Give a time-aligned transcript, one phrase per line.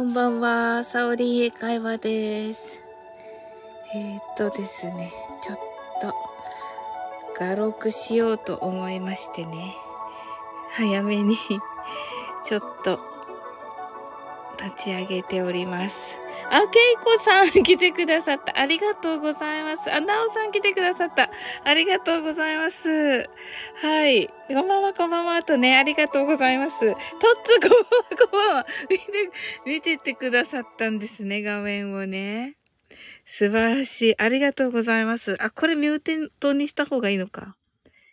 [0.00, 2.82] こんばんは、サオリン英会話です。
[3.94, 5.12] えー、っとですね、
[5.44, 5.58] ちょっ
[6.00, 6.14] と、
[7.38, 9.74] 画録しようと思いましてね、
[10.70, 11.36] 早めに
[12.48, 12.98] ちょっと、
[14.58, 16.19] 立ち上げております。
[16.52, 18.58] あ、けいこさん来てくださった。
[18.58, 19.92] ありがとうございます。
[19.92, 21.30] あ、なおさん来てくださった。
[21.64, 23.30] ありがとうございます。
[23.80, 24.26] はい。
[24.48, 25.42] こんばんは、こんばんは。
[25.44, 26.78] とね、ありがとうございます。
[26.80, 26.96] とっ
[27.44, 27.84] つ、こんばんは、
[28.18, 28.66] こんばんは。
[28.90, 29.04] 見て、
[29.64, 32.56] 見ててくださったんですね、画面をね。
[33.26, 34.20] 素晴らしい。
[34.20, 35.36] ありがとうございます。
[35.40, 37.56] あ、これミューテントにした方がいいのか。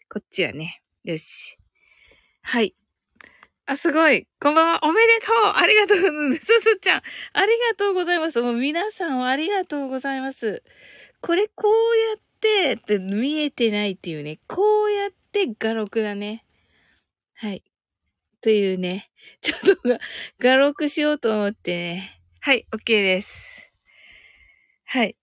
[0.10, 0.84] こっちはね。
[1.04, 1.58] よし。
[2.44, 2.76] はい。
[3.70, 4.26] あ、すごい。
[4.40, 4.80] こんばんは。
[4.86, 5.98] おめでとうありがとう。
[6.38, 7.02] すすちゃん。
[7.34, 8.42] ありがとうございます。
[8.42, 10.64] もう皆さんありがとうございます。
[11.20, 11.98] これこう
[12.64, 14.40] やってって見えてないっていうね。
[14.48, 16.46] こうやって画録だね。
[17.34, 17.62] はい。
[18.40, 19.10] というね。
[19.42, 20.00] ちょっと
[20.40, 22.22] 画録しようと思ってね。
[22.40, 23.70] はい、OK です。
[24.86, 25.18] はい。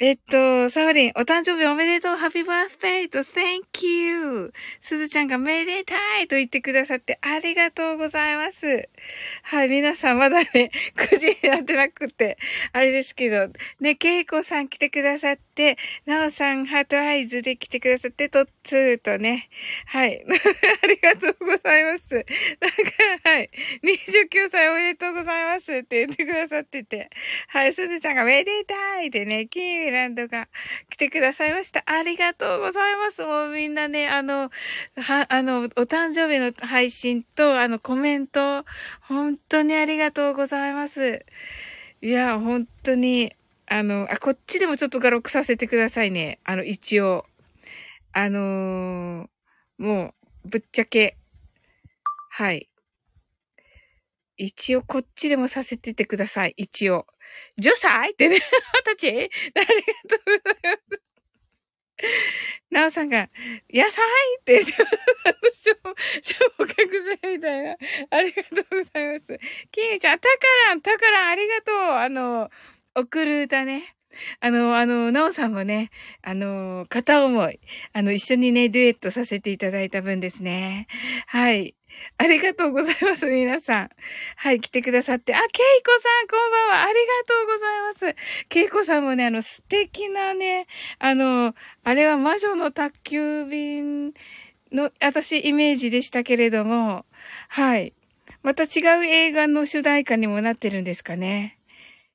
[0.00, 4.52] えっと、サウリン、お誕生日おめでとう、ハッピーバースデーと、Thank you!
[4.80, 8.88] すずちゃんがめでたいと言ってくださってありがとうございます。
[9.42, 12.38] はい、皆さんまだね、 9時になってなくて、
[12.72, 13.48] あれですけど、
[13.80, 15.76] ね、けいこさん来てくださって、
[16.06, 19.48] なおさんハートアイズで来てくださって、とっつーとね、
[19.86, 20.22] はい、
[20.80, 22.14] ありがとうございます。
[22.14, 23.50] なんか、はい、
[23.82, 27.10] 29歳おめでとうございますって言ってくださってて、
[27.48, 30.48] はい、すずちゃんがめでたいでね、キーランドが
[30.90, 31.82] 来てくださいました。
[31.86, 33.22] ありがとうございます。
[33.22, 34.50] もうみんなね、あの、
[34.96, 38.64] は、あの、お誕生日の配信と、あの、コメント、
[39.02, 41.24] 本当にありがとうございます。
[42.00, 43.34] いや、本当に、
[43.66, 46.38] あの、あ、こっちでもちょっと画録させてくださいね。
[46.44, 47.26] あの、一応。
[48.12, 49.28] あのー、
[49.78, 50.14] も
[50.44, 51.16] う、ぶっちゃけ、
[52.30, 52.68] はい。
[54.36, 56.54] 一応こっちでもさせててください。
[56.56, 57.06] 一応。
[57.58, 59.30] 10歳ってね、二十歳？
[59.54, 61.02] ありがとうございます。
[62.70, 63.28] なおさんが、
[63.72, 64.04] 野菜
[64.40, 64.72] って言って、
[65.52, 65.74] 小、
[66.22, 66.74] 小学
[67.22, 67.76] 生みたいな。
[68.10, 69.38] ありがとうございます。
[69.72, 70.34] きみちゃん、たか
[70.68, 71.76] らん、たからん、ありがとう。
[71.76, 72.50] あの、
[72.94, 73.96] 送る歌ね。
[74.40, 75.90] あの、あの、なおさんもね、
[76.22, 77.60] あの、片思い、
[77.92, 80.86] あの、一緒にね、デュエットさせていただいた分ですね。
[81.26, 81.74] はい。
[82.18, 83.90] ありがとうございます、皆さん。
[84.36, 85.34] はい、来てくださって。
[85.34, 86.84] あ、ケイコさん、こんばんは。
[86.84, 88.46] ありがとうございます。
[88.48, 90.66] ケイコさんもね、あの、素敵なね、
[90.98, 91.54] あの、
[91.84, 94.14] あれは魔女の宅急便
[94.72, 97.04] の、私、イメージでしたけれども、
[97.48, 97.94] はい。
[98.42, 101.58] また違う映画の主題歌にもなってるんですかね。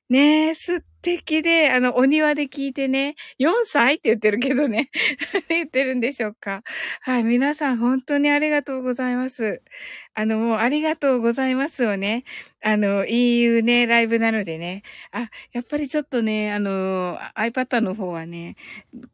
[0.08, 4.90] ねえ、素敵で、あの、お庭で聞いてね、4歳って言ってるけどね。
[5.50, 6.62] 言ってるんでしょうか。
[7.02, 9.62] はい、皆さん本当にありがとうございます。
[10.14, 12.24] あの、もうありがとうございますをね、
[12.62, 14.82] あの、EU ね、ライブなのでね。
[15.12, 18.56] あ、やっぱりちょっとね、あの、iPad の方はね、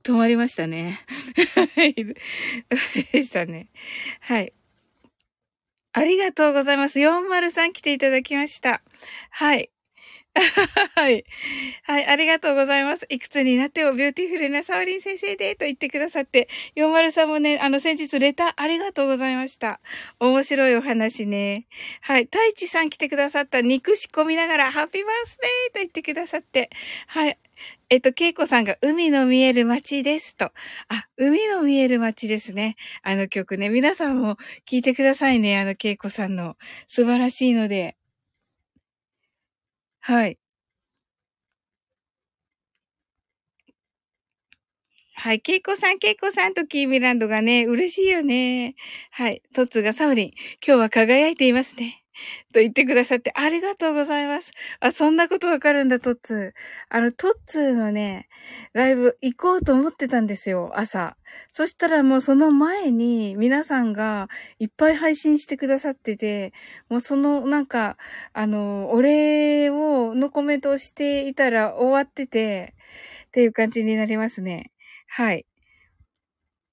[0.05, 1.01] 止まりましたね。
[1.75, 1.95] はい。
[3.13, 3.67] でしたね。
[4.21, 4.53] はい。
[5.93, 7.01] ありがとうございます。
[7.01, 8.81] 403来ていただきました。
[9.31, 9.71] はい。
[10.95, 11.25] はい。
[11.83, 13.07] はい、ありがとうございます。
[13.09, 19.81] いくつになってもビューティフルなサオリン先生でと言ってくださって、40さんもね、あの先日レターありがとうございました。
[20.21, 21.67] 面白いお話ね。
[22.03, 26.71] はい、太一さん来てくださった肉仕込みながら Happy birthday と言ってくださって、
[27.09, 27.37] はい。
[27.91, 30.53] えっと、ケイコさんが海の見える街ですと。
[30.89, 32.77] あ、海の見える街ですね。
[33.03, 33.69] あの曲ね。
[33.69, 34.37] 皆さんも
[34.69, 35.59] 聞いてくださいね。
[35.59, 37.97] あの、ケイコさんの素晴らしいので。
[40.01, 40.39] はい。
[45.15, 45.41] はい。
[45.41, 48.75] ケイコさん、ケイコさんとキーミランドがね、嬉しいよね。
[49.11, 49.43] はい。
[49.55, 50.31] トッツがサウリン、
[50.67, 52.00] 今日は輝いていますね。
[52.53, 54.53] と言ってくださってありがとうございます。
[54.81, 56.61] あ、そんなことわかるんだ、トッツー。
[56.89, 58.29] あの、トッツーのね、
[58.73, 61.17] ライブ行こうと思ってたんですよ、朝。
[61.53, 64.29] そしたらもうその前に皆さんが
[64.59, 66.53] いっぱい配信してくださってて、
[66.89, 67.97] もうそのなんか、
[68.33, 72.75] あの、お礼を、のコメントをしていたら終わってて、
[73.29, 74.73] っていう感じになりますね。
[75.07, 75.47] はい。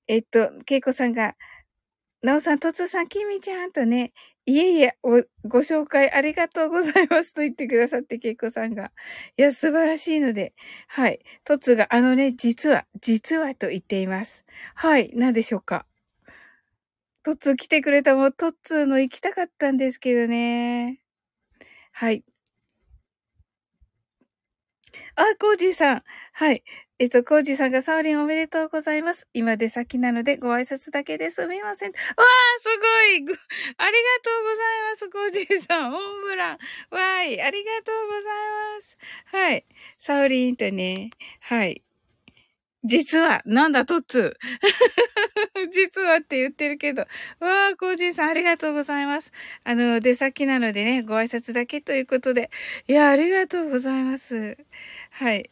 [0.07, 1.35] えっと、ケイコさんが、
[2.23, 4.13] なおさん、とつさん、きみちゃんとね、
[4.49, 4.97] いえいえ、
[5.43, 8.93] ご紹介ありがとうございますと言ってくださって、けいこさんが。
[9.37, 10.53] いや、素晴らしいので。
[10.87, 11.19] はい。
[11.43, 14.45] トツが、あのね、実は、実はと言っています。
[14.73, 15.11] はい。
[15.15, 15.85] 何でしょうか。
[17.25, 20.99] トツ来てくれたもう、トツの行きたかったんですけどね。
[21.93, 22.23] はい。
[25.15, 26.01] あ、コージーさん。
[26.33, 26.63] はい。
[26.99, 29.27] えっと、コージさんがサオリンおめでとうございます。
[29.31, 31.91] 今で先なのでご挨拶だけですみません。
[31.91, 31.97] わー、
[32.63, 33.35] すごいありが
[34.23, 35.91] とうございます、コージさん。
[35.91, 36.57] モンブラン。
[36.57, 38.23] わーい、ありがとうござい
[38.77, 38.97] ます。
[39.25, 39.65] はい。
[39.99, 41.11] サオリンとね、
[41.41, 41.83] はい。
[42.83, 44.35] 実は、なんだ、トッツ。
[45.71, 47.01] 実はって言ってるけど。
[47.39, 49.31] わあ、コージーさんありがとうございます。
[49.63, 52.49] あの、出先なのでね、ご挨拶だけということで。
[52.87, 54.57] いや、ありがとうございます。
[55.11, 55.51] はい。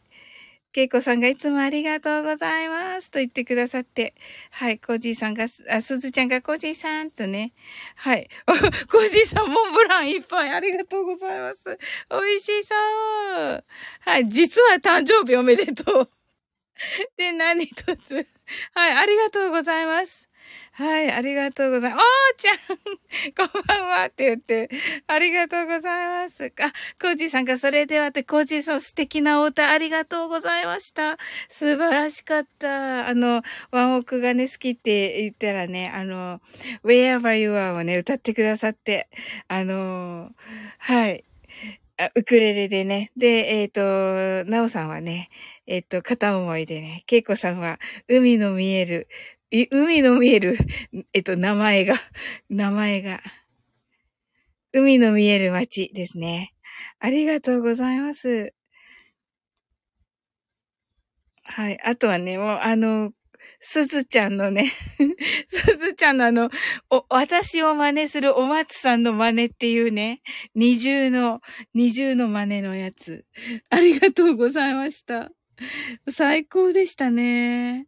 [0.76, 4.14] けいこさんがいつもありがとうございますと言ってくださって。
[4.50, 4.78] はい。
[4.78, 7.54] コージーさんが、あ、すずちゃんがコージーさんとね。
[7.94, 8.28] はい。
[8.44, 11.78] コージーさんモンブランいっぱいありがとうございます。
[12.10, 13.64] 美味しそう。
[14.00, 14.28] はい。
[14.28, 16.10] 実は誕生日おめでとう。
[17.16, 18.26] で、何一つ。
[18.74, 20.25] はい、ありがとうございます。
[20.78, 22.02] はい、ありがとうございます。
[22.02, 24.68] おーちゃんこんばんはって言って、
[25.06, 26.52] ありがとうございます。
[26.60, 26.70] あ、
[27.00, 31.16] コージーさんがそれではって、コージーさん素敵なお歌ありがとうございました。
[31.48, 33.08] 素晴らしかった。
[33.08, 36.42] あの、ワンオクがね、好きって言ったらね、あの、
[36.84, 39.08] Wherever You Are をね、歌ってくださって、
[39.48, 40.32] あの、
[40.76, 41.24] はい。
[42.14, 43.10] ウクレレでね。
[43.16, 45.30] で、えっ、ー、と、なおさんはね、
[45.66, 49.08] えっ、と、片思いでね、けいこさんは、海の見える、
[49.50, 50.58] 海の見える、
[51.12, 51.96] えっ、と、名前が、
[52.50, 53.20] 名前が、
[54.72, 56.52] 海の見える街ですね。
[56.98, 58.52] ありがとうございます。
[61.44, 61.80] はい。
[61.82, 63.12] あとはね、もう、あの、
[63.60, 64.72] すずちゃんのね
[65.48, 66.50] すずちゃんのあの、
[66.90, 70.22] お、私を真似するお松さんの真似っていうね、
[70.54, 71.40] 二重の、
[71.74, 73.24] 二重の真似のやつ。
[73.70, 75.30] ありがとうございました。
[76.12, 77.86] 最高でしたね。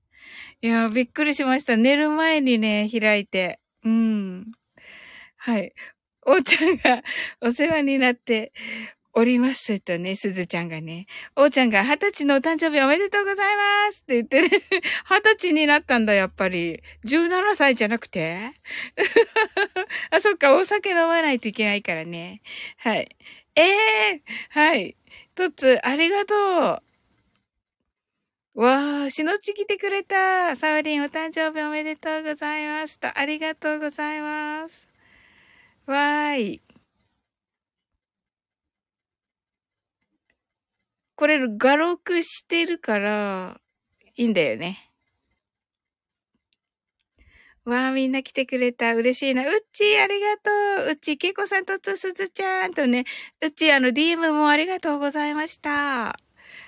[0.62, 1.76] いや、びっくりしました。
[1.76, 3.60] 寝る前にね、開いて。
[3.84, 4.52] うん。
[5.36, 5.72] はい。
[6.26, 7.02] おーちゃんが
[7.40, 8.52] お世話になって、
[9.18, 16.80] おりますとね、すずちゃんがね、おーちゃんが二十歳のお誕生日おめでとうございますって言ってね、二十歳になったんだ、やっぱり。
[17.04, 18.52] 17歳じゃなくて
[20.12, 22.42] あ、そっか、お酒飲まないといけないからね。
[22.76, 23.16] はい。
[23.56, 24.20] ええー、
[24.50, 24.96] はい。
[25.34, 26.34] とつ、ありがと
[26.74, 26.87] う。
[28.58, 30.56] わあ、しのち来てくれた。
[30.56, 33.16] サウリンお誕生日おめでとうございますと。
[33.16, 34.88] ありがとうございます。
[35.86, 36.62] わーい。
[41.14, 43.60] これ、画録してるから、
[44.16, 44.90] いいんだよね。
[47.64, 48.92] わあ、みんな来てくれた。
[48.96, 49.46] 嬉しいな。
[49.46, 50.50] うっちー、ありがと
[50.86, 50.88] う。
[50.88, 53.04] うっちー、けいこさんとつすずちゃんとね。
[53.40, 56.18] うっちー、あの、DM もありがとうございました。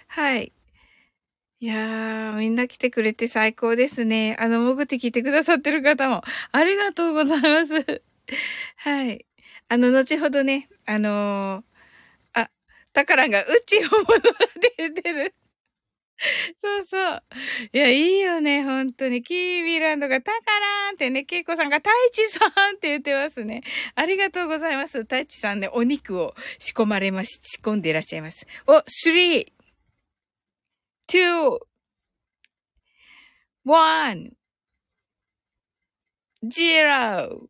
[0.06, 0.52] はい。
[1.60, 4.36] いやー、みんな来てくれて最高ですね。
[4.40, 6.22] あの、潜って聞いてくださってる方も、
[6.52, 8.02] ありがとうございます。
[8.76, 9.26] はい。
[9.68, 12.48] あの、後ほどね、あのー、
[12.92, 15.34] タカランが、うち本物だって言ってる。
[16.62, 17.22] そうそう。
[17.72, 19.22] いや、いいよね、本当に。
[19.22, 23.62] キービーランドがタカランってね、ケイコさんが太一さんって言ってますね。
[23.94, 24.98] ありがとうございます。
[25.00, 28.46] 太一さんね、お肉を仕込まれまし、仕込んでいらっしゃいます。
[28.66, 29.46] お、3、
[31.10, 31.58] two,
[33.64, 34.30] one,
[36.48, 37.48] zero.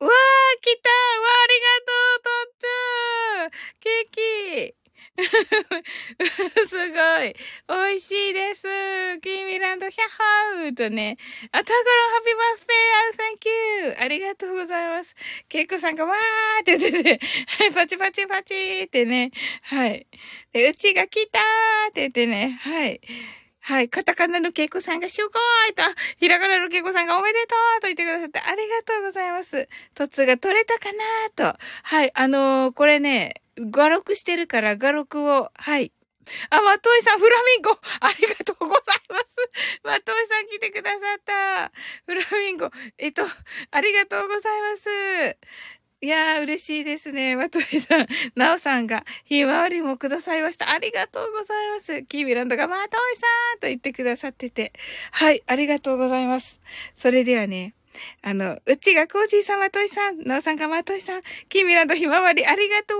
[0.00, 0.90] わー、来た。
[0.90, 3.80] わありがとう、とッツー。
[3.80, 4.83] ケーキ。
[6.68, 7.36] すごい。
[7.68, 8.62] 美味しいです。
[9.20, 11.16] キーミランド、ヒャッハーとね。
[11.52, 11.74] あ、タグロ
[12.10, 14.02] ハッピーバースデー、サンキュー。
[14.02, 15.14] ありがとうございます。
[15.48, 17.20] ケイコさんがわーって言って、
[17.72, 19.30] パチパチパチってね。
[19.62, 20.06] はい。
[20.52, 21.42] うちが来たー
[21.90, 22.58] って言ってね。
[22.60, 23.00] はい。
[23.60, 23.88] はい。
[23.88, 25.30] カタカナのケイコさんがすごい
[25.74, 25.82] と、
[26.18, 29.68] ひらがなのケイコさんがおめでとうと言ってくださってありがとうございます。
[29.94, 30.90] トツが取れたか
[31.36, 31.58] なと。
[31.84, 32.10] はい。
[32.14, 35.92] あのー、これね、画録してるから画録を、はい。
[36.50, 37.70] あ、まといさん、フラミンゴ
[38.00, 38.80] ありがとうござい
[39.10, 39.24] ます。
[39.84, 41.72] まといさん来てくださった。
[42.06, 42.70] フラミンゴ。
[42.98, 43.26] えっと、
[43.70, 45.38] ありがとうございます。
[46.00, 47.34] いやー、嬉しいですね。
[47.34, 48.06] まとりさん、
[48.36, 50.70] なおさんが、ひまわりもくださいました。
[50.70, 52.02] ありがとうございます。
[52.04, 54.72] キービランドが、まといさんと言ってくださってて。
[55.12, 56.60] はい、ありがとうございます。
[56.94, 57.74] それではね、
[58.22, 62.94] あの、うちがコージーさん、まといさん、なおさんがまといさん、キービランドひまわり、ありがと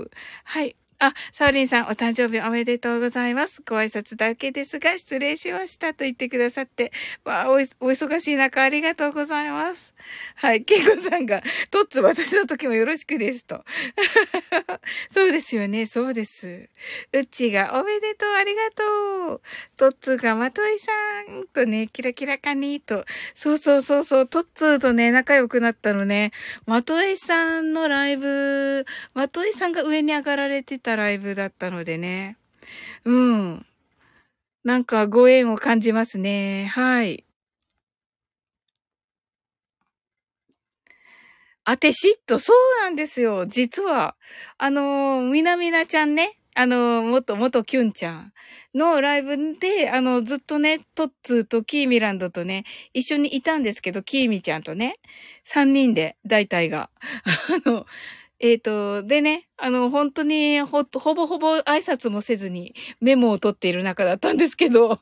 [0.00, 0.10] う。
[0.44, 0.76] はい。
[1.00, 3.62] あ、サオリンさん、お誕生日おめでとうございます。
[3.68, 6.92] ご挨拶だけですが、失礼しましたと言ってくださって、
[7.24, 9.92] わあお、お忙しい中ありがとうございます。
[10.36, 13.64] はい、ケイコさんが、トッツ私の時もよろしくですと。
[15.12, 16.70] そうですよね、そうです。
[17.12, 19.42] うちが、おめでとう、ありがとう。
[19.76, 20.92] トッツが、まといさ
[21.42, 23.04] んとね、キラキラかにと。
[23.34, 26.32] そうそうそうそう、トッツとね、仲良くなったのね。
[26.66, 32.36] まといさんのライブ、まといさんが上に上がられてたライブだったのでね。
[33.04, 33.66] うん。
[34.64, 36.66] なんかご縁を感じますね。
[36.66, 37.24] はい。
[41.66, 43.46] あてしっと、そうなんですよ。
[43.46, 44.16] 実は、
[44.58, 48.32] あのみなみなちゃんね、あの元、元キュンちゃん
[48.74, 54.96] のライブで、あの、ずっとね、トッツーとキーミランドとね、一緒にいたんですけど、キーミちゃんとね、
[55.44, 56.90] 三人で、大体が。
[57.64, 57.86] あの、
[58.38, 65.00] えっ、ー、と、でね、あの、本当にほ、ほぼほぼ挨拶もせずにメモを取っている中だったんですけど、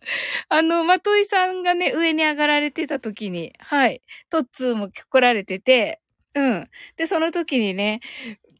[0.48, 6.00] あの、まといさんがね、上に上がられてた時に、はい、トッツーも来られてて、
[6.34, 6.68] うん。
[6.96, 8.00] で、その時にね、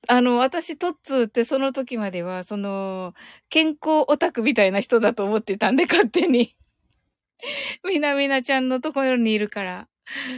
[0.09, 3.15] あの、私、トッツーってその時までは、その、
[3.49, 6.55] 健康オタクみたいな人だと思ってたんで、勝手に。
[7.85, 9.89] みなみなちゃんのところにいるから。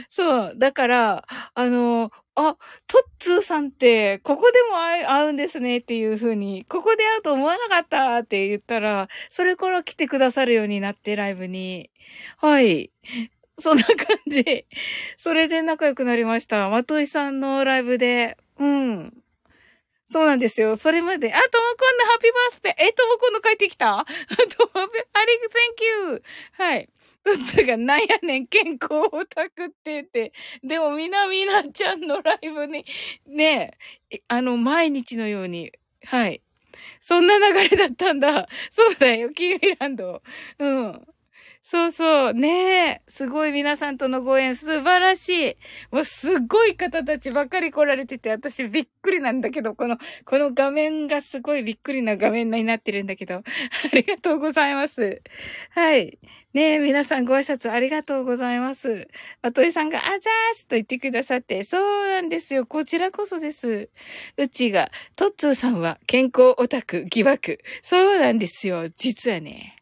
[0.09, 0.53] そう。
[0.57, 2.57] だから、あの、あ、
[2.87, 11.91] トッツーさんって、ここでも会うんですねっていう風に、ここで会うと思わなかったって言ったら、それから来てくださるようになって、ライブに。
[12.37, 12.91] はい。
[13.59, 13.95] そんな感
[14.27, 14.65] じ。
[15.17, 16.69] それで仲良くなりました。
[16.69, 18.37] まといさんのライブで。
[18.57, 19.13] うん。
[20.11, 20.75] そうなんですよ。
[20.75, 21.31] それまで。
[21.31, 22.73] あ、ともこんのハッピーバースデー。
[22.89, 23.99] え、ともこんの帰ってきた？
[24.01, 24.11] あと、
[24.73, 25.33] あり、
[25.77, 26.23] Thank you!
[26.53, 26.89] はい。
[27.25, 30.33] うつがなんやねん、健康オタクってって。
[30.63, 32.85] でも、みなみなちゃんのライブに、
[33.27, 33.77] ね
[34.09, 35.71] え、あの、毎日のように、
[36.05, 36.41] はい。
[37.01, 38.47] そんな流れだったんだ。
[38.71, 40.23] そうだよ、キーミランド。
[40.59, 41.07] うん。
[41.71, 42.33] そうそう。
[42.33, 43.01] ねえ。
[43.07, 45.55] すごい皆さんとのご縁素晴らしい。
[45.91, 53.35] もうすごい方たちばっかり来られてて、私びっくりなんだけど、この、この画面がすごいびっくりな画面になってるんだけど。
[53.45, 53.45] あ
[53.93, 55.21] りがとうございます。
[55.69, 56.17] はい。
[56.55, 59.07] ねえ、皆さんご挨拶ありがとうございます。
[59.43, 60.19] まといさんが、あざー
[60.55, 62.65] すと言ってくださって、そうなんですよ。
[62.65, 63.91] こちらこそです。
[64.37, 67.59] うちが、トッツーさんは健康オタク疑惑。
[67.83, 68.89] そうなんですよ。
[68.97, 69.75] 実はね。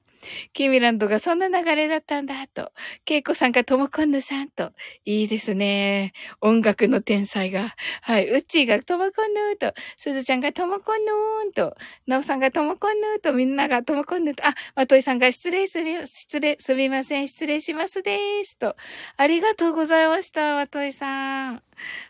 [0.53, 2.71] キミランドがそんな流れだったんだ、と。
[3.05, 4.71] ケイコさんがトモコンヌさんと。
[5.05, 6.13] いいですね。
[6.41, 7.75] 音楽の天才が。
[8.01, 8.27] はい。
[8.29, 9.73] ウッチーがトモコンヌと。
[9.97, 11.75] スズちゃんがトモコンヌーンと。
[12.07, 13.33] ナオさんがトモコンヌと。
[13.33, 14.47] みんながトモコンヌと。
[14.47, 17.27] あ、マトイさんが失礼すみ、失礼、すみません。
[17.27, 18.57] 失礼しますでーす。
[18.57, 18.75] と。
[19.17, 21.63] ありがとうございました、マトイさん。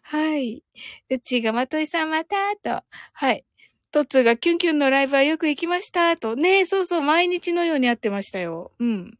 [0.04, 0.64] はい。
[1.10, 2.84] うッチーがマトイさんまた、と。
[3.14, 3.46] はい。
[3.92, 6.36] トツがキュンキュンのライブはよく行きました、と。
[6.36, 8.72] ねえそうそう、毎日のように会ってましたよ。
[8.80, 9.18] うん。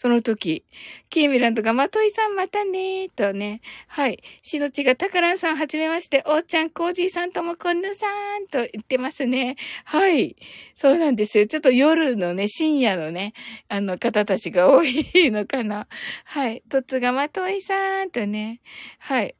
[0.00, 0.64] その時、
[1.10, 3.60] キーミランドが、まといさんまたねとね。
[3.88, 4.22] はい。
[4.42, 8.06] しのちが、たからんさんはじめまして、おーちゃん、コージーさんともこんぬさ
[8.38, 9.56] んと言ってますね。
[9.84, 10.36] はい。
[10.76, 11.46] そうなんですよ。
[11.48, 13.32] ちょっと夜のね、深夜のね、
[13.68, 15.88] あの方たちが多いのかな。
[16.24, 16.62] はい。
[16.68, 18.60] とつが、まといさんとね。
[19.00, 19.34] はい。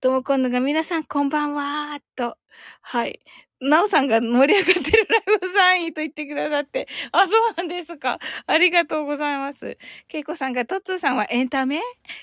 [0.00, 2.36] ともこんぬが、皆さんこんばんはと。
[2.84, 3.20] はい。
[3.60, 6.86] なおさんが盛り上がってるライブ3位と言ってくださって。
[7.12, 8.18] あ、そうなんですか。
[8.46, 9.78] ありがとうございます。
[10.08, 11.80] ケイコさんが、トッツーさんはエンタメ？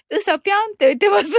[0.10, 1.30] 嘘ぴょんって言ってます。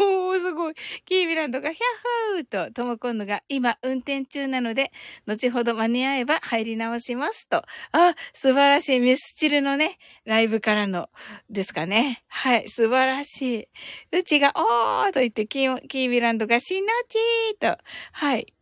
[0.00, 0.74] おー、すごい。
[1.06, 4.92] キービランドがヒャッフーと、ともこんのが今運転中なので、
[5.26, 7.62] 後ほど間に合えば入り直しますと。
[7.92, 9.00] あ、素晴らしい。
[9.00, 11.08] ミスチルのね、ライブからの、
[11.48, 12.24] ですかね。
[12.28, 13.68] はい、素晴らし
[14.12, 14.18] い。
[14.18, 17.82] うちが、おーと言って、キービランドがしなちーと。
[18.12, 18.52] はい。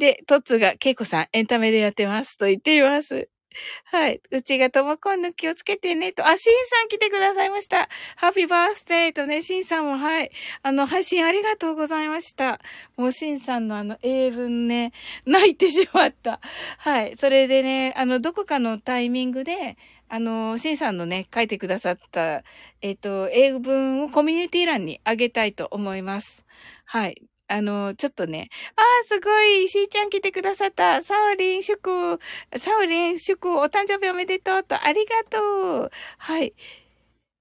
[0.00, 3.28] で、トッツが、ケイコさん、エンタメでやってますと言っています。
[3.84, 4.22] はい。
[4.30, 6.26] うちがともこんの気をつけてねと。
[6.26, 7.88] あ、シンさん来てくださいました。
[8.16, 10.30] ハッピーバースデーとね、シンさんもはい。
[10.62, 12.60] あの、配信ありがとうございました。
[12.96, 14.92] もうシンさんのあの英文ね、
[15.26, 16.40] 泣いてしまった。
[16.78, 17.16] はい。
[17.18, 19.76] それでね、あの、どこかのタイミングで、
[20.08, 22.42] あの、シンさんのね、書いてくださった、
[22.80, 26.44] えっ、ー、と、英文をコミュニティ欄にあげたいと思います。
[26.84, 27.29] はい。
[27.52, 31.02] あの、ちょっとね、ああ、すごい、しーちゃん来てくださった。
[31.02, 32.20] サオリン祝、
[32.56, 35.90] サオリン祝、お誕生日おめでとうと、ありがとう。
[36.18, 36.54] はい。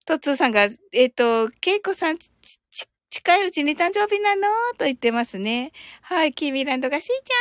[0.07, 0.63] トツーさんが、
[0.93, 2.31] えっ、ー、と、ケイコさん、ち、
[2.71, 4.47] ち、近いうちに誕生日なの？
[4.79, 5.71] と言ってますね。
[6.01, 6.33] はい。
[6.33, 7.31] キーミランドがしーち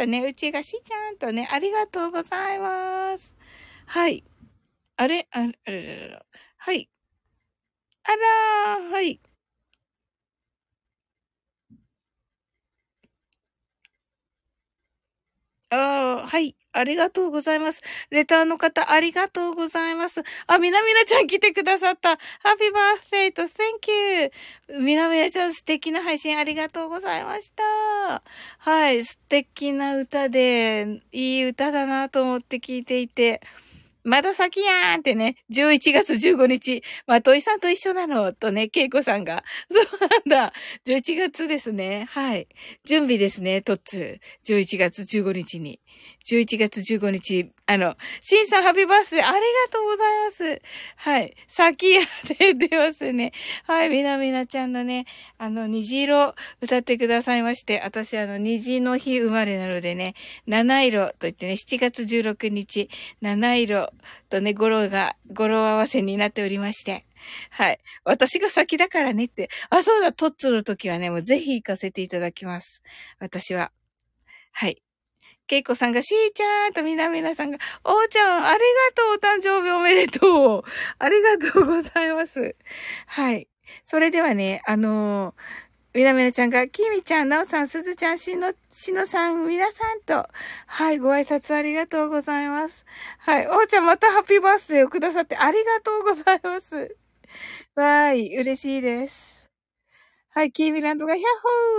[0.00, 3.34] ゃんとね、うちがしーちゃんとね、ありがとうございます。
[3.86, 4.22] はい。
[4.96, 5.26] あれ？
[5.30, 6.22] あれあれ
[6.58, 6.90] はい。
[8.04, 9.20] あらー、はい。
[15.70, 16.56] ああ、はい。
[16.72, 17.82] ありがとうございます。
[18.10, 20.22] レターの方、ありがとうございます。
[20.46, 22.10] あ、みなみなちゃん来てくださった。
[22.10, 22.16] ハ
[22.54, 23.50] ッピーバースデーと、Thank
[24.70, 24.80] you.
[24.80, 28.22] みなみなちゃん素敵な配信ありがとうございました。
[28.58, 29.04] はい。
[29.04, 33.42] 素敵な歌で、いい歌だなと思って聞いていて。
[34.08, 39.44] まだ先やーんってね、11月15日、まといさんと一緒なの、とね、けいこさんが。
[39.70, 40.54] そうなんだ。
[40.86, 42.06] 11月ですね。
[42.08, 42.48] はい。
[42.86, 44.18] 準備ですね、とっつ。
[44.46, 45.78] 11月15日に。
[46.26, 50.62] 11月15日、あの、シンさんハッピーバースデーありがとうございます。
[50.96, 51.34] はい。
[51.46, 52.00] 先や
[52.38, 53.32] で出ますね。
[53.64, 53.88] はい。
[53.88, 55.06] みなみなちゃんのね、
[55.38, 60.14] あの、虹色歌ってくださいまして、私あの、虹の日生まれなのでね、
[60.46, 63.92] 七色と言ってね、7月16日、七色
[64.28, 67.04] とね、語呂が、語呂合わせになっておりまして。
[67.50, 67.78] はい。
[68.04, 69.50] 私が先だからねって。
[69.70, 72.82] あ、そうだ、トッツの時はね、もうぜひ行かせていただきます。
[73.18, 73.72] 私は。
[74.52, 74.82] はい。
[75.48, 78.60] ケイコさんが、しーちゃんとみなみなさんが、おーちゃん、ありが
[78.94, 80.62] とう、お誕生日おめでとう。
[81.00, 82.54] ありがとうございます。
[83.06, 83.48] はい。
[83.82, 85.34] それではね、あのー、
[85.94, 90.28] みなみなちゃんが、きみちゃん、なおさん、すずちゃん、しの、しのさん、みなさんと、
[90.66, 92.84] はい、ご挨拶ありがとうございます。
[93.18, 96.94] はい、おーちゃん、またハッピーバースデーをくださってありがとうございます。
[97.74, 99.37] わーい、嬉しいです。
[100.38, 101.22] はい、キーミランドがヤッ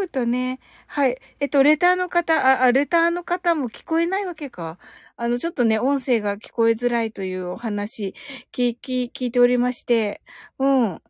[0.01, 0.59] ホーとね。
[0.85, 1.17] はい。
[1.39, 4.77] えっと、レターの方、あ、あレターの方も聞こえないわけか。
[5.15, 8.15] あの、ちょっとね、音声が聞こえづらいというお話、
[8.51, 10.21] 聞、き、聞いておりまして、
[10.59, 11.01] うん。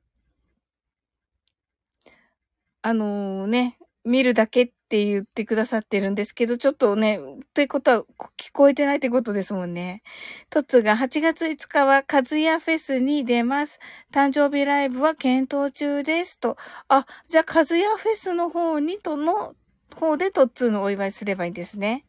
[2.81, 7.19] あのー、ね、見るだけっって言ってくださってるんですけど、ちょっとね、
[7.53, 8.05] ということは
[8.37, 10.01] 聞こえてないってことですもんね。
[10.49, 13.79] トツが8月5日はカズヤフェスに出ます。
[14.11, 16.57] 誕生日ライブは検討中ですと。
[16.87, 19.53] あ、じゃあカズヤフェスの方にとの
[19.95, 22.03] 方でトッツーのお祝いすればいいんですね。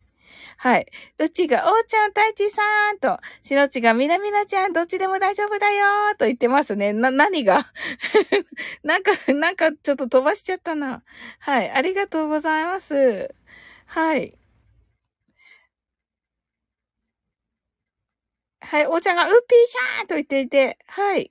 [0.57, 0.87] はい。
[1.19, 6.93] うちが、おーちゃん、たいちさんと、しのちが、みなみなちゃん、どっちでも大丈夫だよーと言ってますね。
[6.93, 7.67] な、何が？
[8.85, 11.03] なんか、なんかちょっと飛ばしちゃったな。
[11.41, 11.71] はい。
[11.71, 13.35] ありがとうございます。
[13.87, 14.37] はい。
[18.61, 18.87] はい。
[18.87, 21.31] おーちゃんが、うっぴーしゃーと言っていて、はい。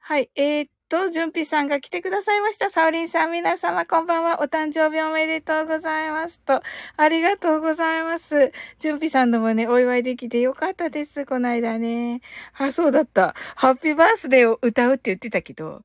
[0.00, 0.30] はい。
[0.34, 2.70] えー、と、じゅんぴさんが来てくださいました。
[2.70, 4.40] サオリンさん、皆様、こんばんは。
[4.40, 6.62] お誕生日おめでとうございますと。
[6.96, 8.52] ありがとうございます。
[8.78, 11.26] じゅんぴさんのもね、お祝いできてよかったです。
[11.26, 12.22] この間ね。
[12.54, 13.34] あ、そうだった。
[13.54, 15.82] ハッピーバースデーを歌うって言ってたけど、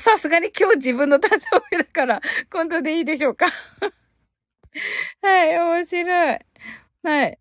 [0.00, 2.20] さすがに今日自分の誕生日だから、
[2.52, 3.46] 今度でいいでしょうか。
[5.22, 6.38] はい、面白い。
[7.04, 7.38] はい。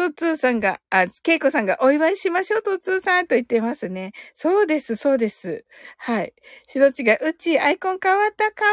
[0.00, 4.12] トッツーさんが、あ、ケイコさんがお祝いしましょう、トッツーさんと言ってますね。
[4.32, 5.66] そうです、そうです。
[5.98, 6.32] はい。
[6.66, 8.70] しどちが、うち、アイコン変わった、かわ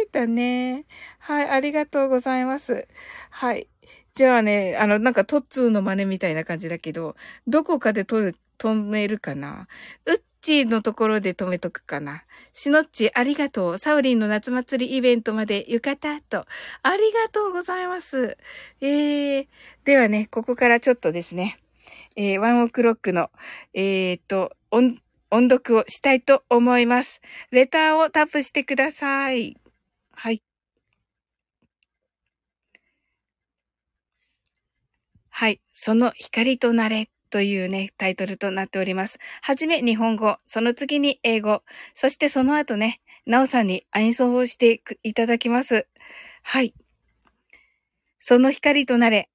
[0.00, 0.86] いい、だね。
[1.18, 2.88] はい、ありがとうございます。
[3.28, 3.68] はい。
[4.14, 7.14] じゃあね、あの、なんかトッツーの真似みたいな感じだけど、
[7.46, 9.68] どこかで撮る、止めるかな？
[10.06, 12.24] うっちのところで止めとくかな。
[12.52, 13.78] しのっち、ありがとう。
[13.78, 16.44] サウリンの夏祭りイベントまで浴衣と。
[16.82, 18.36] ありがとうございます。
[18.82, 19.46] えー、
[19.84, 21.56] ではね、ここからちょっとですね、
[22.14, 23.30] えー、ワンオクロックの、
[23.72, 24.98] えー、っと、音、
[25.30, 27.22] 音読をしたいと思います。
[27.50, 29.56] レターをタップしてください。
[30.12, 30.42] はい。
[35.30, 35.60] はい。
[35.72, 37.13] その光となれ。
[37.34, 39.18] というね、タイトルとなっております。
[39.42, 45.88] はじめ日本語、その次に英語、そしてその後ね、なおさんに演奏をしていただきます。
[46.44, 46.74] はい。
[48.20, 49.30] その光となれ、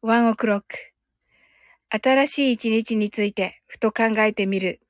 [0.00, 0.76] ワンオクロック。
[1.88, 4.80] 新しい一日についてふと考えてみる。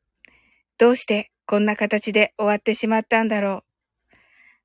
[0.77, 3.65] どうしてこんな形で終わってしまったんだろ
[4.13, 4.17] う。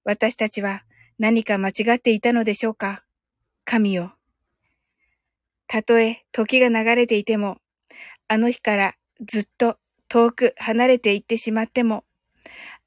[0.03, 0.84] 私たちは
[1.17, 3.05] 何か間違っていたのでしょうか
[3.63, 4.15] 神よ。
[5.67, 7.62] たとえ時が流れていても、
[8.28, 12.04] あの日からずっと遠く離れていってしまっても、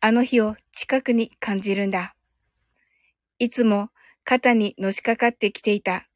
[0.01, 2.15] あの日を近くに感じるんだ。
[3.39, 3.91] いつも
[4.25, 6.09] 肩にのしかかってきていた。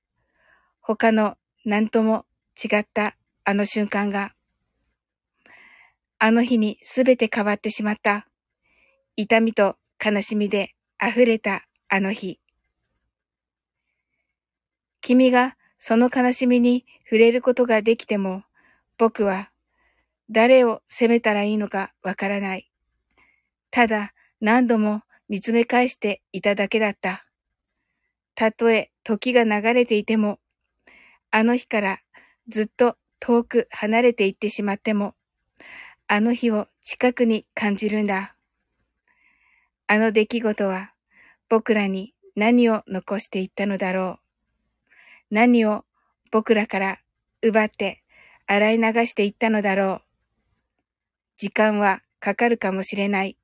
[0.80, 2.26] 他の何とも
[2.62, 4.32] 違ったあの瞬間が、
[6.18, 8.26] あの日にすべて変わってしまった。
[9.16, 12.40] 痛みと悲しみで溢れたあの日。
[15.00, 18.44] 君がその悲しみに触れることができても、
[18.98, 19.50] 僕は
[20.30, 22.70] 誰を責めたらいいのかわからない。
[23.70, 27.24] ただ何度も見つめ返していただけだった。
[28.34, 30.38] たとえ時が流れていても、
[31.30, 32.00] あの日から
[32.48, 35.14] ずっと遠く離れていってしまっても、
[36.08, 38.34] あの日を近くに感じるんだ。
[39.86, 40.92] あの出来事は
[41.48, 44.18] 僕らに何を残していったのだろ
[45.30, 45.34] う。
[45.34, 45.84] 何を
[46.30, 46.98] 僕らから
[47.42, 48.01] 奪って
[48.46, 50.02] 洗い流していったのだろう。
[51.38, 53.36] 時間はかかるかもしれない。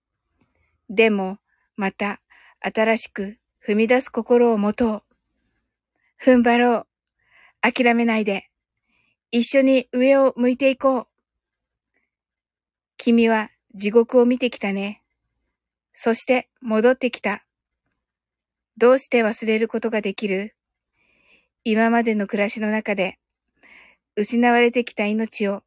[0.88, 1.38] でも、
[1.76, 2.20] また
[2.61, 5.02] 新しく踏み出す心を持とう。
[6.22, 6.87] 踏ん張ろう。
[7.61, 8.50] 諦めないで。
[9.30, 11.06] 一緒に上を向いていこう。
[12.96, 15.02] 君は地獄を見てきたね。
[15.92, 17.44] そして戻ってきた。
[18.76, 20.54] どうして忘れることができる？
[21.64, 23.18] 今までの暮らしの中で
[24.20, 25.62] 失われてきた命を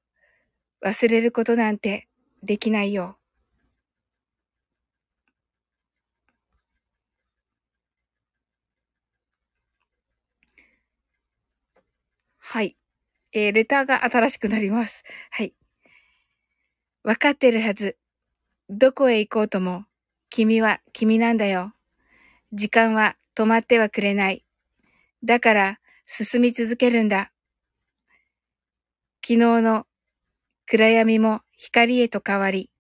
[0.84, 2.10] 忘れることなんて
[2.44, 3.18] できないよ。
[12.40, 12.76] はい。
[13.32, 15.04] えー、レターが新しくなります。
[15.30, 15.54] はい。
[17.04, 17.98] わかってるはず。
[18.70, 19.86] どこへ行こうとも、
[20.30, 21.74] 君は君なんだよ。
[22.52, 24.44] 時間は止まってはくれない。
[25.24, 27.32] だから、進み続けるんだ。
[29.24, 29.86] 昨日の
[30.66, 32.72] 暗闇も光へと変わり、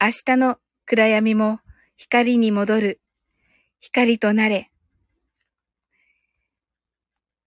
[0.00, 1.60] 明日の暗闇も
[1.96, 3.00] 光に戻る。
[3.78, 4.72] 光となれ。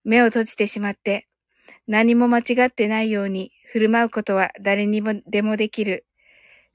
[0.02, 1.28] 目を閉じてしまって、
[1.86, 6.06] 何も間違ってないように振る舞うことは誰にもでもできる。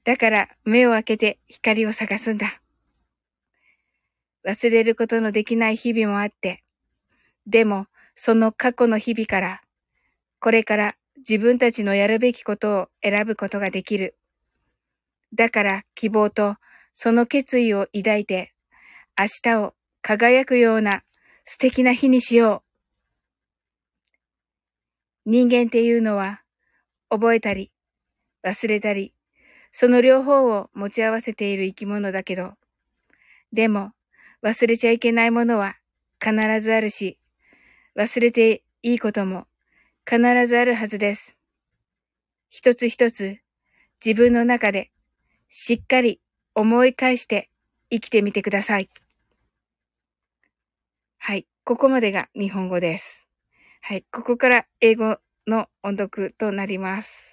[0.04, 2.62] だから目を開けて光を探すんだ。
[4.46, 6.62] 忘れることのできない日々もあって、
[7.48, 9.60] でもその過去の日々から、
[10.38, 14.16] これから自分たちのやるべきことを選ぶことができる。
[15.34, 16.56] だから希望と
[16.94, 18.52] その決意を抱いて、
[19.18, 21.02] 明日を輝くような
[21.44, 22.62] 素敵な日にしよ
[25.26, 25.30] う。
[25.30, 26.42] 人間っていうのは、
[27.08, 27.70] 覚えたり、
[28.44, 29.14] 忘れたり、
[29.70, 32.54] その両方を持ち合わせている生き物だけど、
[33.52, 33.92] でも、
[34.42, 35.76] 忘れちゃいけないものは
[36.20, 37.18] 必ずあるし、
[37.96, 39.46] 忘れていいことも
[40.08, 41.36] 必ずあるはずです。
[42.50, 43.38] 一つ一つ
[44.04, 44.90] 自分の中で
[45.48, 46.20] しっかり
[46.54, 47.48] 思い返して
[47.90, 48.90] 生きてみてください。
[51.18, 51.46] はい。
[51.64, 53.26] ここまでが日本語です。
[53.80, 54.04] はい。
[54.10, 57.32] ここから英語の音読となります。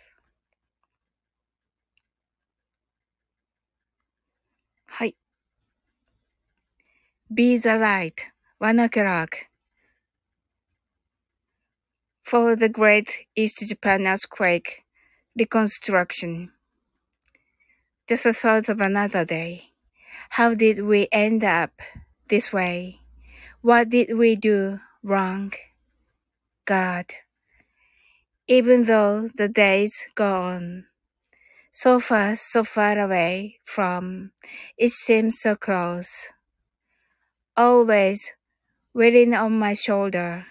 [4.85, 5.15] はい。
[7.31, 8.13] Be the light,
[8.59, 9.48] one o'clock.
[12.29, 14.83] For the great East Japan earthquake
[15.35, 16.51] reconstruction.
[18.07, 19.71] Just a thought of another day.
[20.37, 21.71] How did we end up
[22.27, 22.99] this way?
[23.61, 25.53] What did we do wrong?
[26.65, 27.05] God,
[28.47, 30.85] even though the days go on.
[31.71, 34.33] So far, so far away from,
[34.77, 36.27] it seems so close.
[37.57, 38.33] Always
[38.93, 40.45] waiting on my shoulder.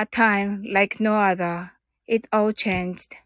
[0.00, 1.72] A time like no other,
[2.06, 3.16] it all changed.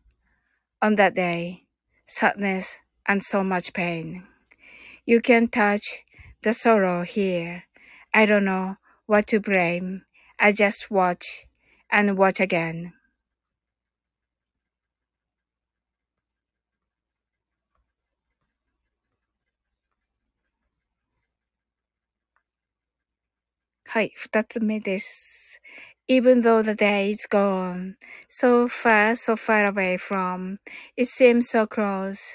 [0.83, 1.67] On that day,
[2.05, 4.27] sadness and so much pain.
[5.07, 6.03] You can touch
[6.43, 7.63] the sorrow here.
[8.13, 10.03] I don't know what to blame.
[10.41, 11.47] I just watch
[11.93, 12.93] and watch again.
[26.07, 27.97] Even though the day is gone,
[28.29, 30.59] so far, so far away from,
[30.99, 32.33] it seems so close.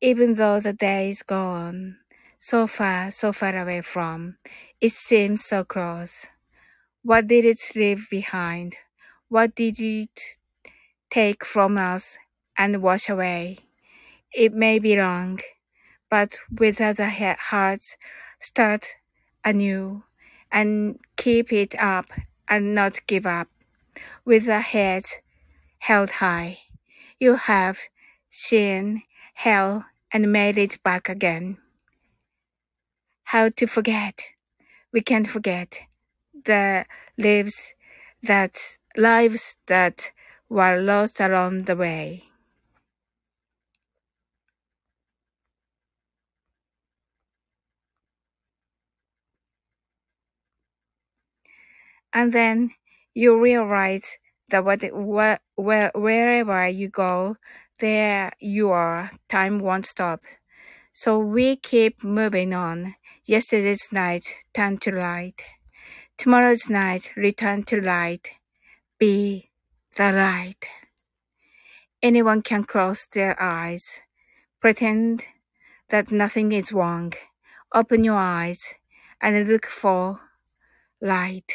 [0.00, 1.98] Even though the day is gone,
[2.38, 4.38] so far, so far away from,
[4.80, 6.28] it seems so close.
[7.02, 8.76] What did it leave behind?
[9.28, 10.38] What did it
[11.10, 12.16] take from us
[12.56, 13.58] and wash away?
[14.32, 15.40] It may be long,
[16.10, 17.96] but with other hearts,
[18.40, 18.86] start
[19.44, 20.04] anew
[20.50, 22.06] and keep it up
[22.48, 23.48] and not give up.
[24.24, 25.04] With a head
[25.78, 26.58] held high,
[27.18, 27.78] you have
[28.30, 29.02] seen
[29.34, 31.58] hell and made it back again.
[33.24, 34.22] How to forget?
[34.92, 35.80] We can't forget
[36.44, 37.74] the lives
[38.22, 38.56] that
[38.96, 40.10] lives that
[40.48, 42.24] were lost along the way.
[52.14, 52.70] And then
[53.12, 54.16] you realize
[54.48, 57.36] that what, where, wherever you go,
[57.80, 59.10] there you are.
[59.28, 60.20] Time won't stop.
[60.92, 62.94] So we keep moving on.
[63.24, 64.24] Yesterday's night
[64.54, 65.42] turned to light.
[66.16, 68.30] Tomorrow's night, return to light.
[68.98, 69.50] Be
[69.96, 70.66] the light.
[72.00, 74.00] Anyone can close their eyes.
[74.60, 75.24] Pretend
[75.88, 77.12] that nothing is wrong.
[77.74, 78.74] Open your eyes
[79.20, 80.20] and look for
[81.00, 81.50] light.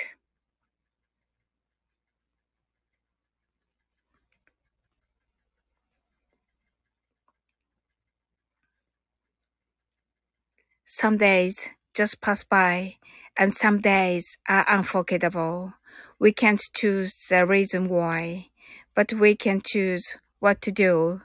[10.92, 12.96] Some days just pass by
[13.38, 15.76] and some days are unforgettable.
[16.18, 18.48] We can't choose the reason why,
[18.96, 21.22] but we can choose what to do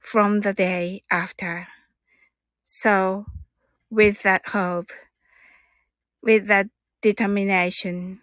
[0.00, 1.68] from the day after.
[2.64, 3.26] So,
[3.90, 4.88] with that hope,
[6.22, 6.68] with that
[7.02, 8.22] determination,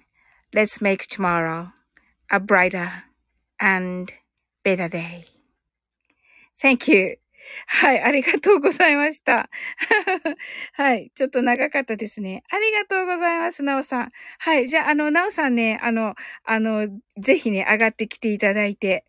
[0.55, 1.71] let's make tomorrow
[2.31, 3.03] a brighter
[3.59, 4.11] and
[4.63, 5.25] better day.
[6.59, 7.17] Thank you.
[7.67, 9.49] はい、ありがとうございました。
[10.73, 12.43] はい、ちょっと長かったですね。
[12.49, 14.11] ありがとうございます、なおさん。
[14.39, 19.05] はい、じゃあ、あの、なおさんね、あの、あの、ぜひね、上がってきていただいて、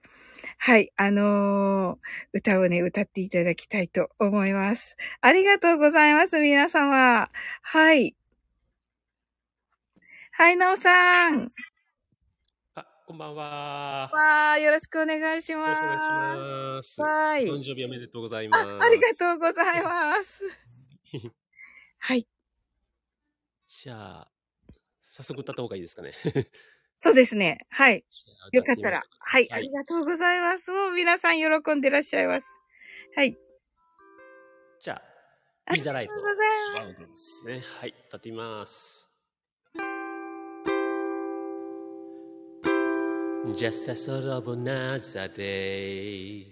[0.59, 1.99] はい、あのー、
[2.35, 4.97] 歌をね、歌っていただきたいと思います。
[5.23, 7.31] ありがとうございます、皆様。
[7.63, 8.15] はい。
[10.33, 11.51] はい、なおさん。
[13.11, 14.09] こんばんは。
[14.13, 15.83] わあ、よろしくお願いします。
[15.83, 17.03] よろしくお願いします。
[17.03, 17.45] はい。
[17.45, 18.65] 誕生日おめでとうございます。
[18.65, 20.45] ありがとうございます。
[21.99, 22.29] はい。
[23.67, 24.31] じゃあ、
[25.01, 26.13] 早速歌った方がいいですかね。
[26.97, 27.59] そうですね。
[27.71, 28.05] はい。
[28.53, 29.03] よかったら。
[29.19, 29.59] はい、はい。
[29.59, 30.71] ありがとうございます。
[30.71, 32.47] もう皆さん喜んでらっしゃいます。
[33.17, 33.37] はい。
[34.81, 35.03] じゃ
[35.67, 36.13] あ、ウィザライト。
[36.13, 37.45] ありがとうございます。
[37.45, 37.59] ね。
[37.59, 37.95] はい。
[38.07, 39.10] 歌ってみます。
[43.57, 46.47] Just a sort of another day.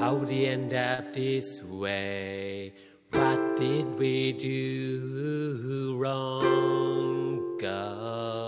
[0.00, 2.72] How we end up this way?
[3.10, 8.41] What did we do wrong, God?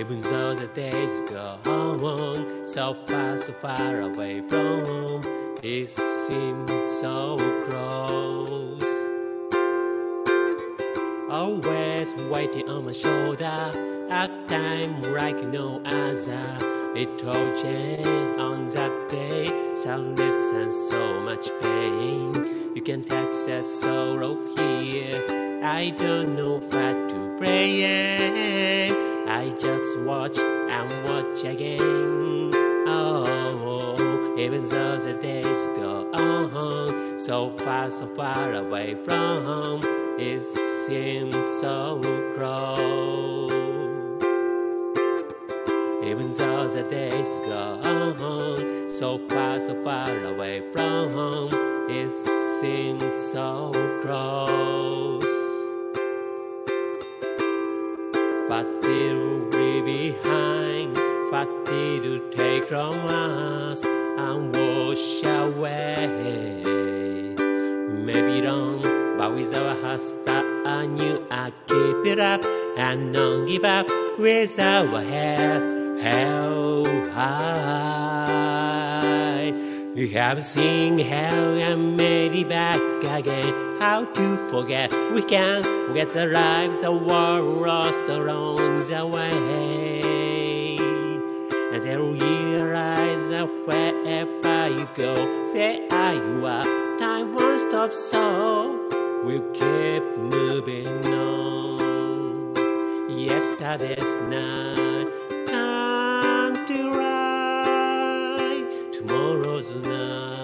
[0.00, 5.22] Even though the days go on so far, so far away from home,
[5.62, 7.36] it seems so
[7.66, 8.82] close.
[11.30, 13.60] Always waiting on my shoulder,
[14.08, 16.46] at time like no other.
[16.96, 22.72] It told you on that day, sadness and so much pain.
[22.74, 25.60] You can touch the sorrow here.
[25.62, 29.09] I don't know what to pray.
[29.40, 32.52] I just watch and watch again.
[32.86, 39.82] Oh, even though the days go on, so far, so far away from home,
[40.18, 41.98] it seems so
[42.34, 43.50] close.
[46.04, 52.10] Even though the days go on, so far, so far away from home, it
[52.60, 53.72] seems so
[54.02, 55.29] close.
[58.50, 59.14] What did
[59.54, 60.98] we behind?
[61.30, 66.60] What did you take from us and wash away?
[68.08, 68.82] Maybe wrong,
[69.16, 72.44] but with our hearts that I knew I'd keep it up
[72.76, 73.86] and don't give up
[74.18, 78.32] with our heads held high.
[79.94, 84.99] We have seen hell and made it back again how to forget.
[85.12, 90.76] We can't forget the life the world along the way.
[91.72, 95.14] And then realize that wherever you go,
[95.90, 96.98] are you are.
[96.98, 98.88] Time won't stop, so
[99.24, 102.54] we'll keep moving on.
[103.10, 105.08] Yesterday's night,
[105.48, 108.66] time to ride.
[108.92, 110.39] Tomorrow's night.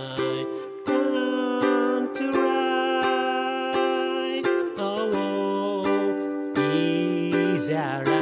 [7.66, 8.15] desire.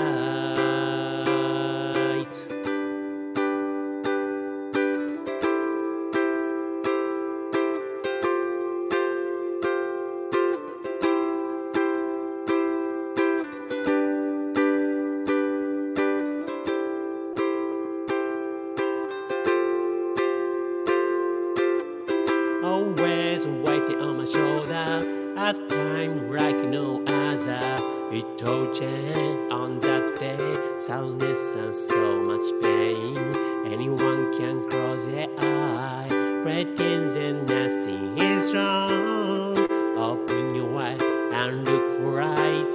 [36.45, 39.57] Breakins and nasty is wrong.
[39.97, 42.75] Open your eyes and look right.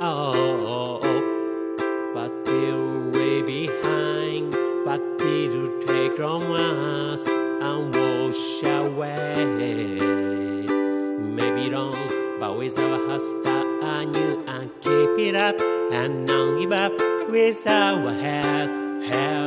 [0.00, 0.32] Oh,
[0.64, 2.14] oh, oh.
[2.14, 4.54] what will we behind?
[4.86, 9.98] What did you take from us and wash away?
[11.18, 15.60] Maybe wrong, but with our hostile on you and keep it up
[15.92, 18.72] and not give up with our hands
[19.06, 19.45] held.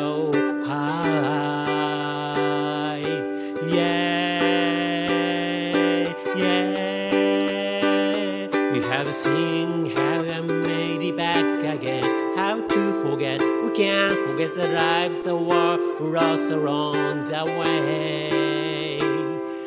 [15.29, 18.99] The world lost along the way.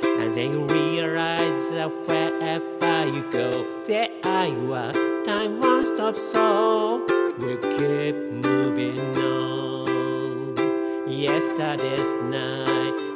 [0.03, 4.11] And then you realize that wherever you go, there
[4.49, 4.93] you are.
[5.25, 7.07] Time won't stop, so
[7.39, 10.57] we keep moving on.
[11.09, 13.12] Yesterday's night,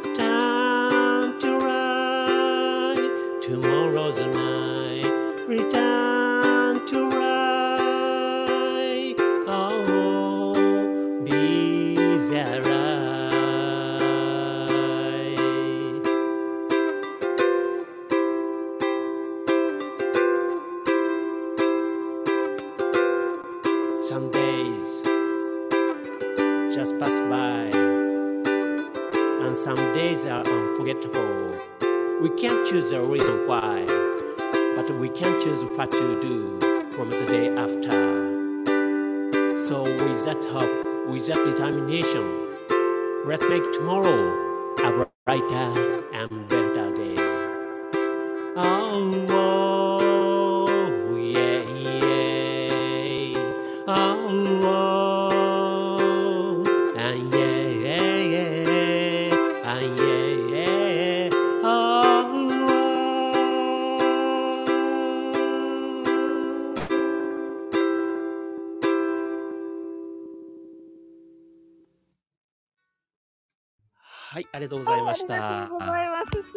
[75.16, 75.34] ました。
[75.34, 76.42] ありがとうございます。
[76.42, 76.52] 素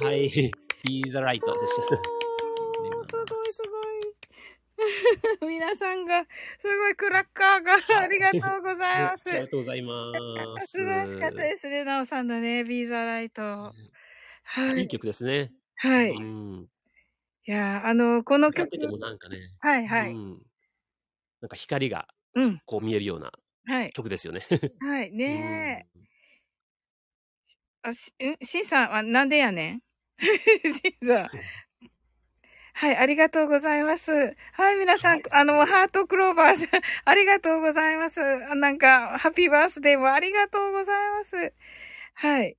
[0.00, 0.40] 晴らしい。
[0.40, 0.52] はい。
[0.84, 1.82] Be the right でした。
[1.82, 2.02] す
[3.26, 4.04] ごいすごい。
[5.48, 9.30] 皆さんが、すごいクラッカーが、ありがとうございます。
[9.30, 10.12] ありがとうございま
[10.60, 10.72] す。
[10.72, 13.42] 素晴らしかったですね、なおさんのね、ビーザライト。
[13.42, 13.72] は
[14.76, 14.84] いい。
[14.84, 15.52] い曲ですね。
[15.76, 16.10] はい。
[16.10, 16.66] いうん。
[17.46, 19.38] やー、あの、この曲て、てもなんかね。
[19.60, 20.12] はいはい。
[20.12, 20.42] うん。
[21.40, 22.60] なんか光がうん。
[22.66, 23.32] こう見えるような
[23.66, 23.92] はい。
[23.92, 24.42] 曲ですよね。
[24.80, 25.12] はい。
[25.12, 26.13] ねえ。
[27.84, 28.44] うんあ、し、ん？
[28.46, 29.80] しんさんはなんでやねん？
[30.20, 31.30] しんさん。
[32.74, 34.10] はい、ありがとうございます。
[34.54, 36.68] はい、皆さん、あの、ハートクローバーさん、
[37.04, 38.20] ありがとうございます。
[38.50, 41.54] あなんか、ハッピーバースデーもありがとうございます。
[42.14, 42.56] はい。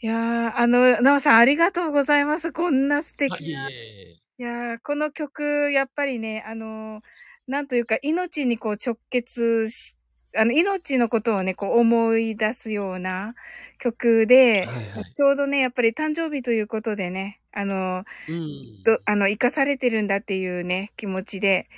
[0.00, 2.52] いやー、あの、なおさん、ありがとうございます。
[2.52, 3.68] こんな素敵あいえいな。
[3.70, 4.20] いえ。
[4.38, 7.00] やー、この曲、やっぱりね、あの、
[7.46, 9.96] なんというか、命にこう直結し、
[10.36, 13.34] あの、命のことをね、こう思い出すような
[13.78, 15.14] 曲で、はいはい。
[15.14, 18.82] ちょうどね、やっぱり誕生日ということでね、あの、うん。
[18.84, 21.68] ど、あの、生かされてるんだっていうね、気持ちで、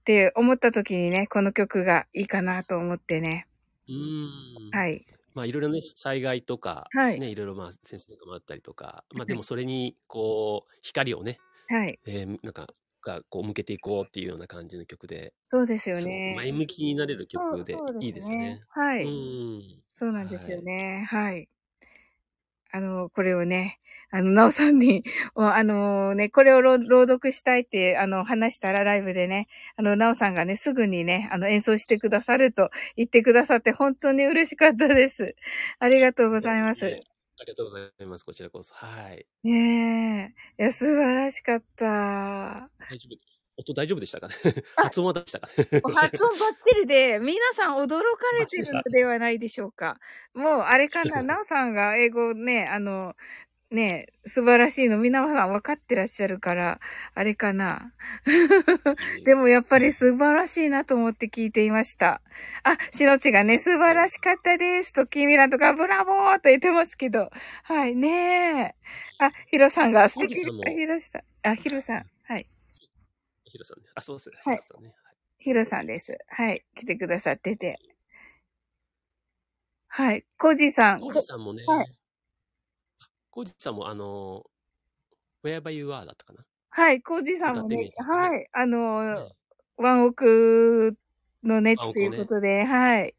[0.00, 3.46] って思った時にね、この曲がいいかなと思ってね。
[3.88, 4.70] うん。
[4.70, 5.04] はい。
[5.34, 11.98] まあいろいろね、災害とか、はいね、いろいろまあ戦争とかもあったりとか、まあでもそれにこう、光をね、はい。
[12.06, 12.68] えーなんか、
[13.02, 16.34] がこう向けていこうっていうような感じの曲で、そうですよね。
[16.36, 18.60] 前向きになれる曲でいいですよね。
[18.68, 19.04] はい。
[19.04, 19.82] うん。
[19.96, 21.06] そうなんですよね。
[21.08, 21.48] はい。
[22.70, 23.78] あの、これをね、
[24.10, 25.02] あの、なおさんに、
[25.36, 35.34] あのね、これを朗朗読したいって、あの、話したらライブでね、あの、なおさんがね、すぐにね、あの、演奏してくださると言ってくださって、本当に嬉しかったです。
[35.78, 36.98] ありがとうございます。
[37.38, 38.24] ねありがとうございます。
[38.24, 38.74] こちらこそ。
[38.74, 39.26] はい。
[39.44, 40.62] ねえ。
[40.62, 42.70] いや、素晴らしかった。
[42.88, 43.18] 大丈夫
[43.60, 44.34] 音大丈夫でしたかね？
[44.76, 47.96] 発音はでしたかねお発音バッチリで、皆さん驚か
[48.38, 49.98] れてるのではないでしょうか。
[50.34, 53.14] もう、あれかな、なおさんが英語ね、あの、
[53.70, 56.80] ね、素晴らしいの、皆さん分かってらっしゃるから、
[57.14, 57.92] あれかな。
[59.26, 62.22] でもやっぱり素晴らしいなと思って聞いていました。
[62.64, 67.28] あ、しのちがね、素晴らしかったですと、キミラとかブラボーと言ってますけど。
[67.64, 68.74] はい、ねえ。
[69.18, 71.22] あ、ヒロさんが素敵コジさんもヒロさん。
[71.50, 72.06] あ、ヒロさん。
[72.24, 72.46] はい。
[73.44, 73.84] ヒロさんね。
[73.94, 74.36] あ、そうですね。
[74.44, 74.94] はいヒロさんね。
[75.36, 76.18] ヒロさんです。
[76.28, 76.64] はい。
[76.74, 77.78] 来てくださってて。
[79.88, 80.24] はい。
[80.38, 81.00] コジさん。
[81.00, 81.98] コジさんもね、はい
[83.38, 84.42] コジさんもあの、
[85.44, 86.44] Wherever You Are だったかな？
[86.70, 87.00] はい。
[87.00, 88.48] コジさんもねはい。
[88.52, 89.28] あの、ね
[89.76, 90.96] ワンオク
[91.44, 93.14] のね、とワンオクねいうことで、はい。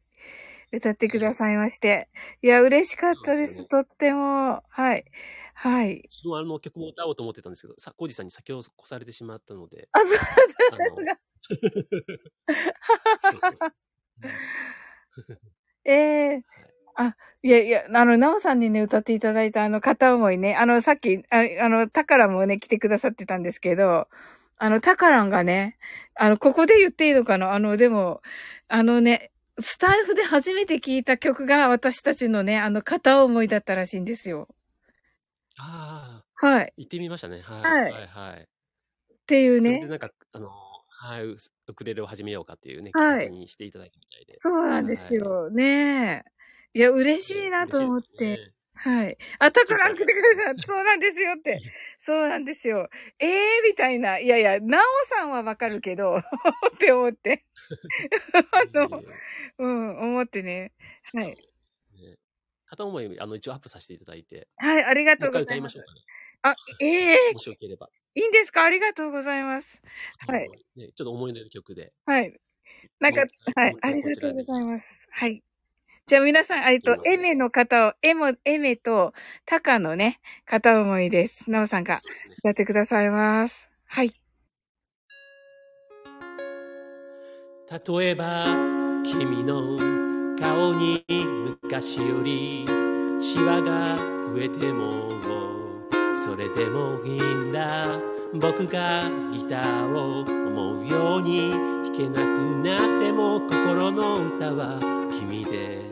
[0.72, 2.06] 歌ってくださいまして。
[2.42, 3.64] いや、嬉しかったです。
[3.66, 4.62] とっても。
[4.68, 5.06] はい。
[5.54, 6.04] はい。
[6.10, 10.18] そのあの曲も歌おうと思ってたんですけど、さ、コジさんに先を越されてしまったので、あ、そう
[10.74, 11.16] あの、だ。
[13.22, 13.70] そうそうそう
[15.84, 16.44] ええ
[17.02, 24.06] あ、いやいや、あの、なおさんにね、歌っていただいたあの、片思いね、あの、さっき、ああの、タカランもね、来てくださってたんですけど、
[24.58, 25.78] あの、タカランがね、
[26.16, 27.54] あの、ここで言っていいのかな？
[27.54, 28.20] あの、でも、
[28.68, 34.46] あのね、スタイフで初めて聞いた曲が私たちのね、あの、片思いだったらしいんですよ。
[35.58, 36.72] ああ、はい。
[36.76, 37.40] 行ってみましたね。
[37.40, 37.62] はい。
[37.62, 38.40] はいはい、はい。
[38.42, 38.46] っ
[39.26, 39.86] ていうね。
[39.86, 40.50] なんか、あの、
[40.88, 41.36] はい、ウ
[41.68, 44.34] ウクレレを始めようかっていうね、はいきっかけにしていただいたみたいで。
[44.38, 45.50] そうなんですよ。
[45.50, 46.30] ねえ。
[46.72, 48.24] いや、嬉しいなと思って。
[48.24, 48.38] ね
[48.82, 49.18] はい。
[49.38, 50.54] あ、タカラン来てくれた。
[50.54, 51.60] そうなんですよって。
[51.98, 52.88] そうなんですよ。
[53.18, 54.18] ええー、みたいな。
[54.18, 56.22] いやいや、ナオさんはわかるけど、っ
[56.78, 57.44] て思って。
[58.52, 59.02] あの、
[59.58, 60.72] うん、思ってね。
[61.12, 61.26] はい。
[61.26, 61.36] ね
[62.64, 65.84] 片思い、あの、一応アップさせていただいて、はい、ありがとうございます。
[66.42, 67.90] あ、ええもしよければ。
[68.14, 68.64] いいんですか？
[68.64, 69.82] ありがとうございます。
[70.26, 70.48] はい。
[70.76, 71.92] ね、ちょっと思い出の曲で。
[72.06, 72.34] はい。
[72.98, 75.06] なんか、はい、ありがとうございます。
[75.10, 75.42] はい。
[76.10, 79.14] じゃあ皆さん、えっと、エメの方を、エモ、エメと
[79.46, 81.48] タカのね、片思いです。
[81.48, 82.00] ナオさんが。
[82.42, 83.68] やってくださいます。
[83.86, 84.12] はい。
[87.70, 88.44] 例えば
[89.04, 89.78] 君の
[90.36, 91.04] 顔に
[91.62, 92.66] 昔より
[93.20, 93.96] シワが
[94.34, 95.10] 増えても
[96.16, 97.86] それでもいいんだ
[98.34, 104.80] 僕がギターを思うように弾けなくなっても心の歌は
[105.12, 105.89] 君で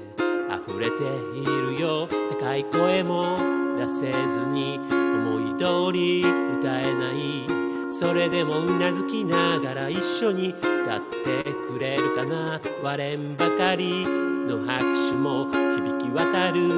[0.79, 1.03] 溢れて
[1.37, 2.09] いるよ。
[2.39, 3.37] 高い声も
[3.77, 6.25] 出せずに思い通り
[6.59, 7.47] 歌えない。
[7.91, 12.61] それでもうなずきながら一緒に歌ってくれるかな。
[12.83, 16.69] 割れんばかりの拍手も響き渡る。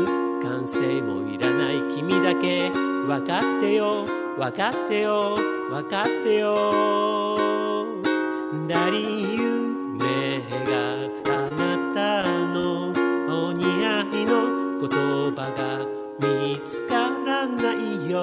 [0.42, 2.70] 歓声もいらない君だけ。
[2.70, 4.07] 分かってよ。
[4.38, 5.36] 分かってよ。
[5.70, 7.86] 分かってよ。
[8.66, 9.29] だり夢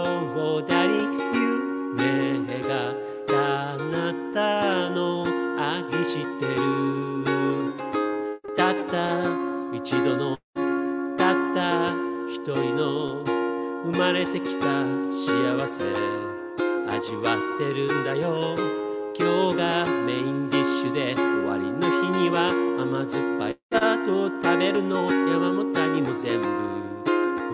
[0.04, 0.94] ないよだり
[1.98, 2.94] 夢が
[3.30, 5.26] あなたの
[5.58, 7.74] 愛してる
[8.56, 9.24] たった
[9.74, 10.38] 一度の
[11.18, 11.92] たった
[12.28, 13.24] 一人の
[13.84, 15.84] 生まれてきた幸せ。
[16.90, 18.56] 味わってるんだよ。
[19.18, 25.12] 今日がメインディッシュで終わりの日には甘酸っぱいあと食べるの。
[25.12, 26.48] 山も谷も全部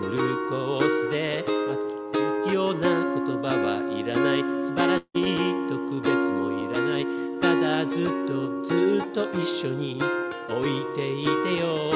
[0.00, 1.53] フルコースで。
[2.76, 4.42] うな言葉はいらない。
[4.62, 7.06] 素晴らしい特別もいらない。
[7.40, 10.00] ただずっとずっと一緒に
[10.50, 11.92] 置いていてよ。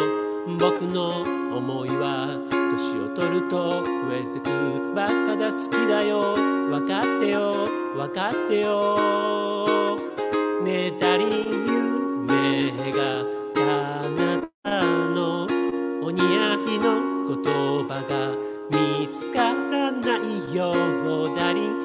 [0.59, 1.23] 僕の
[1.57, 4.95] 思いは年を取ると増えてく。
[4.95, 6.35] ばっかだ好きだよ。
[6.35, 7.67] 分かってよ。
[7.95, 9.97] 分かってよ。
[10.65, 13.25] ねだり夢が
[13.57, 14.19] あな
[14.63, 15.47] たの。
[16.03, 16.85] お似合いの
[17.27, 17.37] 言
[17.87, 18.13] 葉が
[18.71, 19.68] 見つから
[20.59, 21.78] ないよだり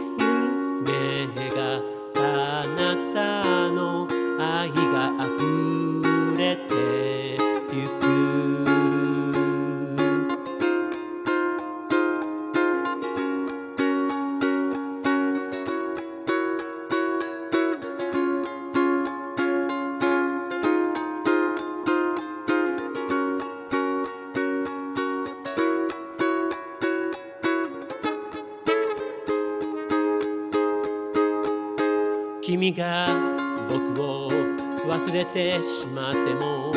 [35.23, 36.71] れてしまっても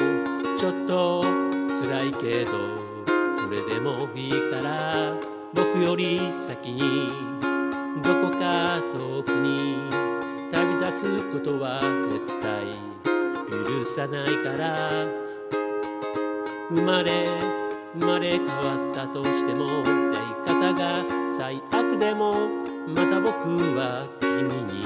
[0.57, 2.53] ちょっと辛いけど
[3.35, 5.15] それでもいいから
[5.53, 7.11] 僕より先に
[8.03, 9.77] どこか遠くに
[10.53, 12.67] 旅立つことは絶対
[13.51, 15.27] 許さないから。
[16.69, 17.29] 生まれ
[17.95, 20.97] 生まれ変わったとしてもやり方が
[21.37, 22.49] 最悪でも
[22.89, 23.33] また僕
[23.77, 24.83] は君に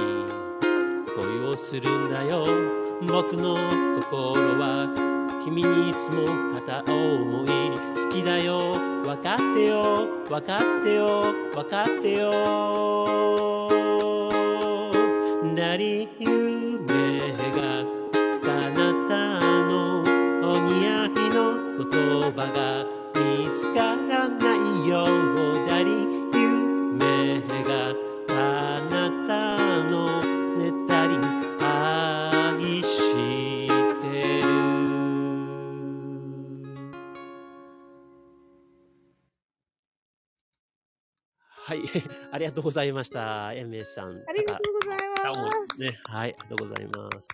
[1.16, 2.80] 恋をするんだよ。
[3.03, 3.55] 僕の
[4.03, 7.48] 心は君にいつも片思い。
[7.94, 8.74] 好きだよ。
[9.03, 10.07] 分かってよ。
[10.28, 11.32] 分かってよ。
[11.55, 13.70] 分かってよ。
[15.55, 16.49] なりゆ
[42.51, 43.53] りがとうございました。
[43.55, 44.24] エメさん。
[44.28, 45.80] ありがとうございます。
[45.80, 46.01] ね。
[46.07, 47.28] はい、ありがとうございます。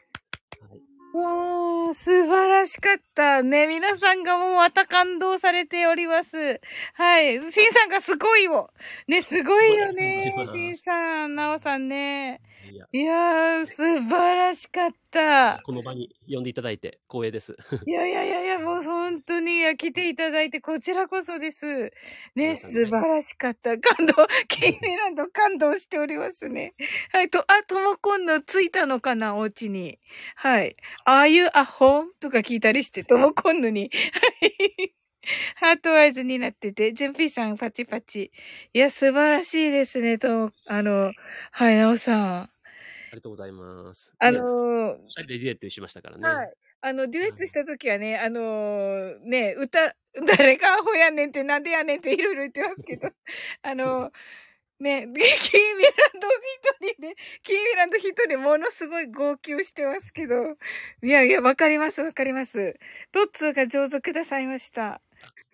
[0.60, 3.42] はい、わー、素晴らしかった。
[3.42, 6.60] ね、皆さんがもうまた感動されております。
[6.94, 7.38] はい。
[7.50, 8.68] シンさんがすごいよ。
[9.08, 10.34] ね、すごいよね。
[10.52, 12.42] シンさん、ナオさんね。
[12.70, 13.76] いや、いやー、素
[14.08, 15.62] 晴らしかった。
[15.64, 17.56] この場に呼んでいただいて光栄です。
[17.86, 21.92] いやいやいやいや、もう本当に、いや、来ていただいて、こちらこそです。
[22.34, 23.78] ね、素晴らしかった。
[23.78, 24.14] 感動、
[24.48, 26.72] キーミランド感動しておりますね。
[27.12, 29.98] はい、と、あ、ともこんの着いたのかな、お家に。
[30.34, 30.76] はい。
[31.06, 32.04] Are you at home?
[32.20, 33.90] とか聞いたりして、ともこんのに。
[34.40, 34.94] はい。
[35.56, 38.30] ハートワイズになってて、ジュンピーさんパチパチ。
[38.72, 41.12] いや、素晴らしいですね、と、あの、
[41.50, 42.55] はい、なおさん。
[43.16, 44.12] ありがとうございます。
[44.18, 46.28] あねのー二人でデュエットしましたからね。
[46.28, 46.54] はい。
[46.82, 49.94] あの、デュエットした時はね、あのーね、歌、
[50.36, 53.08] 誰がアホやねんってなんでやねんっていろいろ言ってますけど、
[53.62, 54.12] あのー
[54.78, 56.28] ね、 キーミランド
[56.84, 60.58] 一人で、キーミランド一人ものすごい号泣してますけど、
[61.02, 62.78] いやいや、わかりますわかります。
[63.12, 65.00] トッツーが上手くださいました。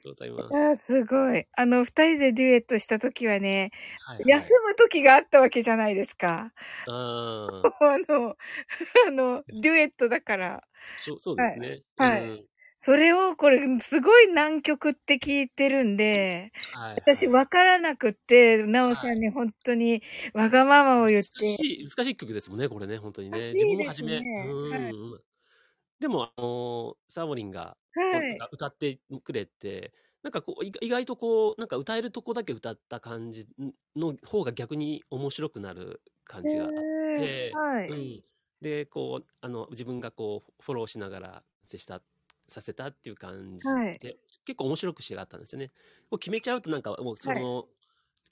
[0.02, 0.54] とうございます。
[0.54, 1.46] あーすごい。
[1.56, 6.52] あの、二人でデュエットした時はね、はいはい、休む時があったわけじゃないですか。
[6.88, 8.36] あー あの、
[9.06, 10.62] あの、デュエットだから。
[10.98, 11.82] そうそうですね。
[11.96, 12.46] はいうん
[12.84, 20.02] それを、これ、すごい難曲って聞いてるんで、はい私わからなくって、なおさんに本当に
[20.34, 23.38] わがままを言っ難してい、難しい曲ですもんね、これね、本当にね。
[23.38, 24.92] 難しい自分も初め、ねうんはい
[26.02, 28.38] でも、あのーサーモリンが、はい。
[28.52, 33.48] 歌ってくれて、なんかこう、意意外とこう、なんか歌えるとこだけ歌った感じ
[33.96, 36.70] の方が逆に面白くなる感じがあっ
[37.16, 37.88] て、はい。
[37.88, 38.24] うん、
[38.60, 42.02] でこうあの自分がこうフォローしながら接した
[42.48, 43.98] させたっていう感じで、はい
[44.44, 45.68] 結構面白く仕上がったんですよね。
[46.10, 47.68] こう決めちゃうとなんかもうその、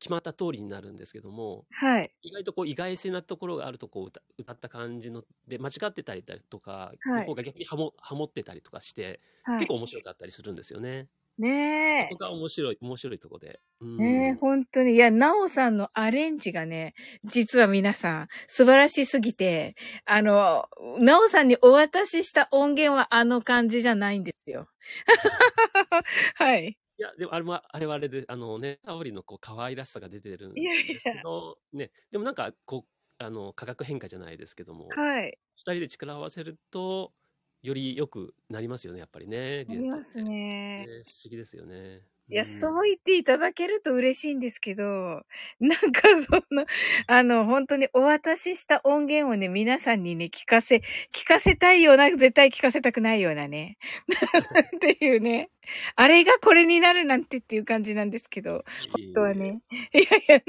[0.00, 2.10] 決まった通りになるんですけどもはい。
[2.22, 9.74] 意外とこう意外性なところがあるとこう歌歌った感じので間違ってたりとか、はいの方が逆にハモハモってたりとかして、はい結構。
[9.74, 11.08] 面白かったりするんですよね。
[11.38, 13.60] ねそこが面白い面白いとこで。
[13.80, 14.04] うんえ。
[14.04, 14.94] ねえ、本当に。
[14.94, 16.94] いや、なおさんのアレンジがね、
[17.24, 19.74] 実は皆さん、素晴らしすぎて、
[20.04, 24.66] あの、なおさんにお渡しした音源はあの感じじゃないんですよ。
[26.36, 26.76] はい。
[27.00, 35.38] いや、でもあれも、あれはあれで、あのね、タオリのこう可愛らしさが出てるんいやいやですけど、ね、でもなんか、こう、あの、価格変化じゃないですけども、はい。
[35.56, 37.14] 二人で力を合わせると、
[37.62, 39.64] より良くなりますよね、やっぱりね。
[39.66, 40.86] あデュエットってりますね。
[40.86, 42.02] ね不思議ですよね。
[42.32, 45.24] いや、んそう言っていただけると嬉しいんですけど、
[45.58, 46.64] なんかその、
[47.08, 50.76] あの、本当にお渡しした音源をね、皆さんにね、聞かせ、
[51.12, 53.78] 聞かせたいような、絶対聞かせたくないようなね。
[54.76, 55.50] っていうね。
[55.96, 59.60] あれがこれになるなんてっていう感じなんですけど、本当はね。
[59.92, 60.40] いやいや、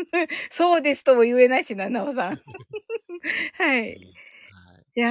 [0.52, 2.38] そうですとも言えないしな、なおさん。
[3.58, 4.02] はい。
[4.96, 5.00] はい。
[5.00, 5.10] いや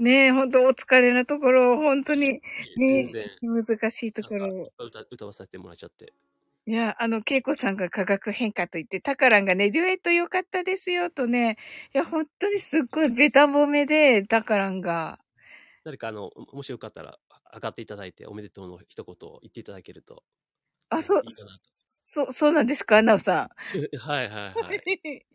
[0.00, 2.40] ー、ねえ、本当お疲れのところ、本当にね
[2.86, 4.72] 全然、難しいところを。
[4.78, 6.12] 歌歌わせてもらっちゃって。
[6.66, 11.58] いや、あの、恵子さんが化学変化と言って、タカランがね、デュエット良かったですよ、とね。
[11.94, 15.18] いや、本当にすっごいベタ褒めで、タカランが。
[15.84, 17.18] 誰か、あの、もしよかったら、
[17.54, 20.24] 上がっていただいて、おめでとうの一言を言っていただけると。
[20.90, 23.50] あ、そういいかなと、そ う、そうなんですか、なおさ
[24.00, 24.74] はいはいはん。
[24.74, 24.82] い。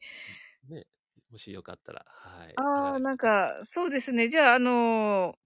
[0.70, 0.86] ね、
[1.32, 2.54] もしよかったら、はい。
[2.56, 4.30] ああ、はいなんか、そうですね。
[4.30, 5.40] じゃあ、あのー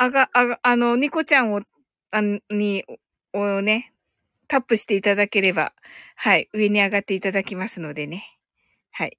[0.00, 1.60] あが、あが、あの、ニコちゃんを、
[2.12, 2.84] あんに、
[3.32, 3.92] をね、
[4.46, 5.74] タップしていただければ、
[6.16, 8.24] はい、上に上がっていただきますのでね。
[8.92, 9.18] はい。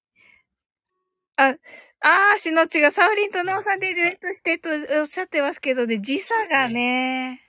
[1.35, 1.55] あ、
[2.01, 7.41] あー、しのちがサウリンとナオさんでデュエットしてとおっしゃってますけどね、時差がね。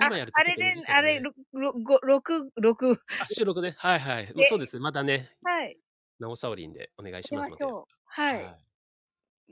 [0.00, 3.74] やるとあれであれ、ろろご六六あ、収録ね。
[3.76, 4.26] はいはい。
[4.26, 4.78] でそうです。
[4.78, 5.76] またね、はい、
[6.18, 7.50] なおさおりんでお願いししまので。
[7.50, 7.94] ますしょう。
[8.04, 8.36] はい。
[8.36, 8.64] はい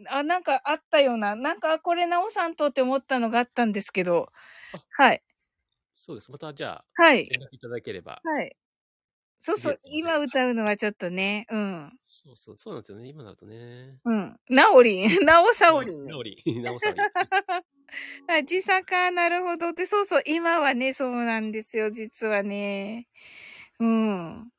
[0.09, 4.29] あ、なんかあったような、なんかこれ直さんとって思ったのがあったんですけど
[4.73, 5.23] あ、はい、
[5.95, 6.31] そうです。
[6.31, 8.23] またじゃあ、はい、いただければ。
[8.23, 8.57] はい。
[9.41, 13.07] そうそう今歌うのはちょっとね、うん、そうそう、そうなんですよね。
[13.09, 14.01] 今だとね。
[14.05, 14.37] うん。
[14.49, 16.07] なおりん、 なおさおりん。
[16.07, 16.37] なおりん。
[16.63, 17.05] なおさおりん。
[18.29, 19.73] あ、時差か、なるほど。
[19.73, 23.09] で、そうそう、今はね、そうなんですよ、実はね。
[23.81, 24.51] うん。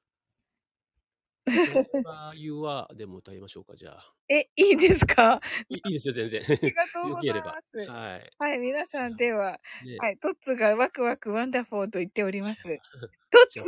[2.04, 4.14] バーユーはでも歌いましょうか、じゃあ。
[4.30, 5.40] え、いいですか？
[5.70, 6.42] いいいですよ、全然。
[6.48, 7.56] ありがとうよございま。
[7.72, 7.78] す。
[7.92, 8.34] はい。
[8.38, 12.64] はい、皆さんでは、ねはい、トッツーがワクワク wonderful と言っております。
[12.64, 12.78] トッ
[13.48, 13.60] ツ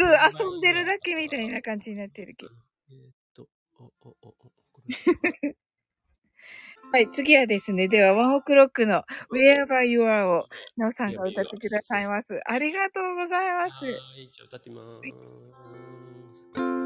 [0.45, 2.51] 遊んでるだけみたいな感じになってるけど。
[2.91, 4.35] えーっと、お、お、お、お、
[6.91, 12.39] はい、次はですね、では、 ONE OK ROCK の Wherever You Are を、なおさんが歌ってくださいます。
[12.45, 13.73] ありがとうございます。
[13.85, 13.93] はい、
[14.31, 14.99] じゃあ歌ってみま
[16.55, 16.78] す。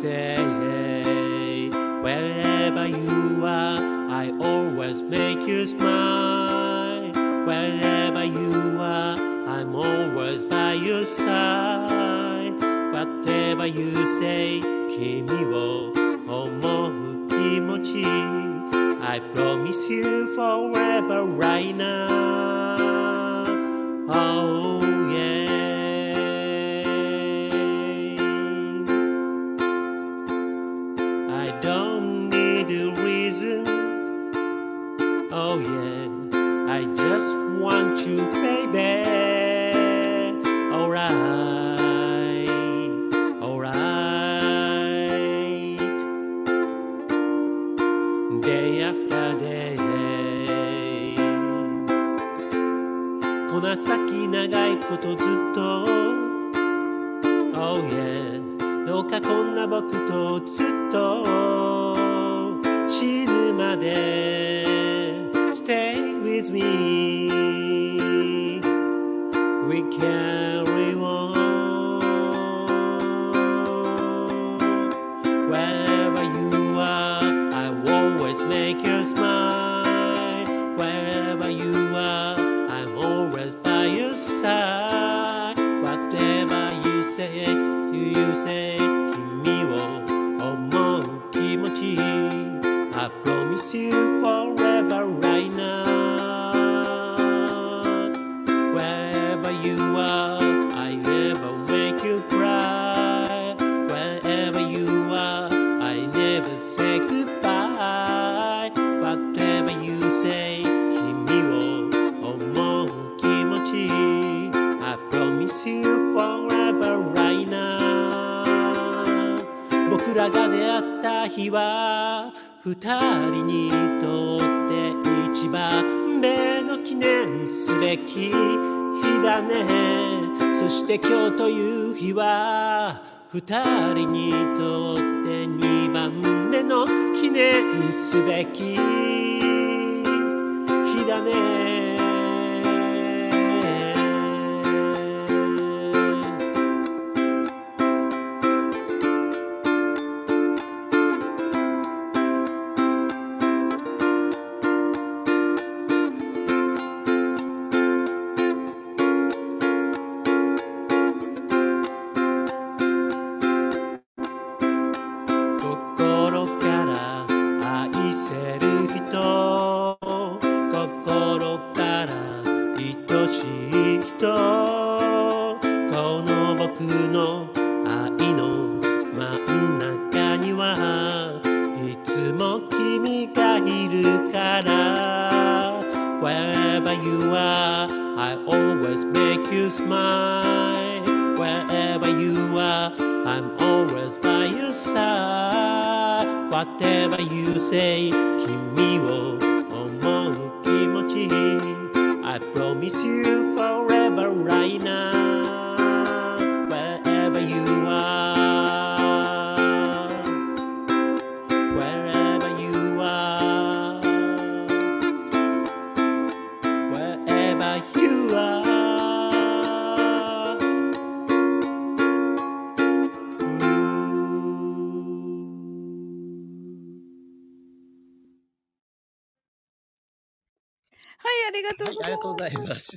[0.00, 1.68] say
[2.00, 3.78] Wherever you are
[4.08, 7.12] I always make you smile
[7.44, 9.16] Wherever you are
[9.48, 12.54] I'm always by your side
[12.92, 15.92] Whatever you say 君を
[16.26, 18.04] 思う気持ち
[19.02, 23.46] I promise you forever right now
[24.08, 24.89] Oh
[38.07, 38.90] You baby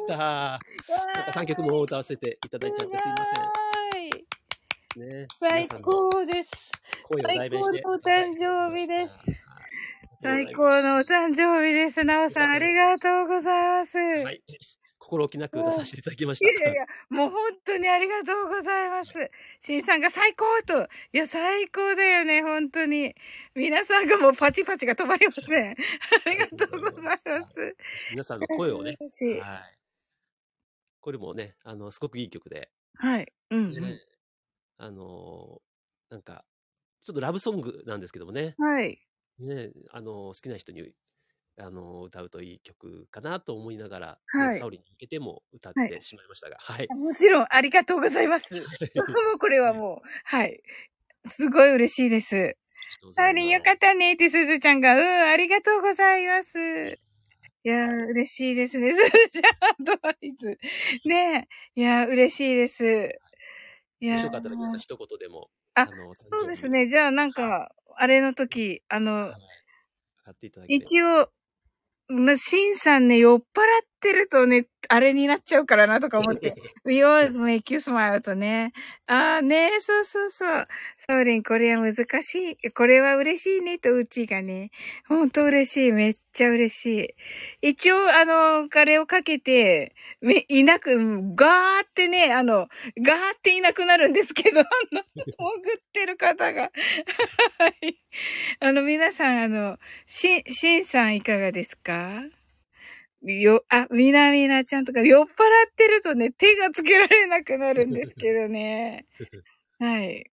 [0.04, 0.16] した。
[0.16, 0.58] なん
[1.32, 3.64] か3曲も歌わせていただいちゃってすいません。
[4.96, 6.70] ね、最高です。
[7.10, 9.44] 最高のお誕生日です
[10.22, 12.04] 最高のお誕生日です。
[12.04, 13.98] なおさん、ありがとうございます。
[13.98, 14.40] はい。
[14.98, 16.48] 心置きなく歌させていただきました。
[16.48, 19.12] いやいや、もう本当にありがとうございます。
[19.60, 20.88] しんさんが最高と。
[21.12, 23.14] いや、最高だよね、本当に。
[23.54, 25.76] 皆さんがもうパチパチが止まりません。
[26.26, 27.24] ありがとうございます。
[28.12, 29.83] 皆さんの声をね、はい。
[31.04, 33.30] これもね、あの、すごくいい曲で、はい。
[33.50, 33.98] うん、ね
[34.78, 36.46] あのーなんか、
[37.02, 38.66] ちょっとラブソングなんですけどもね、うん。
[38.66, 38.98] はい。
[39.38, 40.82] ね、あのー好きな人に、
[41.60, 46.88] あのー歌うといい曲かなと思いながら、ねはいサオリンに向けても歌っはいてしまいましたが、はい。
[46.88, 48.54] もちろん、ありがとうございます。
[48.56, 48.62] も
[49.34, 50.62] うこれはもう、はい。
[51.26, 52.56] すごい嬉しいです。
[53.14, 57.13] サオリンよかったねってすずちゃんが、うん、ありがとうございます。
[57.64, 58.92] いやー、嬉しいですね。
[58.94, 60.58] すずちゃん、アドバイス。
[61.08, 61.80] ねえ。
[61.80, 62.84] いやー、嬉しいです。
[64.00, 66.86] いやーよかったら皆さん一言でも、あの、そうですね。
[66.86, 69.32] じゃあ、なんか、あれの時、あの
[70.68, 71.28] 一応、
[72.08, 73.44] ま、シンさんね、酔っ払っ
[74.04, 76.54] てるとね、あれになっちゃうからなとか思って。
[76.84, 78.72] We always make you smile とね。
[79.08, 80.66] ああね、そうそうそう。
[81.08, 82.72] ソーリン、これは難しい。
[82.72, 84.70] これは嬉しいねと、うちがね。
[85.08, 85.92] ほんと嬉しい。
[85.92, 86.86] めっちゃ嬉し
[87.62, 87.68] い。
[87.70, 90.96] 一応、あの、あれをかけて、め、いなく、
[91.34, 92.68] ガーってね、あの、
[93.02, 96.70] ガーっていなくなるんですけど、あの、 潜ってる方が。
[97.58, 97.98] はい。
[98.60, 99.78] あの、皆さん、あの、
[100.08, 102.22] し、しんさんいかがですか？
[103.24, 105.30] よ、あ、みなみなちゃんとか酔っ払っ
[105.74, 109.06] てるとね、手がつけられなくなるんですけどね。
[109.78, 110.30] はい。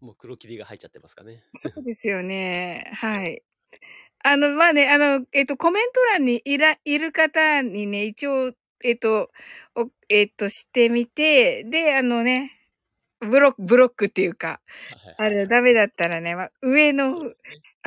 [0.00, 1.42] もう黒霧が入っちゃってますかね。
[1.54, 2.90] そうですよね。
[2.94, 3.42] はい。
[4.22, 9.30] あの、まあね、あの、えっと、コメント欄にいら、いる方にね、一応、えっと、
[9.74, 12.52] おえっと、してみて、で、あのね、
[13.20, 14.60] ブロック、ブロックっていうか、
[15.04, 17.30] はいあれ、ダメだったらね、まあ、上のね。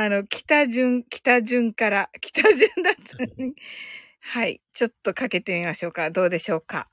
[0.02, 3.54] あの、北順、北順から、 北順だったのに。
[4.22, 4.62] はい。
[4.74, 6.10] ちょっとかけてみましょうか。
[6.10, 6.90] どうでしょうか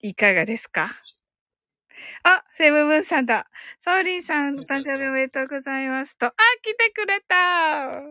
[0.00, 0.98] いかがですか？
[2.24, 3.46] あ、セブブンさんだ。
[3.84, 6.26] ソーリンさん、誕生日おめでとうございますと。
[6.26, 6.32] あ、
[6.62, 8.02] 来てくれたは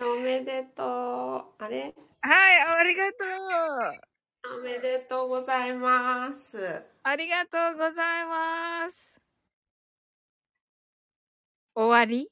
[0.00, 1.64] おめでとう。
[1.64, 1.88] あれ？
[1.88, 4.56] い、ありがとう。
[4.56, 6.84] おめでとうございます。
[7.02, 9.20] ありがとうございます。
[11.74, 12.30] 終わり？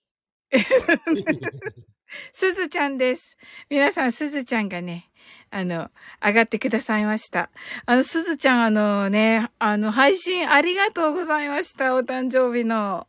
[2.32, 3.36] すずちゃんです。
[3.70, 5.11] 皆さん、すずちゃんがね、
[5.51, 5.90] あの、
[6.24, 7.51] 上がってくださいました。
[7.86, 11.94] あの、すずちゃん、あのね、あの、配信ありがとうございました。
[11.94, 13.07] お誕生日の。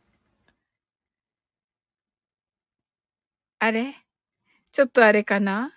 [3.62, 3.94] あれ？
[4.72, 5.72] ちょっとあれかな？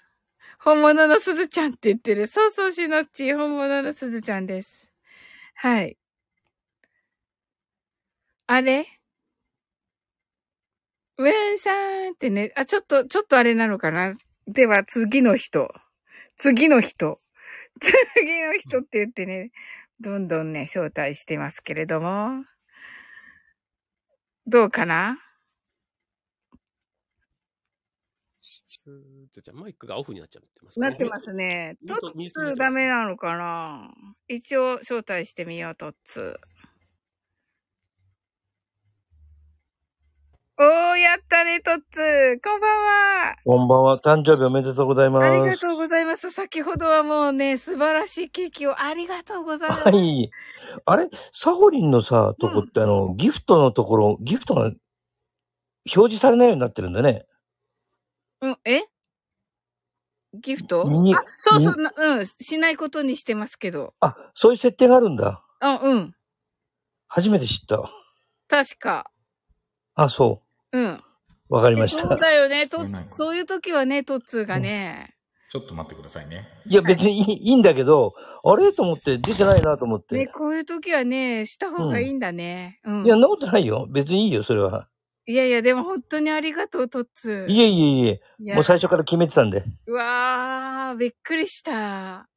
[0.60, 2.28] 本物のすずちゃんって言ってる。
[2.28, 4.92] そうそう、しのっち、本物のすずちゃんです。
[5.56, 5.98] はい。
[8.48, 8.86] あれ？
[11.18, 11.72] ウェンさ
[12.10, 14.16] んってね、あ、ちょっと、ちょっとあれなのかな
[14.48, 15.74] では、次の人。
[16.38, 17.20] 次の人。
[17.80, 19.52] 次の人って言ってね、
[20.00, 22.44] どんどんね、招待してますけれども。
[24.46, 25.18] どうかな？
[28.42, 28.90] す
[29.32, 30.90] じゃあマイクがオフになっちゃってますかね。
[30.90, 31.78] なってますね。
[31.88, 33.94] トトッツーダメなのかな？
[34.28, 36.73] 一応招待してみよう、トッツー。
[40.64, 42.40] おー、やったね、トッツー。
[42.42, 43.36] こんばんは。
[43.44, 44.00] こんばんは。
[44.00, 45.26] 誕生日おめでとうございます。
[45.28, 46.32] ありがとうございます。
[46.32, 49.82] 先ほどはもうね、素晴らしいケーキをありがとうございます。
[49.84, 50.32] はい。
[50.86, 51.10] あれ？
[51.34, 54.78] サホリンのさ、とこってあの、ギフトのところ、ギフトが表
[55.86, 57.26] 示されないようになってるんだね。
[58.40, 58.84] うん、え？
[60.34, 60.88] ギフト？
[60.88, 63.96] あ、そうそう、なうん、しないことにしてますけど。
[64.00, 65.44] あ、そういう設定があるんだ。
[65.60, 66.16] あ、うん、
[67.10, 67.82] 初めて知った。
[68.48, 69.12] 確か。
[69.96, 70.43] あ、そ
[70.74, 70.94] うん。
[70.96, 71.02] う。
[71.50, 72.18] わかりましそうた。
[72.18, 75.16] だよね、とうん、そういう時はね、トッツーがね。
[75.50, 76.48] ちょっと待ってくださいね。
[76.66, 78.14] いや、別にいいいいんだけど、
[78.44, 78.74] あれ？
[78.74, 80.18] と思って出てないなと思って。
[80.18, 82.80] ね、こういう時はね、した方がいいんだね。
[82.84, 83.06] うん。
[83.06, 83.88] いや、そんなことないよ。
[83.92, 84.88] 別にいいよ、それは。
[85.28, 87.52] いやいや、でも本当にありがとう、トッツー。
[87.52, 88.20] いえいえい
[88.50, 88.56] え。
[88.56, 89.64] もう最初から決めてたんで。
[89.86, 92.28] うわー、びっくりした。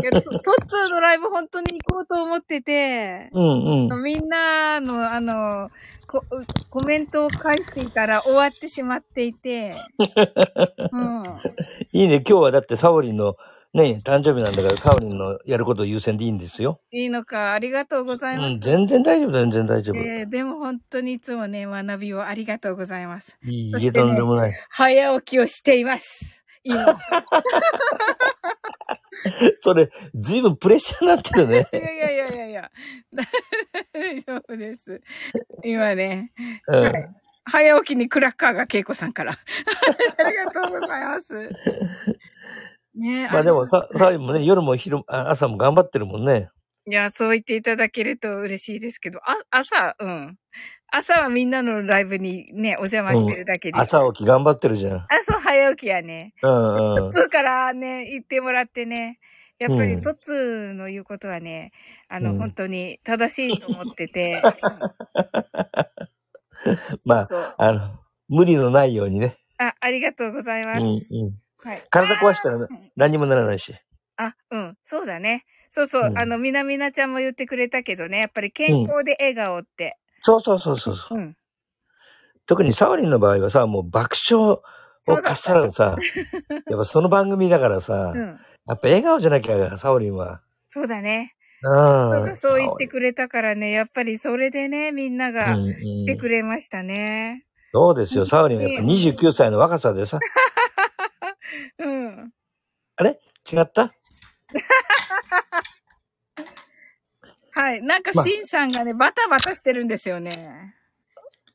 [0.00, 4.02] いやトトッツーのライブ本当に行こうと思ってて、うんうん。
[4.02, 5.68] みんなの、あの、
[6.10, 6.24] コ
[6.70, 9.76] コメントを返していたら終わってしまっていて、
[10.90, 11.22] うん。
[11.92, 12.16] いいね。
[12.16, 13.36] 今日はだってサオリンの
[13.72, 16.80] ね、誕生日なんだから、サオリンのやることを優先でいいんですよ。
[16.90, 18.48] いいのか、ありがとうございます。
[18.54, 19.96] うん、全然大丈夫、全然大丈夫。
[19.98, 23.38] えーでも本当にいつもね、学びをありがとうございます。
[23.46, 24.52] いいねとんでもない。
[24.70, 26.44] 早起きをしています。
[26.64, 26.98] 今。
[29.60, 31.66] それ、ずいぶんプレッシャーになってるね。
[31.72, 32.70] いやいやいやいやいや。
[33.92, 35.00] 大丈夫です。
[35.64, 36.32] 今ね、
[36.68, 36.92] うん。
[37.44, 39.32] 早起きにクラッカーが恵子さんから。
[40.18, 41.50] ありがとうございます。
[42.94, 46.50] ねまあでもさ、サオリンもね、夜も昼朝も頑張ってるもんね。
[46.86, 50.38] いや、そう言っていただけると嬉しいですけど、あ、朝、うん。
[50.92, 53.78] 朝はみんなのライブにね、お邪魔してるだけで。
[53.78, 55.06] 朝起き頑張ってるじゃん。
[55.08, 56.34] 朝早起きやね。
[56.42, 57.22] うんうん普。
[57.22, 59.18] 通からね、言ってもらってね。
[59.58, 61.72] やっぱりうんトツの言うことはね、
[62.08, 64.42] あの、うん本当に正しいと思ってて。
[67.06, 69.38] まあそうそうあの、無理のないようにね。
[69.58, 70.80] あ、ありがとうございます。
[70.80, 71.38] うんうん。
[71.62, 71.84] はい。
[71.90, 73.74] 体壊したらうん何にもならないし。
[74.16, 75.44] あ、うん、そうだね。
[75.68, 79.98] そうそう、うんあの、みなみなちゃんも言ってくれたけどね、やっぱり健康で笑顔って。
[80.20, 81.18] そうそうそうそうそう。
[81.18, 81.36] うん。
[82.46, 84.58] 特にサオリンの場合はさ、もう爆笑
[85.08, 85.96] をかっさらうさ、
[86.68, 88.18] やっぱその番組だからさ、うん。
[88.20, 90.42] やっぱ笑顔じゃなきゃ、サオリンは。
[90.68, 91.34] そうだね。
[91.62, 92.36] うん。
[92.36, 97.46] そう言ってくれたからね、やっぱりそれでね、みんながうんうん来てくれましたね。
[97.72, 100.18] そうですよ、サオリンはやっぱ29歳の若さでさ、
[101.78, 102.32] うん。
[102.96, 103.20] あれ？
[103.52, 103.90] 違った？
[107.52, 107.82] はい。
[107.82, 110.74] なんか、まあシンさんがね、バタバタしてるんですよね。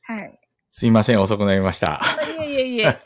[0.02, 0.38] はい。
[0.72, 2.00] すいません、遅くなりました。
[2.02, 2.96] あいえいえいえ。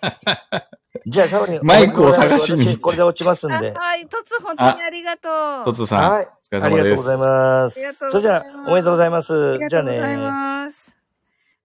[1.07, 1.61] じゃあ、サオリン。
[1.63, 3.73] マイクを探しにこれで落ちますんあで。
[3.73, 4.07] はい。
[4.09, 5.65] トツ、本当にありがとう。
[5.65, 6.29] トツさん、はい。
[6.53, 6.91] お疲ありれ様です。
[6.91, 7.77] がとうございます。
[7.79, 9.51] ありがとうそれじゃあ、おめでとうございます。
[9.51, 10.23] ありがじゃあとうございね。
[10.23, 10.97] ます。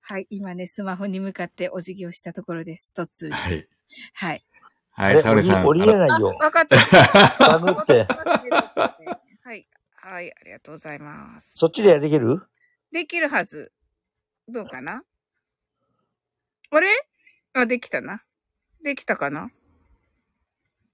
[0.01, 0.28] はい。
[0.30, 2.93] 今ね、スマホに向かってお辞儀をしたところです。
[2.93, 3.32] トツ。
[3.32, 3.67] はい。
[4.13, 4.43] はい。
[4.91, 5.65] はい、サオリさん。
[5.65, 6.28] 降り降りれないよ。
[6.39, 7.49] わかった。
[7.49, 8.05] バグって。
[9.43, 9.67] はい。
[10.08, 10.32] はい。
[10.32, 11.53] ありがとうございます。
[11.56, 12.43] そっちでできる？
[12.91, 13.72] できるはず。
[14.47, 15.01] どうかな？
[16.70, 16.89] あれ？
[17.53, 18.22] あ、できたな。
[18.84, 19.49] できたかな？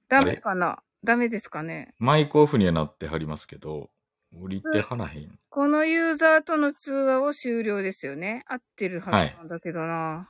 [0.07, 0.81] ダメかな？
[1.03, 1.93] ダメですかね？
[1.99, 3.89] マイクオフにはなってはりますけど、
[4.33, 5.37] 降りてはらへん。
[5.49, 8.45] このユーザーとの通話を終了ですよね。
[8.47, 10.29] 合ってるはずなんだけどな。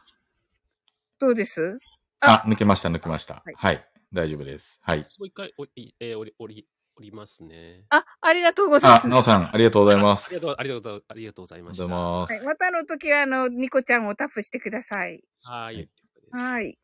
[1.19, 1.77] どうです？
[2.19, 3.35] あ、抜けました、抜けました。
[3.35, 3.87] はいはい。
[4.11, 4.79] 大丈夫です。
[4.81, 4.99] はい。
[4.99, 6.67] もう一回おり、えー、おり、おり、
[6.97, 7.85] おりますね。
[7.89, 9.07] あ、ありがとうございますあ、。
[9.07, 10.27] なおさん、ありがとうございます。
[10.27, 11.83] ありがとう、ありがとう、ありがとうございありました。
[11.83, 12.45] がとうございまはい、す。
[12.45, 15.21] またの時は、あの、ニコちゃんをタップしてください。
[15.43, 15.89] はい。
[16.31, 16.77] はい。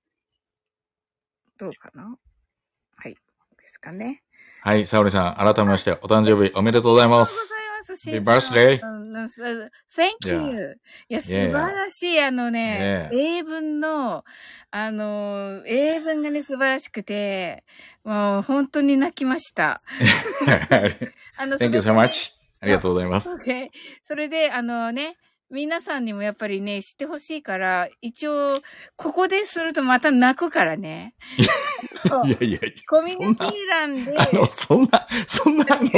[1.57, 2.17] どうかな？
[2.95, 3.13] はい。
[3.13, 3.19] で
[3.67, 4.23] すかね。
[4.61, 7.66] はい、サオリさん、改めまして、お誕生日おめでとうございます。
[8.23, 8.53] ます。
[8.55, 10.77] うん Thank you.
[11.09, 12.21] いや、素.晴らしい。
[12.21, 14.23] あのね.英文の、
[14.71, 17.63] あの、英文がね、素晴らしくて、
[18.03, 19.81] もう本当に泣きました。
[20.45, 22.33] Thank you so much.
[22.59, 23.29] ありがとうございます。
[23.29, 23.67] Okay.
[24.03, 25.17] それで、あのね、
[25.49, 28.61] 皆さんにもやっぱりね、知ってほしいから、一応、
[28.97, 31.15] ここでするとまた泣くからね。
[32.07, 32.59] いやいやいや。
[32.87, 35.89] コミュニティ欄で、あの、そんな、そんな、あの、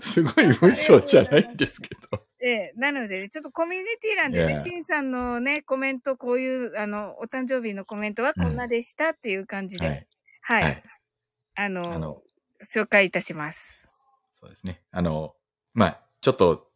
[0.00, 2.24] すごい文章じゃないんですけど。
[2.40, 10.06] ええ、なので、ちょっとコミュニティ欄でね.シンさんのね、コメント、こういう、あの、お誕生日のコメントはこんなでしたっていう感じで、はい。
[10.40, 10.82] はい、はい。
[11.56, 12.22] あのあの、
[12.64, 13.88] 紹介いたします。
[14.34, 14.82] そうですね。
[14.92, 15.34] あの、
[15.74, 16.68] まあ、ちょっと、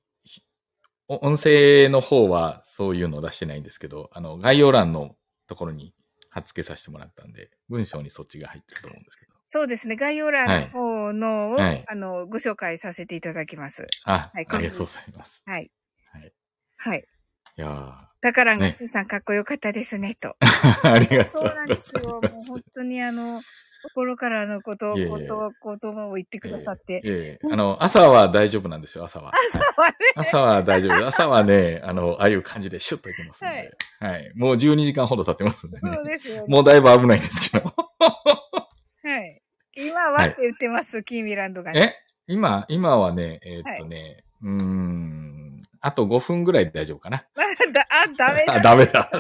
[1.09, 5.17] 音声の方はそういうのを出してないんですけど、あの、概要欄の
[5.47, 5.95] ところに
[6.33, 9.33] 貼っ付けさせてもらったんで、文章にそっちが入ってると思うんですけど。
[9.47, 13.87] そうですね、概要欄の方のを、はいあの、ご紹介させていただきます。
[14.05, 15.43] あ、はいありがとうございます。
[15.45, 15.71] はい。
[16.11, 16.33] はい。
[16.79, 17.05] はい。
[17.59, 20.37] いやーだから、ねシンさんかっこよかったですね、と。
[20.41, 22.03] ありがとそううなんですよ。
[22.09, 23.43] もう本当にあの、
[23.83, 27.01] 心からのこと、いえいえこと、言葉を言ってくださって。
[27.05, 29.27] ええあの、朝は大丈夫なんですよ、朝は。
[29.27, 31.07] はい朝はね朝は大丈夫。
[31.07, 33.77] 朝はね、あの、ああいう感じでシュッといけますんで。
[34.01, 34.33] はい。
[34.37, 36.05] もう12時間ほど経ってますんでねそう。
[36.05, 36.45] ですよね。
[36.49, 37.75] もうだいぶ危ないんですけど。
[37.75, 39.43] はい。
[39.75, 41.97] 今はって言ってます、キーミランドが、ね。
[42.29, 42.33] え？
[42.33, 47.25] 今、今はね、えーっとね、うーん、あと5分ぐらいで大丈夫かな。
[47.73, 48.55] だあ、ダメだ。
[48.55, 49.11] あ、 ダメだ。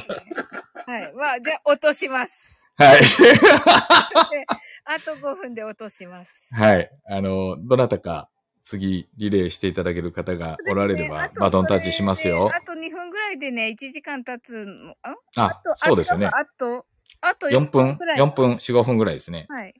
[0.86, 1.12] はい。
[1.14, 2.61] まあ、じゃあ、落とします。
[2.76, 3.00] はい。
[3.00, 4.46] で
[4.84, 6.32] あと5分で落とします。
[6.50, 6.90] はい。
[7.08, 8.28] あの、どなたか
[8.64, 12.60] 次リレーしていただける方がおられれば、バトンタッチしますよあ。
[12.64, 14.94] と2分ぐらいでね、1時間経つの。
[15.02, 15.14] あ？
[15.36, 16.26] あと、そうですよね。
[16.26, 16.86] あと、
[17.20, 18.18] あと4分ぐらい。
[18.18, 19.46] ?4 分、4、5分ぐらいですね。
[19.48, 19.74] はい。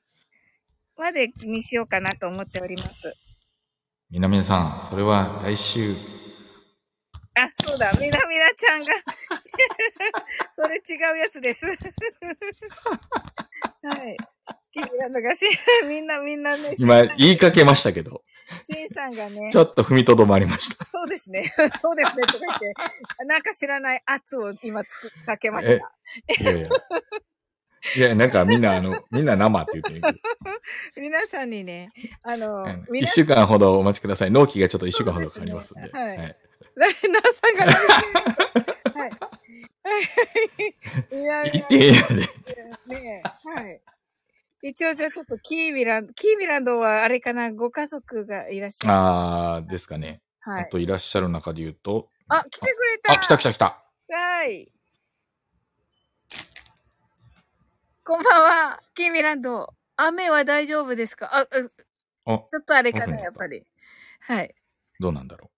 [0.97, 3.15] までにしようかなと思っております。
[4.11, 5.95] みなみなさん、それは来週。
[7.35, 8.93] あ、そうだ、みなみなちゃんが。
[10.55, 10.81] それ違
[11.15, 11.65] うやつです。
[13.83, 14.17] はい。
[14.73, 15.45] キーランドがし、
[15.89, 18.23] みんなみんなね、今、言いかけましたけど、
[18.71, 20.85] シンさんがねち、ょっと踏みとどまりました。
[20.87, 22.75] そうですね、そうですね、とか言って、
[23.27, 25.93] なんか知らない圧を今つくかけました。
[26.43, 26.69] いやいや。
[27.97, 30.21] いや、なんかみんな、あの、みんな生って言ってる
[30.97, 31.91] 皆さんにね、
[32.23, 32.65] あの
[32.95, 34.31] 一週間ほどお待ちください。
[34.31, 35.83] 納期がちょっと一週間ほどかかりますんで。
[35.83, 36.37] ですねはいはい。
[36.75, 39.11] ライナーさんが何してるはい。
[41.11, 41.43] いや
[42.87, 43.81] ねはい。
[44.63, 48.95] 一応じゃあちょっとキーミランド、キーミランドはあれかな、ご家族がいらっしゃる。
[48.95, 50.23] あー、ですかね。
[50.41, 50.63] はい。
[50.63, 52.09] あといらっしゃる中で言うと。
[52.29, 53.85] あ、来てくれたあ、来た来た来た。
[54.09, 54.73] はい。
[58.05, 59.73] こんばんは、キーミランド。
[59.97, 61.31] 雨は大丈夫ですか？
[61.33, 61.47] あ、う
[62.25, 63.65] あ、ちょっとあれかな、やっぱり。
[64.21, 64.55] はい。
[64.99, 65.52] どうなんだろ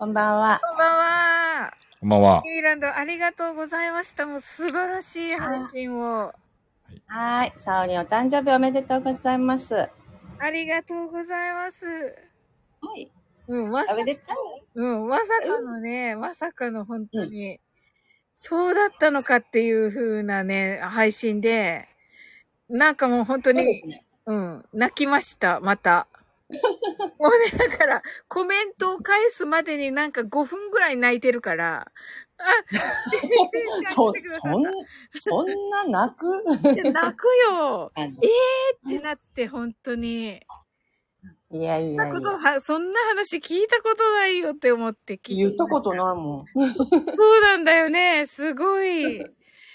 [0.00, 0.60] こんばんは。
[0.62, 1.68] こんばんは。
[1.68, 2.00] う。
[2.00, 2.42] こんばんは。
[2.42, 4.24] キーランド、ありがとうございました。
[4.24, 6.32] もう素晴らしい配信を。
[7.06, 7.52] はーい。
[7.58, 9.74] さおりんお誕生日おめでとうございます。
[9.74, 9.90] は
[10.38, 11.84] ありがとうございます。
[12.96, 13.08] い。
[13.46, 14.22] うん、まさおめでと
[14.74, 14.82] う。
[14.82, 17.60] うん、まさかのね、まさかの本当に、
[18.32, 21.90] そうだったのかっていう風なね、配信で、
[22.70, 24.06] なんかもう本当に、そうね。
[24.24, 26.06] うん、泣きました、また。
[27.18, 31.92] もうね、だから、コメントを返すまでになんか5分ぐらい泣いてるから、
[32.38, 32.44] あ、
[33.84, 34.62] そ、そん、
[35.14, 36.44] そんな泣く？
[36.92, 38.20] 泣くよあのっ
[38.88, 40.40] てなって、本当に。
[41.52, 42.14] いやいそんなやいや。
[42.14, 45.96] ことは、そんな話聞いたことないよって思って聞いて言ったことい。
[45.96, 46.46] ないもん。
[47.14, 48.26] そうなんだよね。
[48.26, 49.30] すごい。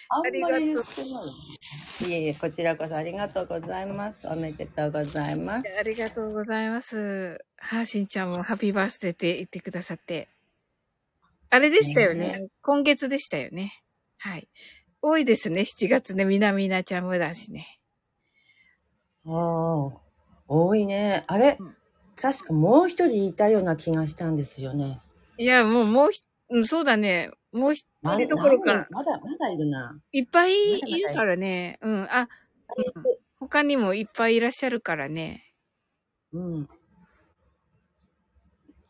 [0.10, 4.28] ありがといえいえ、こちらこそありがとうございます。
[4.28, 5.64] おめでとうございます。
[5.80, 7.44] ありがとうございます。
[7.58, 10.28] はーしんちゃんもハッピーバースデーって言ってくださって。
[11.50, 12.20] あれでしたよね。
[12.20, 13.72] ね今月でしたよね。
[14.18, 14.48] はい。
[15.02, 16.26] 多いですね、7月ね。
[16.26, 17.80] みなみなちゃんもだしね。
[19.26, 19.34] ああ、
[20.48, 21.24] 多いね。
[21.28, 21.76] あれ、うん
[22.16, 25.02] 確かもう一人いたような気がしたんですよね。
[25.38, 26.10] いや、もう、も
[26.50, 27.30] うそうだね。
[27.56, 29.98] もう一な人どころかまだ、まだいるな。
[30.12, 31.80] いっぱいいるからね。
[31.82, 32.04] うん。
[32.12, 32.28] あ、うん
[33.38, 35.54] 他にもいっぱいいらっしゃるからね。
[36.34, 36.70] うん。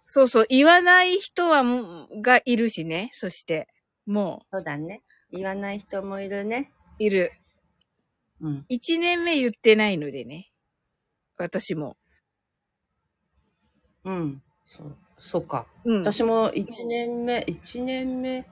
[0.03, 3.09] そうそう、言わない人はもう、がいるしね。
[3.11, 3.68] そして、
[4.05, 5.01] もそうだね。
[5.32, 6.72] 言わない人もいるね。
[6.99, 7.32] う、いる。
[8.39, 8.66] うん。
[8.70, 10.51] 一年目言ってないのでね。
[11.38, 11.97] 私も。
[14.05, 14.41] うん。
[14.66, 15.66] そう、そうか。
[15.84, 15.99] うん。
[16.01, 18.45] 私も一年目、一年目。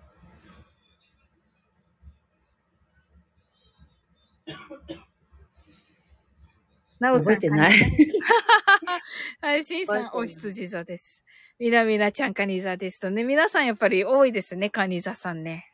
[7.04, 7.36] なおさん。
[7.36, 7.74] 覚えてない。
[9.42, 11.22] はい、しんさん、お羊座です。
[11.60, 13.26] みなみなちゃん、カニ座ですとね。
[13.26, 15.70] 皆さんやっぱり多いですね、カニ座さんね。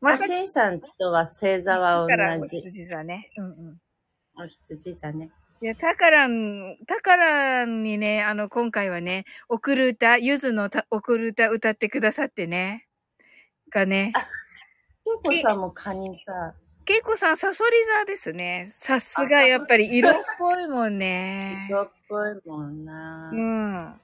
[0.00, 2.58] マシンさんとは星座はだからお同じ。
[2.58, 3.30] 羊座ね。
[3.38, 3.80] うんうん。
[4.44, 5.30] お羊座ね。
[5.62, 12.86] いや、タカラン、タカランにね、あの、今回はね、送る歌、ゆずのた送る歌歌ってくださってね。
[13.70, 14.12] がね。
[15.24, 16.54] ケイコさんもカニ座。
[16.86, 18.72] けいこさん、サソリ座ですね。
[18.72, 21.66] さすが、やっぱり色っぽいもんね。
[21.68, 23.30] 色っぽいもんな。
[23.32, 24.00] うん。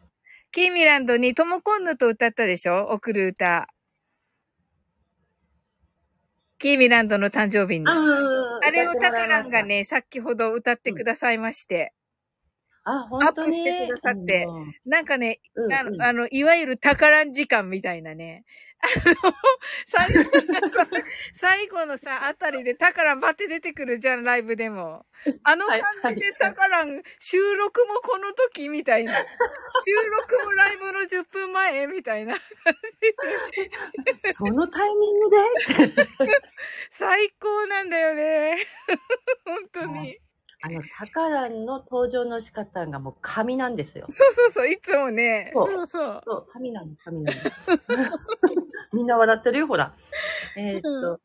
[0.51, 2.89] キーミランドにトモコンヌと歌ったでしょ？
[2.91, 3.68] 送る歌。
[6.59, 7.87] キーミランドの誕生日に。
[7.89, 9.62] あれをタカランが。
[9.62, 11.95] ね、先ほど歌ってくださいまして。
[12.85, 13.47] あ、本当に？
[13.47, 18.45] アップしてくださってうんなんかね、うんあの、うんあのいわゆるタカラン時間みたいなね。
[18.85, 18.87] あ
[19.28, 19.35] の、
[19.87, 20.87] 最後
[21.35, 25.07] 最後のさ、あたりでタカランバって出てくるじゃん、ライブでも。
[25.45, 25.80] あの感
[26.16, 29.14] じでタカラン、収録もこの時みたいな。
[29.14, 29.20] 収
[30.11, 32.37] 録もライブの10分前みたいな。
[34.33, 35.37] そのタイミングで？
[36.91, 38.66] 最高なんだよね。
[39.45, 40.18] 本当に。
[40.64, 44.06] あの、タカランの登場の仕方がもう神なんですよ。
[44.08, 45.50] そうそうそう、いつもね。
[45.54, 46.22] そそううそう。
[46.24, 47.40] そう、神なの、神なの。
[48.92, 49.92] みんな笑ってるよ、ほら。
[50.56, 51.20] えーっと、う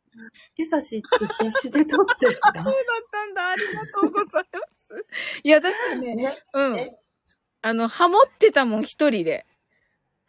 [0.57, 1.07] 今朝知って
[1.43, 2.31] 必死で撮ってる。
[2.31, 2.63] そうだっ
[3.11, 3.49] たんだ。
[3.49, 5.05] ありがとうございます。
[5.43, 6.97] いや、だってね、ねうんえ？
[7.61, 9.45] あの、ハモってたもん、一人で。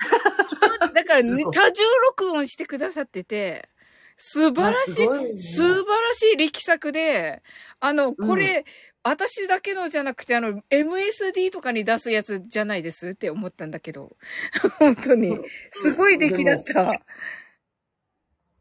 [0.00, 3.70] 一人、だから、ね、多重録音してくださってて、
[4.16, 7.42] 素晴らしあすごいねい、素晴らしい力作で、
[7.78, 8.64] あの、これ、
[9.09, 14.16] 私だけのじゃなくて、あの、MSD とかに出すやつじゃないですって思ったんだけど、
[14.78, 15.38] 本当に、
[15.70, 17.00] すごい出来だった。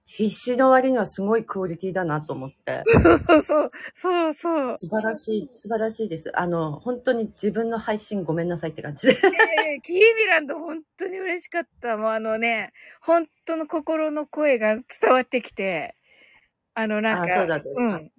[0.06, 2.82] 必死の割にはすごいクオリティだなと思って。
[2.86, 4.78] そうそうそう、そうそう。
[4.78, 6.32] 素晴らしい、素晴らしいです。
[6.40, 9.16] あの、本当に自分の配信ごめんなさいって感じで。
[9.16, 11.98] ええキーミランド本当に嬉しかった。
[11.98, 12.72] もうあのね、
[13.02, 15.98] 本当の心の声が伝わってきて、
[16.74, 18.12] あのなんか、あそうだったんですかん。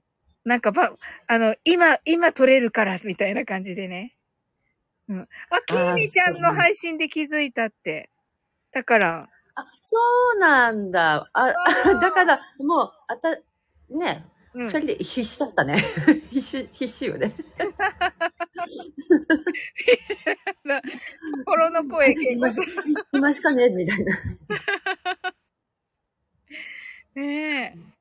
[0.48, 0.96] なんかば、
[1.26, 4.16] あの、今、今撮れるから、みたいな感じでね。
[5.06, 5.20] うん。
[5.20, 5.26] あ、
[5.66, 8.08] キーミちゃんの配信で気づいたって。
[8.72, 9.98] だから、あ、そ
[10.36, 11.28] うなんだ。
[11.34, 11.52] あ、
[12.00, 13.36] だから、もう、あた、
[13.90, 14.24] ね、
[14.54, 14.70] うん。
[14.70, 15.76] それで必死だったね。
[16.32, 17.34] 必死、必死よね。
[21.44, 22.62] 心の声結今し、
[23.12, 24.14] 今しかね、みたいな。
[27.14, 27.97] 構 ねえ。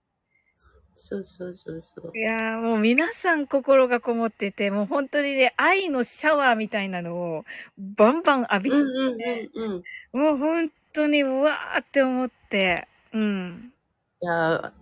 [1.08, 2.18] そうそうそうそう。
[2.18, 7.46] いやーもう皆さん心がこもってて、もう本当にね、愛のシャワーみたいなのを
[7.78, 9.80] バンバン浴びてうんうんて、うんうん。
[9.80, 13.72] いもう本当にうわーって思って、うん。
[14.20, 14.74] や、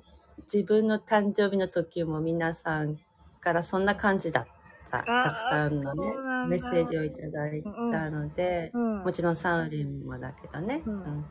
[0.52, 2.98] 自分の誕生日の時も皆さん
[3.40, 4.52] からそんな感じだった。
[4.90, 6.16] たくさんのね
[6.48, 10.82] メッセージをいただいたので、うんもちろんサウリンもだけどね。
[10.86, 11.26] うん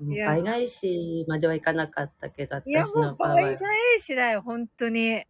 [0.00, 3.68] うんいや倍返しまではいかなかったけど、いや、私もうの場合は、倍返
[4.00, 5.24] しだよ、本当に。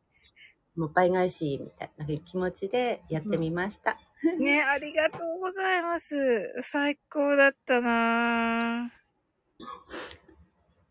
[0.77, 3.99] もう倍返しみたいな気持ちでやってみました。
[4.39, 6.17] ね、ありがとうございます。
[6.63, 8.91] 最高だったな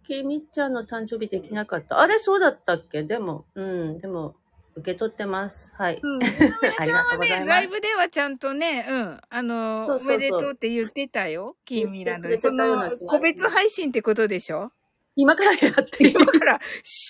[0.05, 1.99] きみちゃんの誕生日できなかった。
[1.99, 3.03] あれ、そうだったっけ？
[3.03, 4.36] でも、うん、でも、
[4.76, 5.74] 受け取ってます。
[5.76, 5.99] はい。
[6.01, 6.19] うん。
[6.80, 7.45] ありがとうございね。
[7.45, 12.38] ライブではちゃんとね、うん、あの、そうそうそうおめでとうって言ってたよ、キーミランドで。
[12.38, 14.71] 言ってその個別配信ってことでしょ？
[15.15, 16.59] 今からやって 今から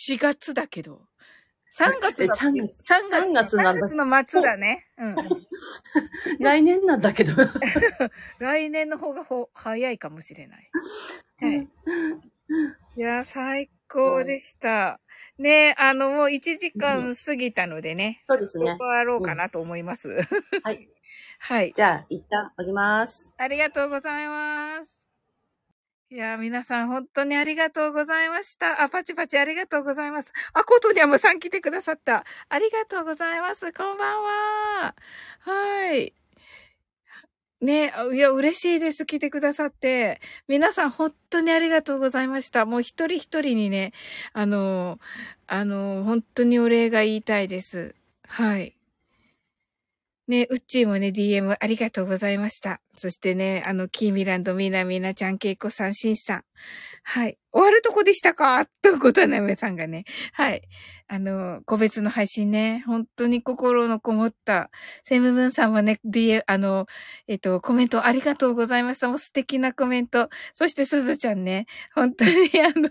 [0.10, 1.08] 4月だけど。
[1.76, 2.46] 3月だっけ？
[2.46, 4.88] え3月3月3月なんだ3月の末だね。
[4.98, 5.16] うん。
[6.40, 7.34] 来年なんだけど。
[8.40, 10.70] 来年の方がほ早いかもしれない。
[11.40, 11.68] はい。
[12.96, 15.00] いや、最高でした。
[15.38, 18.22] ねあの、もう1時間過ぎたのでね。
[18.26, 18.86] そうですね終。
[18.86, 20.10] わろうかなと思います。
[20.64, 20.90] はい。
[21.40, 21.74] はい。
[21.74, 23.34] じゃあ、一旦降ります。
[23.38, 25.04] ありがとうございます。
[26.10, 28.84] いやー、皆さん本当にありがとうございました。
[28.84, 30.32] あ、パチパチありがとうございます。
[30.54, 32.24] あ、コトニャムさん来てくださった。
[32.50, 33.74] ありがとうございます。
[33.74, 34.96] こんばんは。
[35.40, 36.14] はい。
[37.64, 39.06] ね、いや、嬉しいです。
[39.06, 40.20] 来てくださって。
[40.50, 42.66] 皆さん本当にありがとうございました。
[42.66, 43.94] もう一人一人にね、
[44.34, 45.00] あの、
[45.48, 47.96] あの、本当にお礼が言いたいです。
[48.28, 48.76] はい。
[50.28, 52.80] ね、うっちーもね、DM ありがとうございました。
[52.98, 56.44] そしてね、あの、キーミランド、みなみなちゃん、けいこさん、しんさん。
[57.04, 57.38] はい。
[57.52, 58.66] 終わるとこでしたか？
[58.82, 60.06] と、ごたなめさんがね。
[60.32, 60.62] はい。
[61.10, 64.70] あの、個別の配信ね、本当に心のこもった、
[65.04, 66.86] セムブンさんもね、DM、あの、
[67.28, 69.10] えっと、コメントありがとうございました。
[69.10, 70.30] もう素敵なコメント。
[70.54, 72.90] そして、すずちゃんね、本当にあの、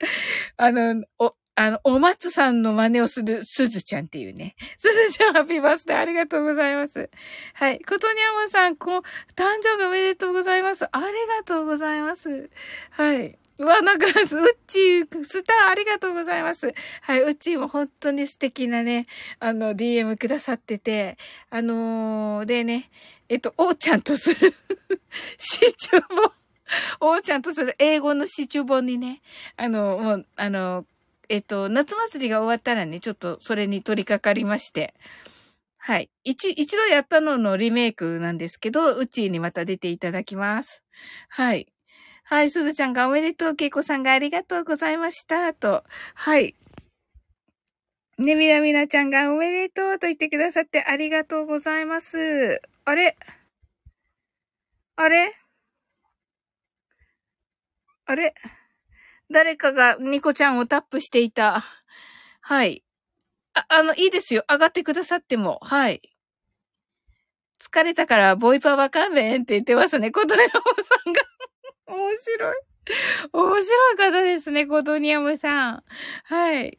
[0.56, 1.34] あの、お、
[1.64, 4.56] あの、お松さんの真似をするすずちゃんっていうね。
[4.78, 7.08] すずちゃん、ハッピーバースデーありがとうございます。
[7.54, 7.78] はい。
[7.78, 9.00] ことにゃむさん、こう、
[9.36, 10.84] 誕生日おめでとうございます。
[10.90, 11.04] あり
[11.38, 12.50] がとうございます。
[12.90, 13.38] はい。
[13.58, 14.14] うわ、なんか、うっ
[14.66, 16.74] ちー、スターありがとうございます。
[17.02, 17.22] はい。
[17.22, 19.06] うっちーも本当に素敵なね、
[19.38, 21.16] あの、DM くださってて、
[21.48, 22.90] あのー、でね、
[23.28, 24.52] えっと、おーちゃんとする、
[25.38, 26.32] シチュー本、
[27.00, 29.20] おーちゃんとする英語のシチュー本にね、
[29.56, 30.84] あの、もう、あの、
[31.28, 34.94] えっと、夏祭りが終わったらね、ちょっとそれに取り掛かりまして、
[35.78, 36.10] はい。
[36.24, 40.84] 一、一度やったののリメイクなんですけど、うちにまた出ていただきます。
[41.28, 41.66] はい。
[42.24, 45.84] はい、すずちゃんがおめでとう、けいこさんがありがとうございました、と。
[46.14, 46.54] はい。
[48.18, 52.60] ね、みなみなちゃんがおめでとうと言ってくださってありがとうございます。
[52.84, 53.16] あれ？
[54.94, 55.32] あれ？
[58.06, 58.34] あれ？
[59.32, 61.64] 誰かがニコちゃんをタップしていた。
[62.40, 62.84] はい。
[63.54, 64.44] あ、あの、いいですよ。
[64.50, 65.58] 上がってくださっても。
[65.62, 66.02] はい。
[67.60, 70.10] 疲れたから、ボイパわかんべんって言ってますね。
[70.10, 71.22] コトニャムさんが。
[71.86, 72.56] 面白い。
[73.32, 75.84] 面白い方ですね、コトニャムさん。
[76.24, 76.78] はい。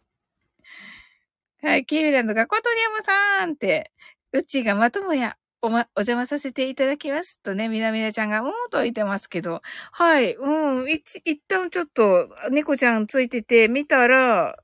[1.62, 3.92] はい、キーミランドがコトニャムさんって、
[4.34, 9.62] うちがまともや、おま、お邪魔させていただきますとね、みなみなちゃんが、うんと言ってますけど、
[9.94, 14.58] はい、うん、一、一旦ちょっと、猫ちゃんついてて、見たら、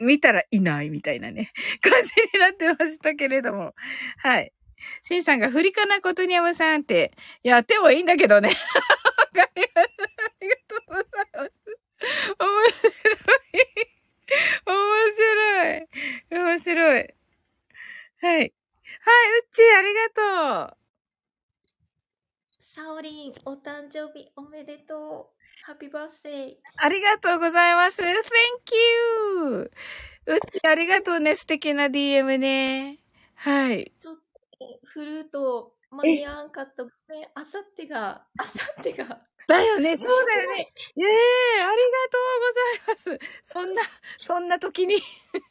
[0.00, 1.52] 見たらいないみたいなね、
[1.82, 3.74] 感じになってましたけれども。
[4.18, 4.52] はい。
[5.04, 7.12] シンさんが振りかなことにゃむさんって、
[7.44, 8.48] やってもいいんだけどね。
[8.48, 8.54] わ
[9.44, 10.02] かりました。
[10.04, 11.04] ありがとうござい
[11.34, 11.52] ます。
[12.40, 13.88] 面白い。
[14.66, 16.48] 面白い。
[16.50, 17.14] 面白い。
[18.20, 18.52] はい。
[19.00, 20.78] はい、うっちー、ありがとう。
[22.74, 25.38] サオリン、お誕生日おめでとう。
[25.64, 26.54] ハッピーバースデー。
[26.76, 28.00] ありがとうございます。
[28.00, 28.06] Thank
[29.44, 29.70] you!
[30.26, 31.34] うっちー、ありがとうね。
[31.36, 32.98] 素敵な DM ね。
[33.34, 33.92] はい。
[34.00, 36.84] ちょっと、フルート間に合わんかった。
[36.84, 39.22] ごめん、あさってが、あさってが。
[39.58, 40.68] だよね、そうだよね。
[40.98, 43.42] ええありがとうございます。
[43.42, 43.82] そんな、
[44.18, 44.96] そんな時に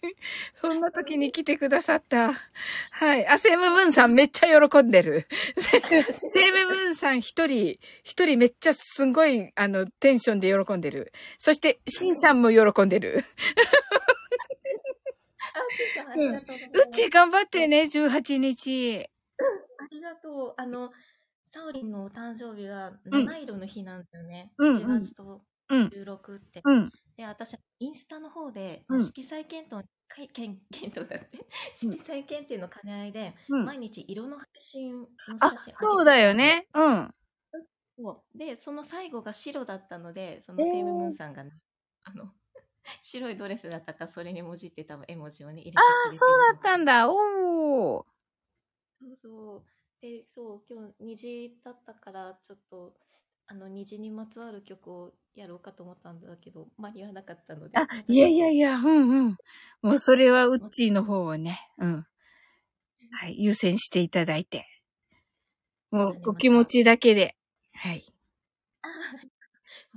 [0.62, 2.34] そんな時に来てくださった。
[2.92, 3.28] はい。
[3.28, 5.28] あ、セムムーンさんめっちゃ喜んでる。
[5.58, 5.82] セ
[6.30, 11.12] セムムーンさん一人、一人めっちゃすごい、あの、テンションで喜んでる。
[11.40, 13.24] そして、シンさんも喜んでる。
[15.56, 19.10] あ、しんさん、ありがとうちー頑張ってね、18日。
[19.80, 20.54] ありがとう。
[20.58, 20.92] あの、
[21.58, 24.52] サオリンのお誕生日がうん七色の日なんだよね。
[24.60, 25.88] うん7月とうん。
[25.88, 26.62] 16って。
[26.64, 26.92] うん。
[27.18, 29.84] で、私、インスタの方で、うん色彩検討、
[30.34, 33.66] 検検討だって、色彩検定の兼ね合いで、うん。
[33.66, 35.08] 毎日色の配信の
[35.40, 36.68] あ写真、そうだよね。
[36.76, 37.14] うん。
[38.36, 41.52] で、その最後が白だったので、そのセーブムーンさんがね、
[42.04, 42.32] あの、
[43.02, 47.10] 白いドレスだったから、それにもじって多分絵文字をね、入れてああ、そうだったんだ。
[47.10, 48.06] おー。
[49.00, 49.77] そうそう。
[50.02, 52.94] で、そう、今日虹だったから、ちょっと、
[53.48, 57.78] あの、虹にまつわる曲をやろうかと思ったんだけど、間に合わなかったので。
[57.78, 59.38] あ、いやいやいや、うんうん。
[59.82, 62.06] もうそれはウッチーの方をね、うん。
[63.12, 64.66] はい、優先していただいて。
[65.92, 67.36] もうご気持ちだけで。
[67.74, 68.04] はい。
[68.82, 68.88] あ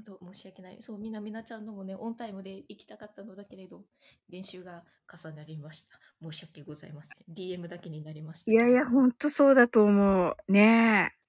[0.06, 0.78] 本当申し訳ない。
[0.82, 3.84] そう、みなみなちゃんのもね、オンタイムで行きたかったのだけれど、
[4.30, 5.98] 練習が重なりました。
[6.22, 7.34] 申し訳ございません。
[7.34, 8.50] DM だけになりました。
[8.50, 10.36] いやいや、ほんとそうだと思う。
[10.52, 11.20] ねえ。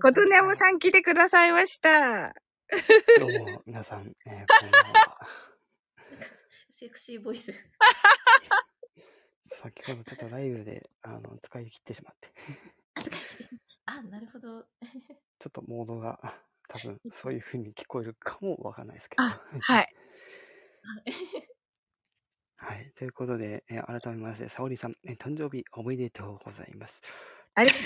[0.00, 2.28] ことねむさん来てくださいました。
[2.28, 5.18] どうも、皆さん、えー、こんばんは。
[6.78, 7.52] セクシーボイス。
[9.46, 12.32] 先ほどちょっとライブで、あの、使い切ってしまって、
[13.86, 14.64] あ、なるほど。
[15.38, 16.18] ちょっとモードが、
[16.68, 19.22] 多分、そういう風に聞こえるかもわかんないですけど。
[19.22, 19.94] あ、はい。
[22.56, 22.92] はい。
[22.96, 27.00] ということで、えー改めまして、沙織さん、えー誕生日おめでとうございます。
[27.54, 27.70] あり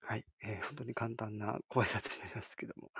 [0.00, 0.24] はい。
[0.42, 2.90] えー本当に簡単なご挨拶になりますけども。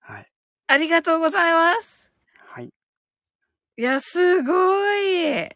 [0.00, 0.30] はい。
[0.68, 2.10] ありがとうございます。
[2.38, 2.72] はい。
[3.76, 5.48] いや、すごい。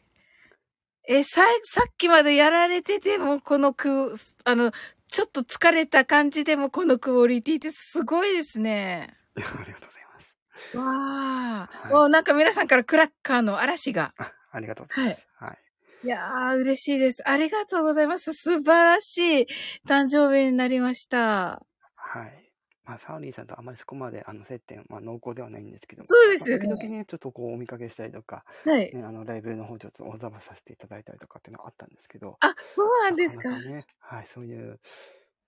[1.08, 4.12] え、さ、さっきまでやられてても、このク、
[4.44, 4.72] あの、
[5.16, 9.16] ちょっと疲れた感じでも、このクオリティってすごいですね。
[9.34, 9.80] ありがとうござい
[10.12, 10.76] ます。
[10.76, 14.12] わあ、もうなんか皆さんからクラッカーの嵐が。
[14.50, 15.26] ありがとうございます。
[15.36, 15.58] はい。
[16.04, 17.26] いやー、嬉しいです。
[17.26, 18.34] ありがとうございます。
[18.34, 19.46] 素晴らしい
[19.88, 21.62] 誕生日になりました。
[21.94, 22.45] はい。
[22.86, 26.68] まあ、サーリーさんとあまりそこまであの接点、まあ、濃厚ではないんですけども、そうですよね。
[26.68, 28.94] まあ時々ね、ちょっとこうお見かけしたりとか、はい。
[28.94, 34.78] ね、あのライブの方ちょっとお邪魔させていただいたりとかっていうのがあったんですけど、あ、そうなんですかね、はい、そういう、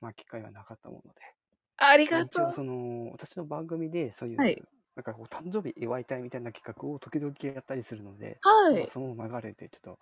[0.01, 1.21] まあ、機会はなかったもので、
[1.77, 2.49] ありがとう。
[2.49, 4.61] 一応その、私の番組でそういう、はい。
[4.97, 8.81] なんかこう誕生日祝いたいみたいな企画を時々やったりするので、はい。
[8.81, 9.99] まあその流れでちょっと、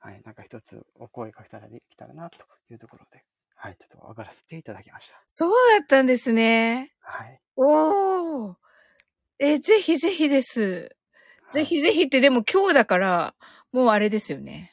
[0.00, 2.38] はい、なんか一つお声かけたらできたらなと
[2.70, 3.24] いうところで、
[3.60, 5.20] はい、ちょっと上がらせていただきました。
[5.26, 6.94] そうだったんですね。
[7.00, 7.40] はい。
[7.56, 8.54] おー。
[9.40, 10.96] え、ぜひぜひです。
[11.50, 13.34] ぜひぜひって、でも今日だから、
[13.72, 14.72] もうあれですよね。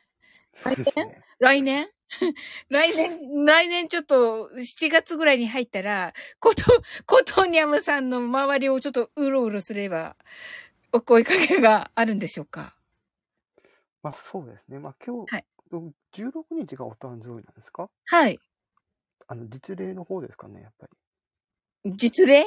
[0.53, 1.19] そうですね。
[1.39, 1.89] 来年？
[2.69, 6.63] 来年、 来年ちょっと7月ぐらいに入ったら、こと、
[7.07, 10.15] ことにゃむさんの周りをちょっとうろうろすれば、
[10.93, 12.77] お声かけがあるんでしょうか？
[14.03, 14.77] まあそうですね。
[14.77, 15.43] まあ今日、
[16.13, 17.89] 16日がお誕生日なんですか？
[18.05, 18.39] はい。
[19.27, 20.87] あの、実例の方ですかね、やっぱ
[21.85, 21.93] り。
[21.95, 22.45] 実例？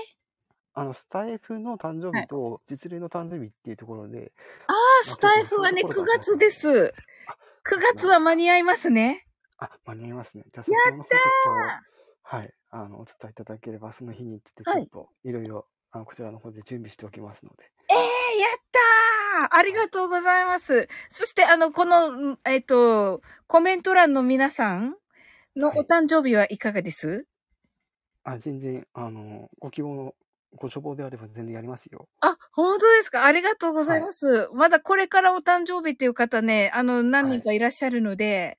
[0.74, 4.32] あの、スタイフの誕生日と実例の誕生日っていうところで、
[4.68, 6.68] ああ、スタイフはね、9月です。
[6.68, 6.92] 9
[7.94, 9.26] 月は間に合いますね。
[9.58, 10.44] あ、間に合いますね。
[10.52, 17.64] じゃあ、そちらの方ちょっと、はい、あの、お伝えいただければ、その日にちょっと、ちょっと、いろいろ、あの、こちらの方で準備しておきますので。
[17.90, 20.88] ええやったーありがとうございます。
[21.10, 24.96] そして、あの、この、んえっ、と、コメント欄の皆さん
[25.58, 27.26] のお誕生日はいかがです、
[28.24, 30.14] あ、全然、あの、ご希望の、
[30.56, 32.08] ご所望であれば全然やりますよ。
[32.20, 33.24] あ、本当ですか？
[33.26, 34.48] ありがとうございます。
[34.54, 38.58] まだこれからお誕生日っていう方ね、あの、何人かいらっしゃるので、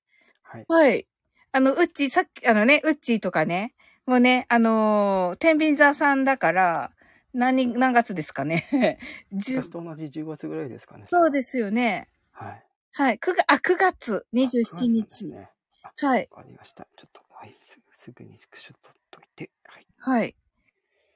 [0.67, 1.07] はい。
[1.51, 3.73] あの、うっちー、さっき、あのね、うっちーとかね、
[4.05, 6.91] もうね、あのー天秤座さんだから、
[7.33, 8.99] 何、何月ですかね？
[9.33, 11.03] 10私と同じ10月ぐらいですかね。
[11.05, 12.07] そうですよね。
[12.31, 12.63] はい。
[12.93, 13.17] はい。
[13.19, 15.35] 9月、あ、9月27日。
[16.01, 16.27] はい。
[16.31, 16.87] わかりました。
[16.95, 19.51] ちょっと、はい、すすぐにスクショ撮っといて。
[19.65, 19.87] はい。
[19.99, 20.35] はい。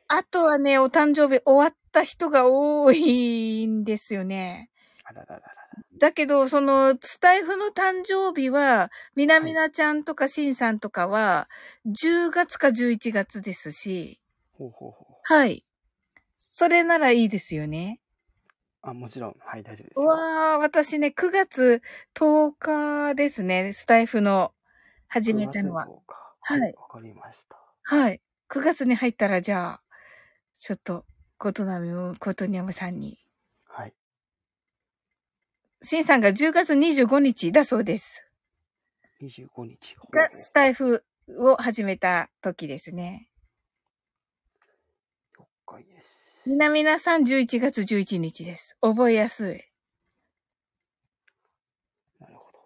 [0.10, 4.70] あとはね、お誕生日終わった人が多いんですよね。
[5.06, 5.54] あらららら。
[5.98, 11.50] だけど、その、スタイフの誕生日は、みなみなちゃんとかしんさんとかは、
[11.88, 14.20] 10月か11月ですし、
[14.58, 15.16] ほうほうほう。
[15.24, 15.64] はい。
[16.38, 18.00] それならいいですよね。
[18.82, 20.06] あ、もちろん、はい、大丈夫ですう。
[20.06, 21.82] わー、私ね、9月
[22.16, 24.52] 10日ですね、スタイフの
[25.14, 25.88] 始めたのは。
[26.40, 26.74] はい。
[26.74, 27.56] わかりました。
[27.84, 28.20] はい。
[28.50, 29.84] 9月に入ったら、じゃあ、
[30.56, 31.06] ちょっと、
[31.38, 33.20] ことなみを、ことにゃむさんに。
[33.66, 33.94] はい。
[35.84, 38.28] しんさんが10月25日だそうです。
[39.22, 39.96] 25日。
[40.12, 41.06] が、スタイフ
[41.38, 43.30] を始めた時ですね。
[45.38, 46.44] 了解です。
[46.48, 48.76] みなみなさん11月11日です。
[48.82, 49.64] 覚えやすい。
[52.20, 52.60] なるほど。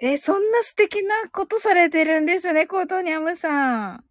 [0.00, 4.04] え、そんな素敵なことされてるんですね、コートニャムさん。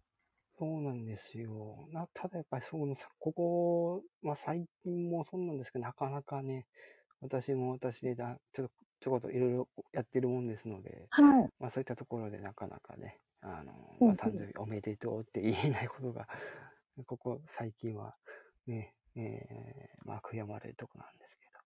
[0.58, 1.88] そうなんですよ。
[1.92, 6.66] な、ただやっぱりそうさ、ここ、まあ最近もそうなんですけど、なかなかね、
[7.20, 11.48] 私も私でだ、ちょっとちょこっといろいろやってるもんですので、はい。
[11.60, 16.26] まあそういったところでなかなかね、あの、うんまあ、誕生日おめでとうって言えないことが、
[17.06, 18.14] ここ最近は
[18.66, 21.58] ね、えー、まあ悔やまれるとこなんですけど。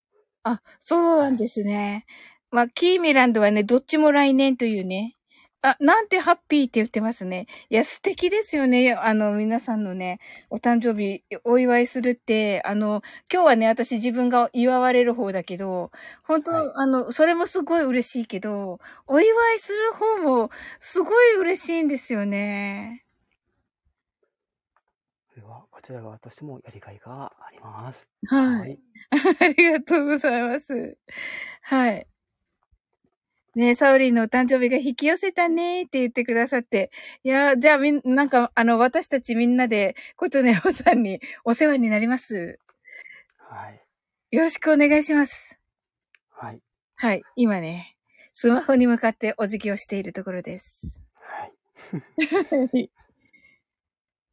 [0.45, 2.05] あ、そうなんですね。
[2.53, 5.17] まあ、キーミランドはね、どっちも来年というね。
[5.63, 7.47] あ、なんてハッピーって言ってますね。
[7.71, 8.93] いや、素敵ですよね。
[8.95, 10.19] あの、皆さんのね、
[10.51, 13.01] お誕生日お祝いするって、あの、
[13.33, 15.93] 今日はね、私自分が祝われる方だけど、
[16.25, 20.51] 本当、はいあの、それもすごい嬉しいけど、お祝いする方も
[20.81, 23.07] すごい嬉しいんですよね。
[25.33, 28.07] それは、こちら側としてもやりがいがあります。
[28.27, 28.83] はい。
[29.41, 30.99] ありがとうございます。
[31.63, 32.07] はい。
[33.55, 36.91] ねえ、サオリンのお誕生日が引き寄せたねって言ってくださって。
[37.23, 42.59] いやー、じゃあみん、なんか、あの、私たちみんなで、ことねおさんにお世話になります。
[43.37, 43.83] はい。
[44.35, 45.59] よろしくお願いします。
[46.31, 46.63] はい。
[46.97, 47.23] はい。
[47.37, 47.99] 今ね、
[48.33, 51.03] スマホに向かってお辞儀をしているところです。
[51.15, 51.53] はい。
[52.71, 52.91] はい。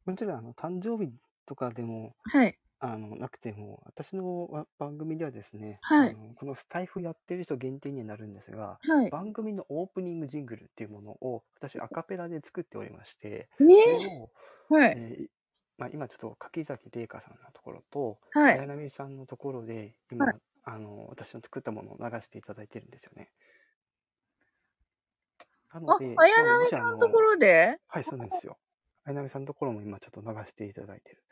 [0.06, 1.12] もちろん、あの、誕生日
[1.44, 2.58] とかでも、はい。
[2.82, 9.10] あの、なくても、私のわ番組ではですね、はいあのこのスタイフやってる人限定にはなるんですが、はい。
[9.10, 14.30] 番組のオープニングジングルっていうものを私アカペラで作っておりまして、ねそれを、
[14.72, 14.74] え。
[14.74, 14.94] はい。
[14.96, 15.26] えー
[15.78, 18.58] まあ、今ちょっと柿崎玲香さんのところと、はい。
[18.58, 23.30] 綾波さんのところで今、はいあの私の作ったものを流していただいてるんですよね。
[25.72, 27.78] なのあ、で、綾波まあもしあさんのところで？
[27.88, 28.58] はい、そうなんですよ。
[29.04, 31.22] 綾波さんのところも今ちょっと流していただいてる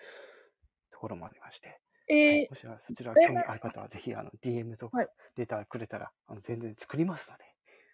[0.98, 7.44] ところもありまして、はいえー、もしあそちらえ興味ある方はぜひあの DM とかはいレターくれたら、あの全然作りますので。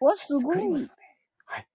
[0.00, 0.88] わ、すごい。
[1.44, 1.66] はい。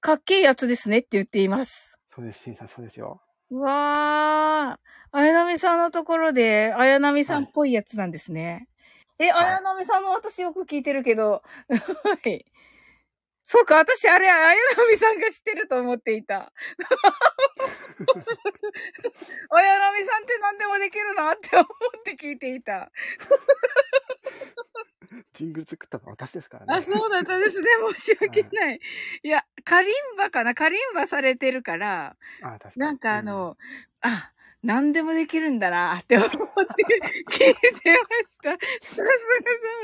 [0.00, 1.98] かっけえやつですねって言っています。
[2.14, 3.20] そうです、しんさん、そうですよ。
[3.50, 5.16] うわー。
[5.16, 8.68] 綾波さんのところで、綾波さんっぽいやつなんですね。
[9.18, 12.46] え、はい綾波さんの私よく聞いてるけど、 はい。
[13.50, 16.52] そうか、私あれ、綾波さんが知ってると思っていた。
[19.50, 21.66] 綾波さんって何でもできるなって思っ
[22.04, 22.92] て聞いていた。
[25.32, 26.74] ジングル作ったのは私ですからね。
[26.74, 27.66] あ、そうだったですね。
[27.96, 28.80] 申し訳ない。
[29.24, 30.54] いや、カリンバかな？
[30.54, 33.56] カリンバされてるから、あ確かになんかあの、
[34.00, 34.30] あ、
[34.62, 36.34] 何でもできるんだなって思って
[37.28, 37.98] 聞いてま
[38.30, 38.50] した。
[38.52, 39.16] さすがサ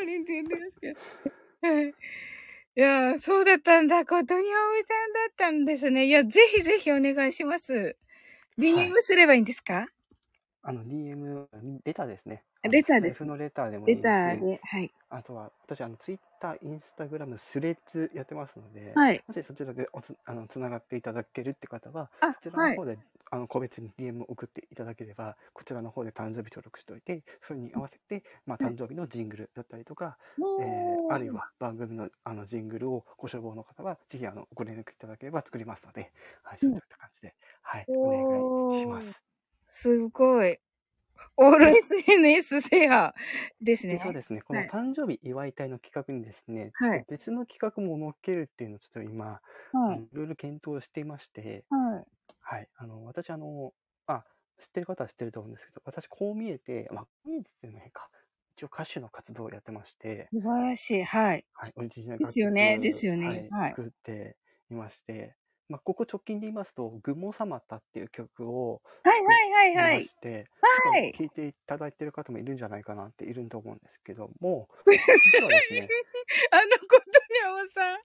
[0.02, 1.00] オリンって言ってますけど。
[1.74, 1.94] はい。
[2.76, 4.04] いやー、そうだったんだ。
[4.04, 6.06] ことにあおいさんだったんですね。
[6.06, 7.96] いや、ぜひぜひお願いします。
[8.58, 9.86] DM すればいいんですか、
[10.68, 11.46] あの、DM、
[11.84, 12.42] レターですね。
[12.64, 14.60] レターですスタイフのレターでもいいレですしターで。
[14.64, 14.92] はい。
[15.08, 19.22] あとは、私、あの、ツイッター、インスタグラム、スレッズやってますので、はい。
[19.28, 22.98] もしそちらでおつあのつながっていただけるって方は、あそちらの方で、
[23.30, 30.18] あの個別に DM を送っていただければ、こちらの方で誕生日登録しておいて、それに合わせて、まあ、誕生日のジングルだったりとか、
[30.58, 36.12] えーあるいは番組のあのジングルをご所望の方は、ぜひあのご連絡いただければ作りますので、
[36.42, 39.22] はい、そういった感じで、はい、お願いします。
[39.68, 40.58] すごい。
[41.38, 43.12] オール SNS 制覇
[43.60, 44.00] ですでね。
[44.02, 49.40] そうですね、このはい誕生日祝いたいの企画にですね、はい別の企画も載っけるっていうのをちょっと今、
[49.72, 49.98] はい。
[50.00, 52.04] いろいろ検討していまして、はい。
[52.40, 53.72] はい、あの私あの、
[54.06, 54.24] あ、
[54.58, 58.08] 知ってる方は知ってると思うんですけど、私こう見えて、まあ、こう見えてっていうのも変か、
[58.56, 61.04] 一応歌手の活動をやってまして、素晴らしい。
[61.04, 61.44] はい。
[61.52, 64.36] はい、オリジナルですよねですよねはいはい作って
[64.70, 65.36] いまして、
[65.68, 69.98] まあ、ここ直近で言いますと、グモサマタっていう曲をはいはいはいはい。
[70.00, 75.88] 流して、はい多分聞いていただいてる方もいるんじゃないかなっていると思うんですけども、実はですね、
[76.52, 77.98] あのことにゃおさん。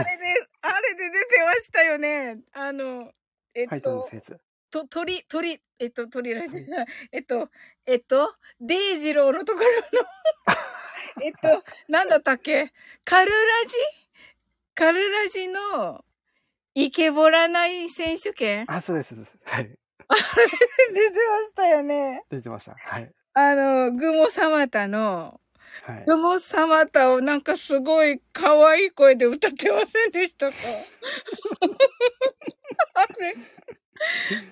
[0.00, 2.38] あれで、あれで出てましたよね。
[2.52, 3.12] あの、
[3.54, 4.40] えハイっと、トの説。
[4.70, 6.66] と、鳥、鳥、えっと、鳥らしい。
[7.12, 7.50] えっと、
[7.86, 10.06] えっと、デイジローのところの、
[11.24, 12.72] えっと、なんだったっけ？
[13.04, 13.76] カルラジ？
[14.74, 16.04] カルラジの、
[16.80, 18.64] イケボらない選手権？
[18.68, 19.36] あ、そうです、そうです。
[19.42, 19.64] はい。
[19.64, 22.22] 出てましたよね。
[22.30, 22.76] 出てました。
[22.78, 23.12] はい。
[23.34, 25.40] あの、グモサマタの、
[25.82, 26.04] はい。
[26.06, 30.56] グモサマタをなんかすごい可愛い声で歌ってませんでしたか？
[32.94, 33.34] あれ、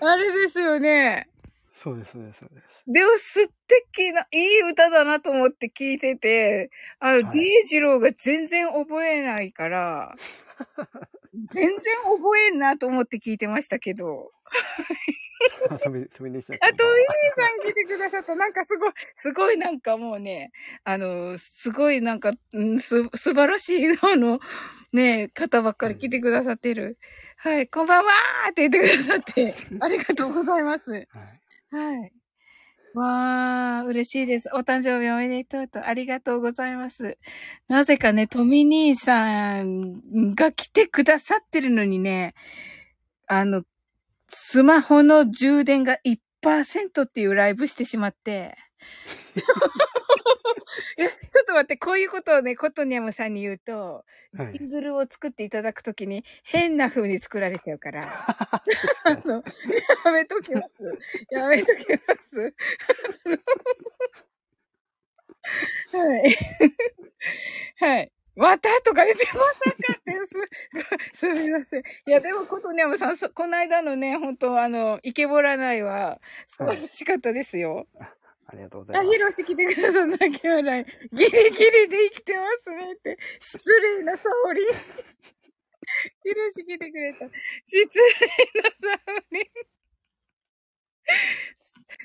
[0.00, 1.28] あれですよね。
[1.80, 2.82] そうです、そうです、そうです。
[2.88, 3.48] でも素
[3.94, 10.16] 敵な、いい歌だなと思って聞いてて、あの、はい D ジローが全然覚えないから、
[11.50, 14.32] 全然覚えんなと思って聞いてましたけど。
[15.70, 18.34] あ、飛び、飛び出しちゃっあと、ウィーさん来てくださった。
[18.34, 20.50] なんかすごい、すごいなんかもうね、
[20.84, 24.40] あの、すごいなんか、うんす、素晴らしい、あの、
[24.92, 26.98] ね、方ばっかり来てくださってる。
[27.36, 30.90] はい、こんばんはーって言ってくださって、ありがとうございます。
[30.90, 31.06] はい。
[31.70, 32.12] はい。
[33.00, 34.48] わあ、嬉しいです。
[34.54, 37.18] お誕生日おめでとうと、ありがとうございます。
[37.68, 42.34] なぜかね、トミ兄さんが来てくださってるのにね、
[43.26, 43.64] あの、
[44.28, 48.56] スマホの充電が1%っていうライブしてしまって。
[50.98, 54.04] えちょっと待って、こういうことをね、コトニャムさんに言うと、
[54.36, 58.02] はいジングルを作っていただくときに変な風に作られちゃうから。
[59.04, 59.42] あの、
[60.04, 60.66] やめときます。
[61.30, 62.54] やめときます。
[65.92, 66.36] はい。
[67.78, 68.12] はい。
[68.36, 70.12] またとか言ってまさかで
[71.14, 71.20] す。
[71.20, 71.80] すみません。
[71.80, 77.86] いや、でも、ことにゃむさん、そこの間のね、本当あの、イケボらないは、素晴らしかったですよ。
[78.48, 79.16] ありがとうござあ、います。
[79.16, 80.84] ヒロシ来てくださった泣き笑い。
[80.84, 81.50] ギリギリ
[81.88, 83.18] で生きてますねって。
[83.40, 84.60] 失礼な沙織。
[86.22, 87.26] ヒロシ来てくれた。
[87.66, 89.50] 失礼な沙織。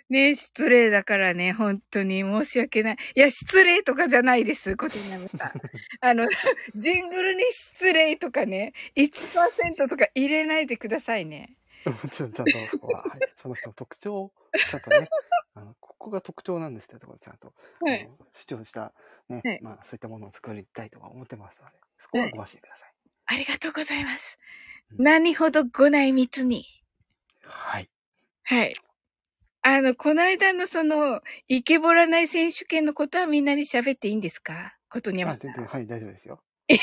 [0.10, 2.98] ね失礼だからね、本当に申し訳ない。
[3.16, 5.52] いや、失礼とかじゃないです、ことになめさん。
[6.02, 6.28] あの、
[6.76, 11.56] ジングルに失礼とかね、1%とか入れないでくださいね。
[11.86, 14.34] もちろんちゃんとそこは、はい、その人の特徴を
[14.70, 15.10] ちゃんとね、
[16.02, 17.54] ここが特徴なんですってところをちゃんと、
[17.86, 18.92] はい主張した、
[19.30, 22.94] ね、はいまあそういったものを作りたいとは思ってますので、そこはご安心ください。
[23.28, 24.40] ありがとうございます。
[24.98, 26.66] 何ほどご内密に。
[27.44, 27.90] はい。
[28.44, 28.74] はい。
[29.62, 34.76] あの、この間のその、イケボらない選手権のことはみんなに喋っていいんですか？
[34.90, 36.42] ことにゃまあ、全然、はい、大丈夫ですよ。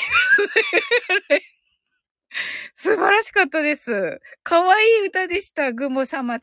[2.76, 4.20] 素晴らしかったです。
[4.44, 5.72] 可愛い歌でした。
[5.72, 6.38] グモサマ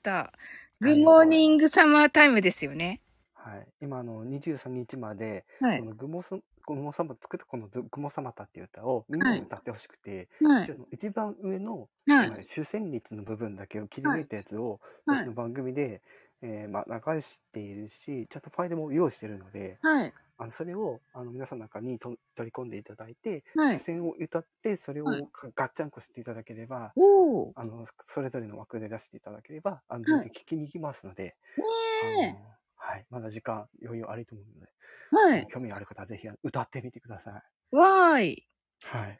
[0.81, 0.87] タ。
[0.87, 3.01] グモーニングサマータイムですよね。
[3.33, 3.67] はい。
[3.81, 6.31] 今、あの、23日まで、はいこのグモス、
[6.67, 16.01] グモサマ、作ったこのグモサマタっていう歌をみんなに歌ってほしくて、はい一番上の、はい今主旋律の部分だけを切り抜いたやつを、はい私の番組で、
[16.41, 20.13] えーまあ、流しているし、ちゃんとファイルも用意しているので、はい。
[20.37, 27.51] あのそれをあの皆さんの中にと取り込んでいただいて、はい主戦を歌って、それをはいかガッチャンコしていただければ、おー。
[27.55, 32.37] あのそれぞれの枠で出していただければ、あのはい全然聞きに行きますので、ね
[32.81, 34.71] あのはい、まだ時間余裕あると思うので、
[35.13, 35.15] え。
[35.15, 35.47] はい。
[35.51, 37.75] 興味ある方はぜひ歌ってみてください。
[37.75, 38.47] わーい。
[38.83, 39.19] はい。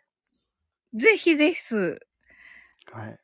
[0.94, 2.00] ぜひです。
[2.92, 3.20] はい。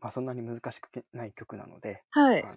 [0.00, 2.46] まあそんなに難しくない曲なので、はいあ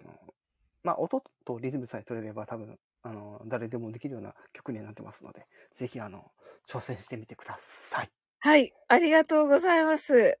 [0.82, 6.32] まあ音とリズムさえ取れれば多分、あの誰でもできるような曲にはなってますので、ぜひあの
[6.68, 8.10] 挑戦してみてください。
[8.40, 8.72] はい。
[8.88, 10.38] ありがとうございます。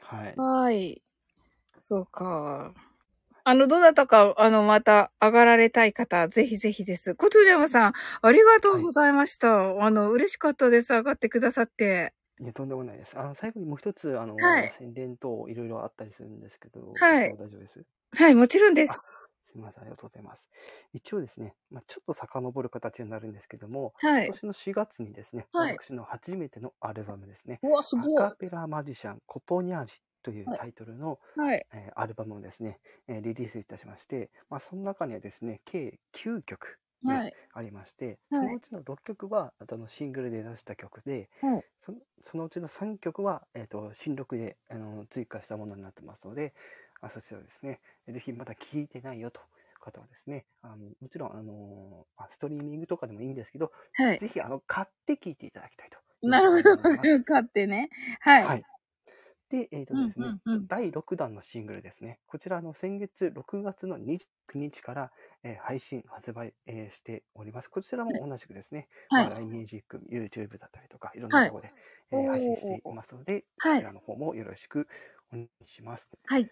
[0.00, 0.34] はい。
[0.36, 1.02] はい。
[1.82, 2.74] そうか。
[3.44, 7.14] あの、どなたか、あの、また上がられたい方、ぜひぜひです。
[7.14, 9.82] ことりやまさん、ありがとうございました。
[9.84, 10.94] あの、嬉しかったです。
[10.94, 12.14] 上がってくださって。
[12.40, 13.16] いや、とんでもないです。
[13.18, 17.84] あの、最後にもう一つ、あの、はい宣伝等いろいろあったりするんですけど、はい大丈夫です？
[18.16, 19.30] はい、もちろんです。
[19.54, 20.50] すみません、ありがとうございます。
[20.92, 28.24] 一応ですね、まあ、ちょっと遡る形になるんですけども、はい今年の4月にですね、はい私の初めてのアルバムですね、うわ、すごい。
[28.24, 29.92] アカペラマジシャンコトニャージ
[30.24, 31.64] というタイトルの、はい。
[31.72, 37.34] えーアルバムをですね、えーリリースいたしまして、まあ、その中にはですね、計9曲、ねはい。
[37.52, 46.54] ありまして、はいそのうちの6曲はあのシングルで出した曲で、はいそのそのうちの3曲は、えー、と新録であの追加したものになってますので、
[47.04, 49.42] あそちらですね、ぜひまだ聴いてないよとい
[49.76, 54.18] う方はですね、あのもちろん、あのあストリーミングとかでもいいんですけど、はい。
[54.18, 55.98] ぜひあの買って聴いていただきたいと。
[56.26, 56.72] なるほど。
[56.72, 57.90] 思います勝ってね。
[58.20, 58.44] はい。
[58.44, 58.64] はい。
[59.50, 62.18] で、えっ、とですね、うんうんうん第6弾のシングルですね。
[62.26, 64.18] こちらの先月6月の29
[64.54, 65.12] 日から、
[65.42, 67.68] えー配信、発売、えーしております。
[67.68, 71.72] こちらも同じくですね、はいまあ LINE ミュージック、YouTube だったりとか、いろんなところで、
[72.12, 74.88] えーおー配信していますので、はいこちらの方もよろしく
[75.32, 76.08] お願いします。
[76.26, 76.50] はい。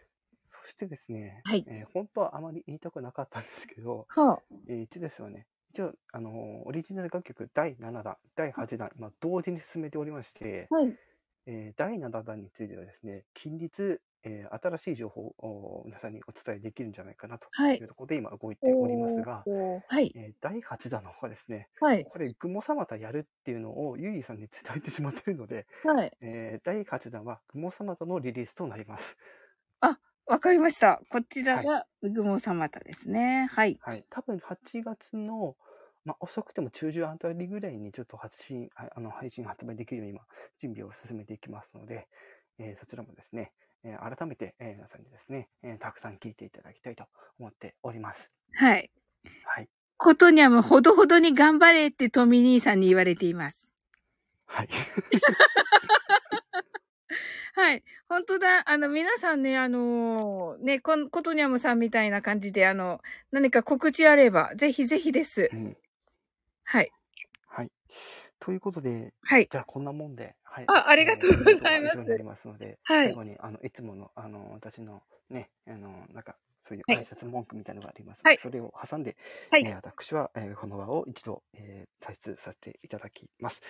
[0.63, 4.43] そしてですね、はいえー本当はあまり言いたくなかったんですけど、はあ。
[4.69, 6.35] えー一応ですよね、一応、あのー
[6.69, 10.97] オリジナル楽曲第7弾、第8弾、今同時に進めておりまして、はい。
[11.47, 20.13] えー第7弾についてはですね、近日、えー新しい情報を皆さんにお伝えできるんじゃないかなとはいいうところで今動いておりますが、おーはい。
[20.15, 22.05] えー第8弾の方はですね、はい。
[22.05, 26.13] これ、グモサマタやるっていうのをゆいさんに伝えてしまっているので、はい。
[26.21, 29.17] えー第8弾はグモサマタのリリースとなります。
[30.27, 31.01] わかりました。
[31.11, 33.49] こちらが、うぐもさまたですね。
[33.51, 33.79] はい。
[33.81, 34.05] はい。
[34.11, 35.57] 多分8月の、
[36.05, 40.21] まあ、遅くても中旬あたりぐらいにちょっと発信、ああの配信発売できるように今、
[40.61, 42.09] 準備を進めていきますので、
[42.59, 43.53] えーそちらもですね、
[43.85, 47.05] えー改めて、えー皆さんにですね、えーたくさん聞いていただきたいと
[47.39, 48.31] 思っております。
[48.55, 48.91] はい。
[49.45, 49.69] はい。
[49.97, 53.73] ことにゃむほどほどに頑張れってトミ兄さんに言われています。
[54.47, 54.69] はい。
[57.53, 57.85] はい。
[58.09, 58.63] 本当だ。
[58.69, 63.01] あの、皆さんね、あのーね、こん、ことにゃむさんみたいな感じで、あの、
[63.33, 65.51] 何か告知あれば、ぜひぜひです。
[65.53, 65.77] うん。
[66.65, 66.93] はい。
[67.47, 67.71] はい。
[68.41, 69.49] ということで、はい。
[69.51, 70.67] じゃあこんなもんで、はい。
[70.69, 76.37] あ、ありがとうございますなりますので、はい最後に、あの、いつもの、あの、私のね、あの、なんか、
[76.69, 79.17] そういうはい挨拶文句みたいなのがありますので、はいそれを挟んで、
[79.51, 83.61] はいえー私は、えーこの場を一度、えー退出させていただきます。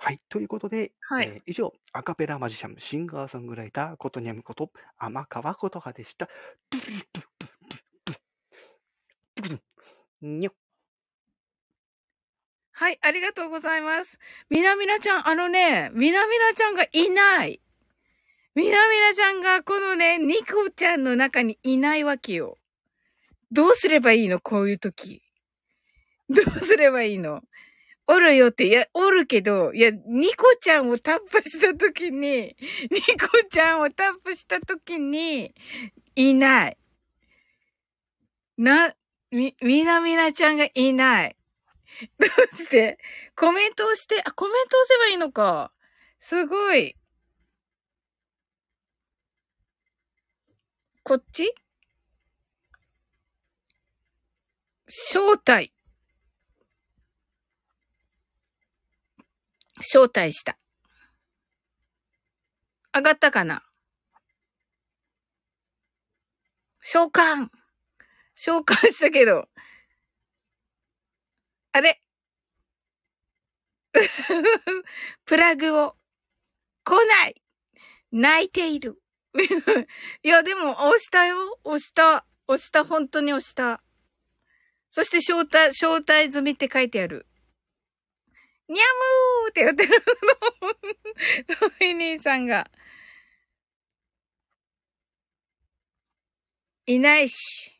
[0.00, 0.20] はい。
[0.28, 6.28] ということで、はいえー以上、アカペラマジシャン、シンガーソングライター、ことにゃむこと、天川ことはでした。
[10.22, 10.52] にょ
[12.72, 14.20] はい、ありがとうございます。
[14.50, 17.60] みなみなちゃん、あのね、みなみなちゃんがいない。
[18.54, 22.56] みなみなちゃんがこのね、ニコちゃんの中にいないわけよ。
[23.50, 25.22] どうすればいいのこういう時。
[26.28, 27.42] どうすればいいの
[28.10, 32.56] おるよって、いや、おるけど、いや、ニコちゃんをタップした時に、
[32.90, 35.54] ニコちゃんをタップした時に、
[36.16, 36.78] いない。
[38.56, 38.94] な、
[39.30, 41.36] み、みなみなちゃんがいない。
[42.18, 42.98] どうして？
[43.36, 45.72] コメントをして、あ、コメントを押せばいいのか。
[46.18, 46.96] すごい。
[51.04, 51.54] こっち？
[54.86, 55.72] 招待。
[59.80, 60.58] 招待した。
[62.94, 63.62] 上がったかな？
[66.82, 67.48] 召喚
[68.34, 69.48] 召喚したけど。
[71.72, 72.02] あれ？
[75.24, 75.96] プラグを
[76.84, 77.42] 来ない
[78.10, 79.02] 泣いている。
[80.22, 81.60] いや、でも押したよ。
[81.64, 82.26] 押した。
[82.46, 82.84] 押した。
[82.84, 83.82] 本当に押した。
[84.90, 87.27] そして招待、招待済みって書いてある。
[88.68, 90.02] にゃむーって言ってる。
[91.58, 92.70] トミニーさんが。
[96.86, 97.72] いないし。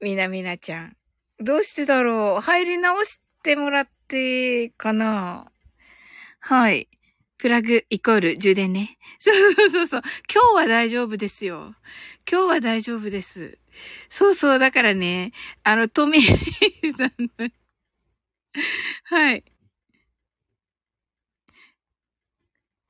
[0.00, 0.96] みなみなちゃん。
[1.40, 2.40] どうしてだろう？
[2.40, 5.50] 入り直してもらってかな？
[6.40, 6.88] はい。
[7.38, 8.98] プラグイコール充電ね。
[9.18, 10.02] そうそうそうそう。
[10.32, 11.74] 今日は大丈夫ですよ。
[12.30, 13.58] 今日は大丈夫です。
[14.08, 14.58] そうそう。
[14.58, 15.32] だからね、
[15.62, 17.50] あの、トミーさんの、
[19.04, 19.44] はい。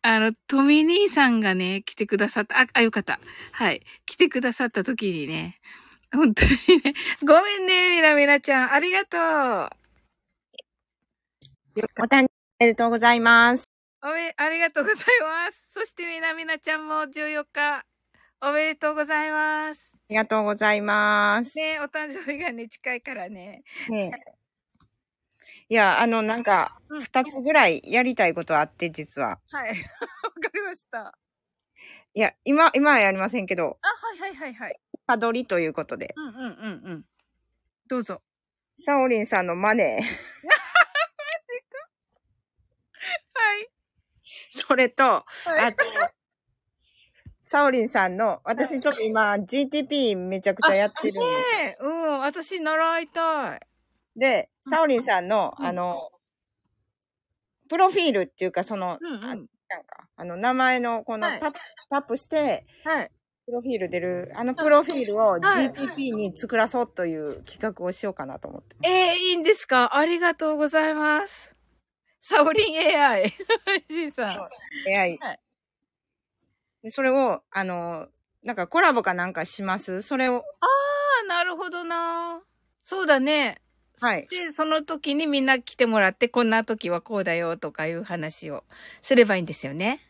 [0.06, 3.18] あの、トミ兄さんがね、来てくださった、あ、あ、よかった。
[3.52, 3.82] はい。
[4.04, 5.58] 来てくださった時にね、
[6.12, 6.94] 本当にね、
[7.26, 8.72] ごめんね、みなみなちゃん。
[8.74, 9.70] ありがとう。
[12.00, 13.64] お誕生日おめでとうございます。
[14.02, 15.66] おめ、ありがとうございます。
[15.70, 17.86] そしてみなみなちゃんも14日、
[18.42, 19.90] おめでとうございます。
[19.94, 21.56] ありがとうございます。
[21.56, 23.64] ねお誕生日がね、近いからね。
[23.88, 24.12] ね
[25.68, 29.40] いや、あの、なんか、二つぐらいやりたいことあって、実は。
[29.50, 29.68] はい。
[29.68, 29.80] わか
[30.54, 31.16] りました。
[32.14, 34.80] いや、今、今はやりませんけど、あ、はいはいはいはい。
[35.06, 36.14] パドリということで。
[36.16, 37.04] うんうんうんうん。
[37.88, 38.22] どうぞ。
[38.78, 40.02] サオリンさんの マネー。
[40.02, 40.10] は
[43.58, 43.70] い。
[44.50, 45.84] それと、はいあと、
[47.42, 51.58] サオリンさんの、私ちょっと今、GTP めちゃくちゃやってるんですよ。
[51.58, 53.60] ねえ、うん、私習いたい。
[54.16, 56.10] で、サオリンさんの、あの、
[57.68, 59.34] プロフィールっていうか、その、うんうんあ
[59.66, 61.58] なんか、あの、名前の、このはいタップ、
[61.90, 63.10] タップして、はい。
[63.46, 68.76] プロフィール出る、あのプロフィールをはい GTP に作らそうという企画をしようかなと思って。
[68.88, 69.96] えー、いいんですか？
[69.96, 71.56] ありがとうございます。
[72.20, 73.32] サオリン AI。
[73.88, 74.48] ジンさん。
[74.88, 75.18] AI。
[75.18, 75.40] はい
[76.82, 78.08] でそれを、あの、
[78.42, 80.02] なんかコラボかなんかします？
[80.02, 80.66] それを、あ
[81.24, 82.42] あ、なるほどな。
[82.82, 83.62] そうだね。
[84.00, 84.26] はい。
[84.28, 88.64] で、その時にみんな来てもらって、こんな時はこうだよとかいう話を
[89.02, 90.00] すればいいんですよね。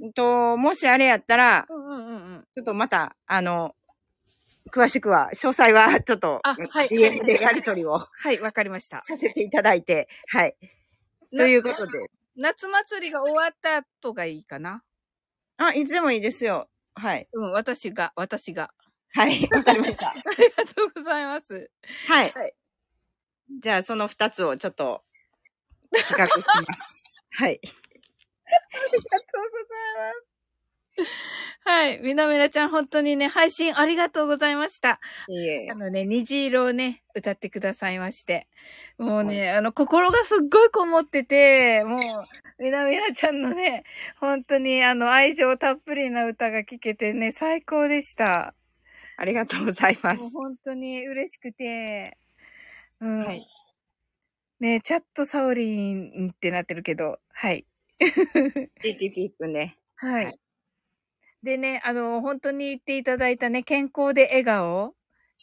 [0.00, 2.46] うんと、もしあれやったら、うんうんうんうん。
[2.52, 3.74] ちょっとまた、あの、
[4.70, 9.02] 詳しくは、詳細はちょっと、あはい DM でやり取りをはい、わかりました。
[9.04, 10.56] させていただいて、はい。
[11.36, 12.10] ということで。
[12.36, 14.82] 夏祭りが終わった後がいいかな。
[15.56, 16.68] あ、いつでもいいですよ。
[16.94, 17.28] はい。
[17.32, 18.72] うん、私が、私が。
[19.14, 20.10] はい、わかりました。
[20.12, 21.70] ありがとうございます。
[22.08, 22.30] はい。
[22.30, 22.54] はい
[23.48, 25.02] じゃあ、その二つをちょっと、
[26.08, 27.02] 企画します。
[27.32, 27.60] はい。
[27.62, 30.36] ありがとうございます。
[31.64, 32.00] はい。
[32.02, 35.00] みなみなちゃん、本当にね、配信ありがとうございました。
[35.28, 35.74] いいえあ。
[35.74, 38.48] のね、虹色をね、歌ってくださいまして。
[38.98, 43.84] もうね、あの、心がすっごいこもってて、もう、みなみなちゃんのね、
[44.18, 48.54] 本当にあの、愛情たっぷりな歌が聴けてね、最高でした。
[49.18, 50.30] ありがとうございますもう。
[50.30, 52.16] 本当に嬉しくて、
[53.00, 53.24] うん。
[53.24, 53.46] はい
[54.58, 57.66] ねチャットサオリンってなってるけど、はい。
[58.00, 59.76] GTP くんね。
[59.96, 60.38] はい。
[61.42, 64.94] でね、あの、本当に言っていただいたね、健康で笑顔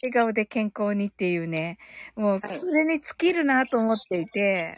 [0.02, 1.78] 笑顔で健康にっていうね、
[2.16, 4.76] もう、それに尽きるなと思っていて。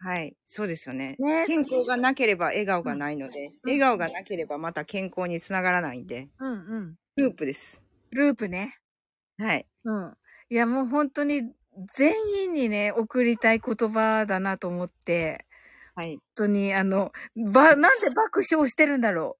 [0.00, 0.34] はい。
[0.46, 1.16] そうですよね。
[1.18, 6.96] ね健康がなければ笑顔がないので、笑顔がなければまた健康につながらないんで、うんうん。
[7.16, 7.82] ループです。
[8.10, 8.78] ループね。
[9.38, 9.66] はい。
[9.84, 10.16] うん。
[10.48, 11.52] いや、もう本当に
[11.94, 15.46] 全員にね、送りたい言葉だなと思って。
[15.96, 16.22] はい。
[16.36, 19.38] 本当に、あの、ば、なんで爆笑してるんだろ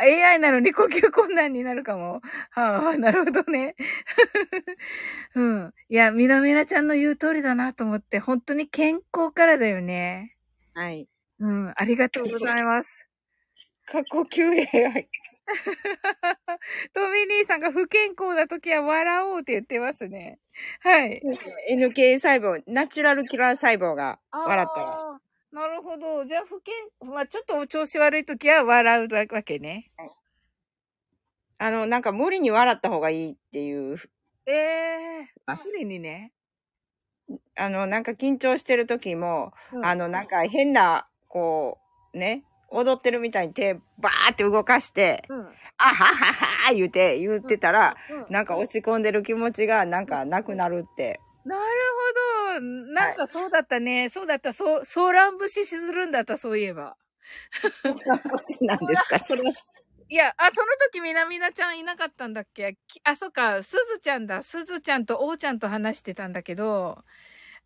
[0.00, 0.04] う。
[0.04, 2.20] AI なのに呼吸困難になるかも。
[2.50, 3.76] はあ、なるほどね。
[5.34, 5.74] うん。
[5.88, 10.36] いや、みなみなちゃんの言う通りだなと思って、本当に健康からだよね。
[10.74, 11.08] はい。
[11.40, 11.72] うん。
[11.76, 13.08] ありがとうございます。
[13.86, 15.08] 過呼吸 AI。
[16.92, 20.38] トミー兄さんが不健康な時は笑おうって言ってますね。
[20.80, 21.22] はい。
[21.70, 25.20] NK 細胞、ナチュラルキラー細胞が笑ったら。
[25.52, 26.24] なるほど。
[26.24, 29.90] じゃあ、不健、まあちょっと調子悪い時は笑うわけね。
[31.58, 33.98] あの、なんか無理に笑った方がいいっていう、
[34.46, 35.56] ええー。
[35.56, 36.32] 無理にね。
[37.56, 41.78] あの、なんか緊張してる時も、うんあの、なんか変な、こ
[42.12, 45.40] う、ね、踊ってるみたいに手バーって動かして、うん。
[45.78, 46.32] あはは
[46.68, 51.20] は言うて、言ってたら、うんなんか落ち込んでる気持ちがなんかなくなるって。
[51.44, 51.62] なる
[52.54, 52.60] ほど。
[52.60, 54.08] なんかそうだったね。
[54.08, 54.52] そうだった。
[54.52, 56.96] そう、ソーラン節するんだった、そういえば。
[58.30, 59.18] 星なんですか？
[59.20, 59.52] それは。
[60.08, 62.76] いや、あ、その時みなみなちゃんいなかったんだっけ？
[62.88, 64.42] きあ、そっか、すずちゃんだ。
[64.42, 67.04] すずちゃんとおうちゃんと話してたんだけど、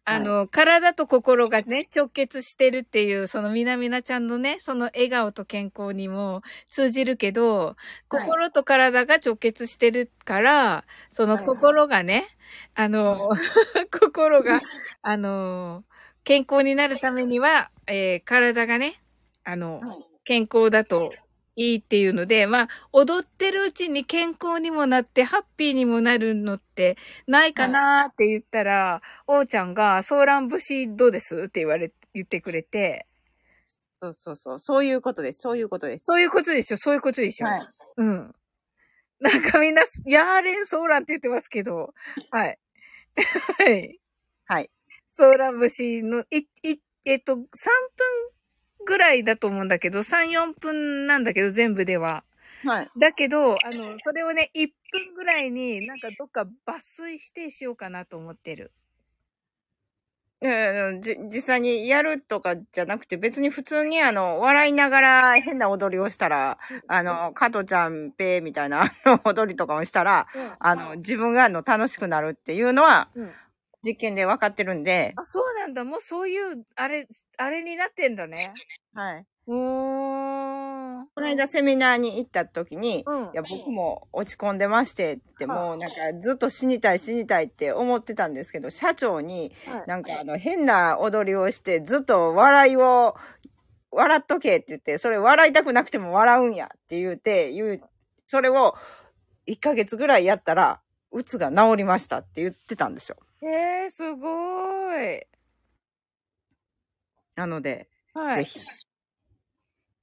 [0.04, 7.76] あの、体と心がね、直結してるっていう、そのみなみなちゃんのね、その笑顔と健康にも通じるけど、
[8.08, 12.26] 心と体が直結してるから、その心がね、
[12.74, 13.18] あの、
[14.00, 14.60] 心が、
[15.02, 15.84] あの、
[16.24, 19.00] 健康になるためには、えー体がね、
[19.44, 19.80] あの、
[20.24, 21.12] 健康だと
[21.60, 26.96] いいっていうので、まあ、踊ってるうちに健康にもなって、ハッピーにもなるのって
[27.26, 31.36] ないかなって言ったら、おうちゃんが、ソーラン節どうです？
[31.36, 33.06] って言われ、言ってくれて、
[34.00, 34.58] そうそうそう。
[34.58, 35.40] そういうことです。
[35.40, 36.04] そういうことです。
[36.06, 36.76] そういうことでしょ？
[36.78, 37.46] そういうことでしょ？
[37.46, 37.68] はい。
[37.98, 38.34] うん。
[39.20, 41.92] なんかみんな、ヤーレンソーランって言ってますけど、
[42.30, 42.58] はい。
[43.58, 44.00] はい。
[44.46, 44.70] はい。
[45.06, 47.44] ソーラン節の、い、い、えっと、3分
[48.90, 52.24] ぐらいだと思うんだけど、3、4分なんだけど、全部では。
[52.64, 52.90] はい。
[52.98, 58.72] だけど、あの、それをね、1分ぐらいになんかどっか抜粋してしようかなと思ってる。
[60.42, 66.58] いやいやじ実際にやるとかじゃなくて、別に普通にあの、笑いながら変な踊りをしたら、
[66.88, 68.90] あの、加トちゃんぺーみたいな
[69.24, 70.26] 踊りとかをしたら、
[70.58, 73.30] あの、自分があの楽しくなるっていうのは、うん。
[73.84, 75.84] 実験で分かってるんで、あ、そうなんだ。
[75.84, 77.08] もうそういう、あれ、
[77.38, 78.52] あれになってんだね。
[78.94, 79.26] はい。
[79.46, 81.06] うーん。
[81.14, 93.16] この間セミナーに行った時に、うんいや、僕も落ち込んでましてって、はいもうなんかずっと死にたい死にたいって思ってたんですけど、社長にはいなんかあの変な踊りをしてずっと笑いを、
[93.90, 97.80] 笑っとけって言って、それ笑いたくなくても笑うんやって言うて、言う、
[98.26, 98.76] それを
[99.48, 100.80] 1ヶ月ぐらいやったら、
[101.10, 103.16] うつが治りましたって言ってたんですよ。
[103.42, 105.22] えー、すごい。
[107.36, 108.44] なので、はい。
[108.44, 108.60] ぜひ。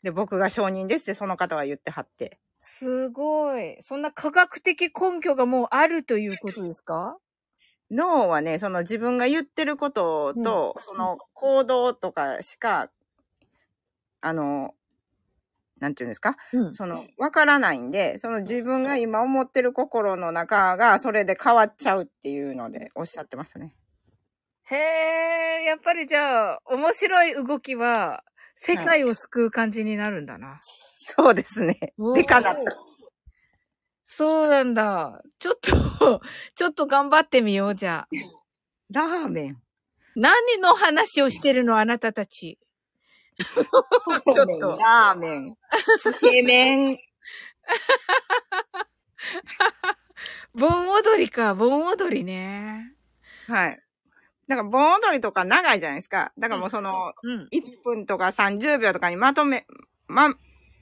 [0.03, 2.39] で、僕が承認ですってその方は言ってはって。
[2.59, 3.77] すごい。
[3.81, 7.17] そんな科学的根拠がもうあるということですか？
[7.91, 12.91] 脳はね、その自分が言ってることと、その行動とかしか、
[14.21, 14.73] あの、
[15.79, 23.73] なんていうんですか、うんその、わからないんで、その自分が今思ってる心の中が、それで変わっちゃうっていうので、おっしゃってましたね。
[24.69, 24.75] へ
[25.61, 28.23] え、やっぱりじゃあ、面白い動きは、
[28.55, 30.59] 世界を救う感じになるんだな。
[30.61, 31.93] そうですね。
[32.15, 32.61] でかなった。
[34.03, 35.21] そうなんだ。
[35.37, 36.21] ちょっと、
[36.55, 38.15] ちょっと頑張ってみよう、じゃあ。
[38.89, 39.61] ラーメン。
[40.15, 42.57] 何の話をしてるの、あなたたち。
[44.33, 44.77] ちょっと。
[44.77, 45.55] ラーメン。
[45.99, 46.97] つけ麺。
[50.55, 52.93] 盆踊りか、盆踊りね。
[53.47, 53.83] はい。
[54.47, 56.31] だから、盆踊りとか長いじゃないですか。
[56.37, 57.47] だからもうその、うん。
[57.51, 59.65] 1分とか30秒とかにまとめ、
[60.07, 60.33] ま、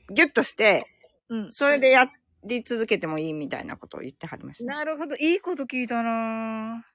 [0.10, 0.86] ギュッとして、
[1.30, 1.52] うん。
[1.52, 2.06] それでや
[2.44, 4.77] り続けてもいいみたいなことを言ってはりました、ね。
[4.77, 5.15] なるほど。
[5.15, 6.86] いいこと聞いたな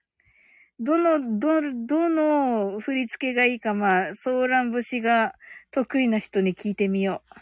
[0.81, 5.35] どの、ど、どの振り付けがいいか、まあ、ソーラン節が
[5.71, 7.35] 得意な人に聞いてみよう。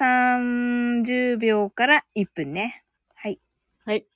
[0.00, 2.84] 30秒から1分ね。
[3.14, 3.40] はい。
[3.84, 4.06] はい。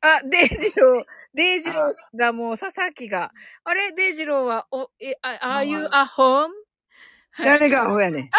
[0.00, 1.04] あ、デイジロー、
[1.34, 3.32] デイジローがもう佐々木が、
[3.64, 3.92] あれ？
[3.92, 6.50] デイジローは、お、え、あ、are you at home?
[7.36, 8.30] 誰がアホやねん。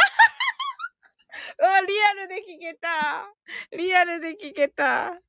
[1.57, 3.33] あ、リアルで聞けた。
[3.77, 5.13] リアルで聞けた。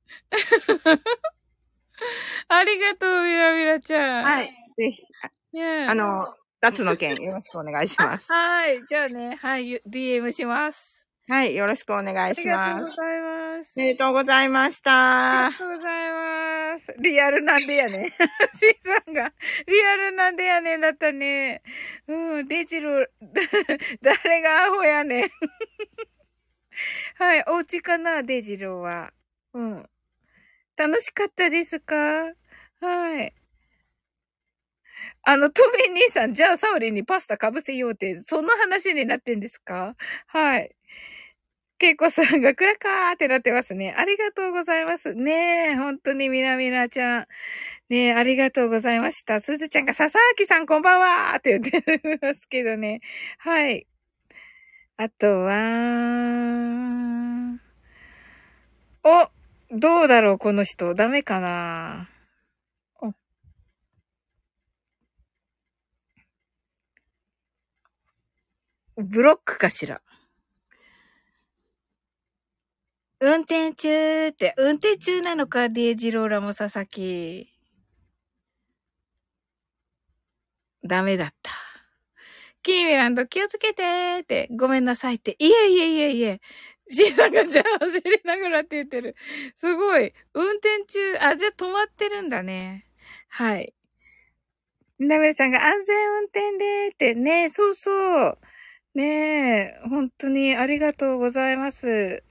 [2.49, 4.23] ありがとう、ミラミラちゃん。
[4.23, 4.49] はい。
[4.77, 5.03] ぜひ、
[5.87, 6.25] あの、
[6.61, 8.31] 夏の件よろしくお願いします。
[8.33, 8.81] はい。
[8.87, 11.07] じゃあね、はい、DM します。
[11.27, 11.55] はい。
[11.55, 12.95] よろしくお願いあしりがとうます。
[12.97, 13.73] ございます。
[13.75, 15.57] おめでとうございましありたが。
[15.57, 16.11] とうござい
[16.73, 16.93] ます。
[16.99, 18.11] リアルなんでやねん。
[18.11, 19.33] シーさんが、
[19.67, 21.61] リアルなんでやねんだったね。
[22.07, 23.05] うん、デジロー、
[24.01, 25.31] 誰がアホやねん。
[27.15, 29.13] はい、お家かな、デジローは。
[29.53, 29.89] うん。
[30.77, 31.95] 楽しかったですか？
[32.81, 33.33] はい。
[35.23, 39.95] あの、トミー兄さん、じゃあサオリにパスタかぶせようって、その話になってんですか？
[40.27, 40.73] はい。
[41.79, 43.93] ケイコさんがクラカーってなってますね。
[43.97, 45.13] ありがとうございます。
[45.15, 47.27] ねえ、本当にみなみなちゃん。
[47.89, 49.41] ねえ、ありがとうございました。
[49.41, 53.01] すずちゃんが、笹明さんこんばんはーって言ってますけどね。
[53.39, 53.87] はい。
[55.03, 55.57] あとは、
[59.03, 60.93] お、どうだろう、この人。
[60.93, 62.07] ダメかな
[68.95, 70.03] おブロックかしら。
[73.19, 77.51] 運転中って、運転中なのか、デイジローラも佐々木。
[80.83, 81.70] ダメだった。
[82.63, 85.35] キーミランド気をつけてーって、ごめんなさいって。
[85.39, 86.41] いえいえいえいえ。
[86.89, 89.15] シーさんがじゃあ走りながらって言ってる。
[89.57, 90.13] すごい。
[90.33, 92.85] 運転中、あ、じゃあ止まってるんだね。
[93.29, 93.73] はい。
[94.99, 98.37] なめるちゃんが安全運転でーって、ねそうそう。
[98.95, 102.23] ねえ、本当にありがとうございます。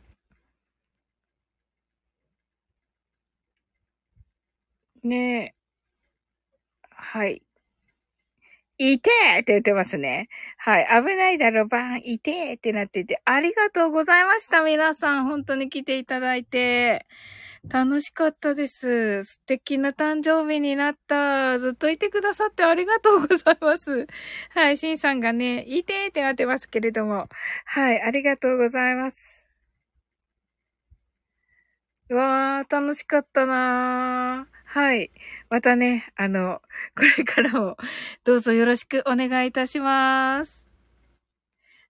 [5.03, 5.55] ねえ。
[6.91, 7.43] はい。
[8.83, 10.29] いてーって言ってますね。
[10.57, 10.87] はい。
[11.05, 12.03] 危ないだろ、バーン。
[12.03, 13.21] いてーってなってて。
[13.27, 14.63] ありがとうございました。
[14.63, 17.07] 皆さん、本当に来ていただいて。
[17.69, 19.25] 楽しかったです。
[19.25, 21.59] 素敵な誕生日になった。
[21.59, 24.07] ずっといてくださってありがとうございます。
[24.49, 24.79] はい。
[24.79, 27.29] シンさんがね、いてーってなってますけれども。
[27.67, 28.01] はい。
[28.01, 29.47] ありがとうございます。
[32.09, 34.61] うわー、楽しかったなー。
[34.65, 35.11] はい。
[35.51, 36.63] またね、あの、
[36.97, 37.77] これからも
[38.25, 40.69] どうぞよろしくお願いいたします。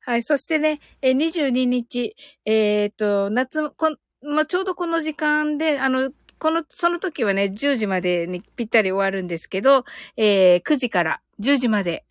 [0.00, 0.22] はい。
[0.22, 2.16] そしてね、え22日、
[2.46, 9.84] えっ、と、夏、こ、まあ、ちょうどこの時間で、あの、この、その時はね、10時までにぴったり終わるんですけど、
[10.16, 12.06] えー9時から10時まで、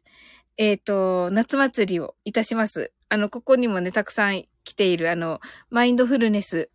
[0.58, 2.92] えっ、と、夏祭りをいたします。
[3.10, 6.70] あの、ここにもね、たくさん来ている、あの、マインドフルネス。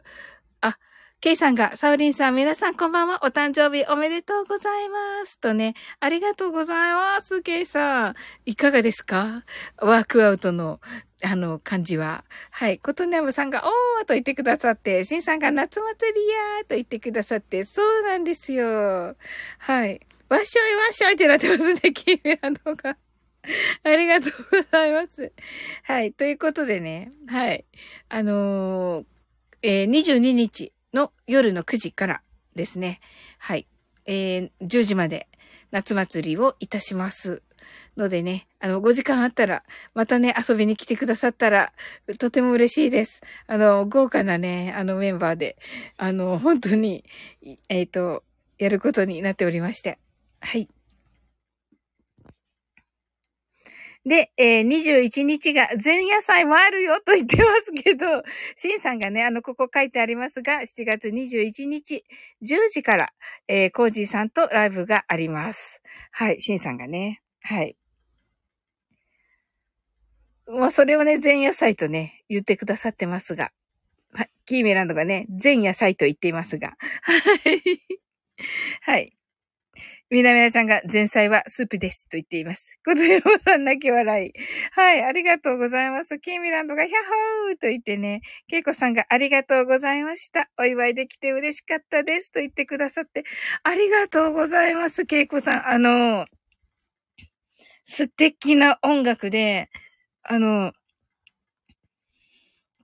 [1.25, 3.21] ケイさんが、サウリンさん、皆さんこんばんは。
[3.25, 5.39] お誕生日おめでとうございます。
[5.39, 7.41] とね、ありがとうございます。
[7.41, 8.15] ケイさん。
[8.45, 9.43] いかがですか？
[9.79, 10.83] ワークアウトの、
[11.23, 12.27] あの、感じは。
[12.51, 12.79] はい。
[12.79, 19.17] コトネムさんが、おーと言ってくださって、シンさんが夏祭りやーと言ってくださって、そうなんですよ。
[19.61, 20.01] はい。
[20.29, 22.99] わっしょいわっしょいってなってますね、キーメランドが。
[23.83, 25.33] ありがとうございます。
[25.85, 26.13] はい。
[26.13, 27.65] ということでね、はい。
[28.11, 29.05] あのー
[29.63, 32.23] えー22日の夜の9時から
[32.55, 33.01] ですね、
[33.39, 33.67] はい。
[34.07, 35.29] えー10時まで
[35.71, 37.43] 夏祭りをいたします。
[37.97, 39.63] のでね、あの、5時間あったら、
[39.95, 41.73] またね、遊びに来てくださったら、
[42.19, 43.23] とても嬉しいです。
[43.47, 45.57] あの、豪華なね、あのメンバーで、
[45.97, 47.05] あの、本当に、
[47.69, 48.25] えっ、と、
[48.59, 49.99] やることになっておりまして。
[50.41, 50.69] はい。
[54.07, 58.23] で、えー、21日が前夜祭もあるよと言ってますけど、
[58.57, 62.05] シンさんがね、あの、ここ書いてありますが、7月21日、
[62.43, 63.13] 10時から、
[63.49, 65.81] えー、コージーさんとライブがあります。
[66.11, 67.23] はい、シンさんがね。
[67.41, 67.77] はい。
[70.47, 73.53] もうそれをね、前夜祭とね、言ってくださってますが。
[74.47, 76.77] キーメランドがね、前夜祭と言っていますが。
[77.03, 77.63] はい。
[78.83, 79.17] はい。
[80.15, 82.79] みなみなちゃんが前菜はスープですと言っています。
[82.87, 84.33] ことよさん泣き笑い。
[84.71, 86.21] はい、ありがとうございます。
[86.21, 86.97] キーミランドがヒャッ
[87.49, 90.49] ホーと言ってね、ケイコさんがありがとうございました。
[90.57, 93.25] お祝いできて嬉しかったですと言ってくださって、
[93.65, 95.69] ありがとうございます、ケイコさん。
[95.69, 96.27] あの、
[97.87, 99.69] 素敵な音楽で、
[100.23, 100.71] あの、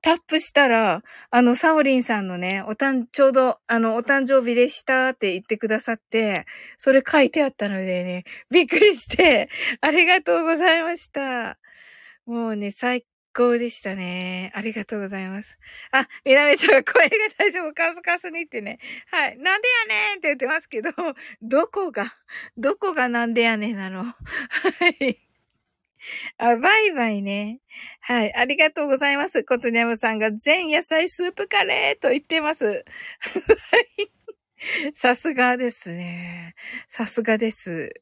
[0.02, 6.47] タップしたら、あの、サオリンさんのね、おたん、ちょうど、あの、お誕生日でしたって言ってくださって、
[6.78, 9.51] それ書いてあったのでね、びっくりして、
[9.81, 11.59] ありがとうございました。
[12.24, 13.05] もうね、最
[13.35, 14.52] 高でしたね。
[14.55, 15.59] ありがとうございます。
[15.93, 18.78] あ、みなめちゃんが声が大丈夫、カスカスにってね。
[19.10, 19.39] はい。
[19.39, 20.90] なんでやねんって言ってますけど、
[21.43, 22.14] どこが、
[22.56, 24.05] どこがなんでやねんなの。
[24.05, 24.14] は
[25.01, 25.30] い。
[26.39, 27.60] あ、バイバイね。
[28.01, 28.35] はい。
[28.35, 29.44] ありがとうございます。
[29.44, 32.64] コトニャムさんが全野菜スープカレーと言ってます。
[32.66, 32.85] はい。
[34.94, 36.55] さすがですね。
[36.89, 37.93] さすがです。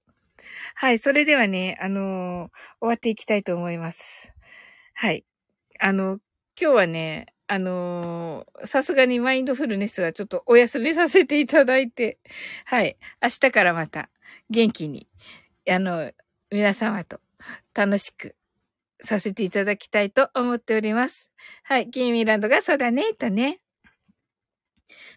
[0.74, 0.98] はい。
[0.98, 2.50] それではね、あのー
[2.80, 4.32] 終わっていきたいと思います。
[4.94, 5.24] はい。
[5.80, 6.18] あの、
[6.60, 12.18] 今日はね、あのーさすがにマインドフルネスはちょっとお休みさせていただいて、
[12.64, 12.96] はい。
[13.22, 14.10] 明日からまた
[14.50, 15.08] 元気に、
[15.68, 16.12] あの、
[16.50, 17.20] 皆様と
[17.78, 18.34] 楽しく
[19.00, 21.30] させていただきたいと思っております。
[21.62, 21.88] はい。
[21.88, 23.60] キーミランドがそうだね、とね。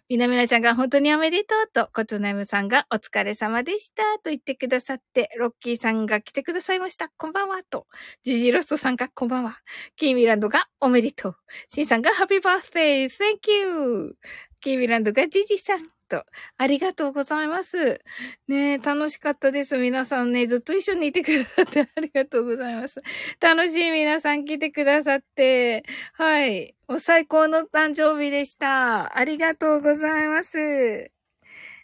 [0.08, 7.08] みなみなちゃんが本当におめでとうと、ことなむさんがお疲れ様でしたと言ってくださって、ロッキーさんが来てくださいました。
[7.16, 7.88] こんばんはと、
[8.22, 9.56] ジジロストさんがこんばんは。
[9.96, 11.34] キーミランドがおめでとう。
[11.68, 14.16] シンさんがハッピーバースデー !Thank you!
[14.62, 16.24] キーミランドがジジさんと、
[16.56, 18.00] ありがとうございます。
[18.46, 19.76] ね、楽しかったです。
[19.76, 23.02] 皆さんね、ずっと一緒にいてくださって ありがとうございます。
[23.40, 25.84] 楽しい皆さん来てくださって、
[26.14, 26.74] はい。
[26.86, 29.18] もう最高の誕生日でした。
[29.18, 31.10] ありがとうございます。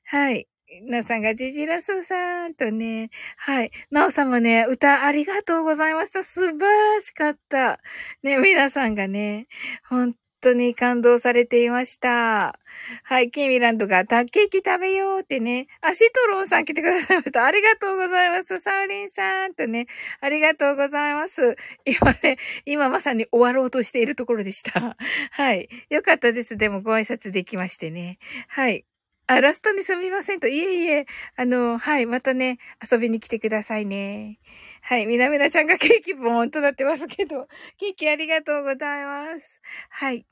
[0.04, 0.46] はい。
[0.82, 3.72] なおさんがジジラソさんとね、はい。
[3.90, 6.22] なおさんもね、歌ありがとうございました。
[6.22, 7.80] 素晴らしかった。
[8.22, 9.48] ね、皆さんがね、
[9.88, 12.58] 本当に感動されていました。
[13.02, 15.66] はい、キーミランドが、タッケーキ食べようってね。
[15.80, 17.44] あ、シトロンさん来てくださいました。
[17.44, 18.60] ありがとうございます。
[18.60, 19.86] サウリンさんとね、
[20.20, 21.56] ありがとうございます。
[21.84, 24.96] 今ね、今まさに終わろうとしているところでした。
[25.30, 25.68] はい。
[25.90, 26.56] よかったです。
[26.56, 28.18] でもご挨拶できましてね。
[28.48, 28.84] はい。
[29.26, 30.48] あ、ラストにすみませんと。
[30.48, 31.06] いえいえ、
[31.36, 32.06] あの、はい。
[32.06, 32.58] またね、
[32.90, 34.38] 遊びに来てくださいね。
[34.82, 35.06] はい。
[35.06, 37.46] みなみなちゃんがケーキボーンとなってますけど、
[37.78, 39.60] ケーキありがとうございます。
[39.90, 40.26] はい。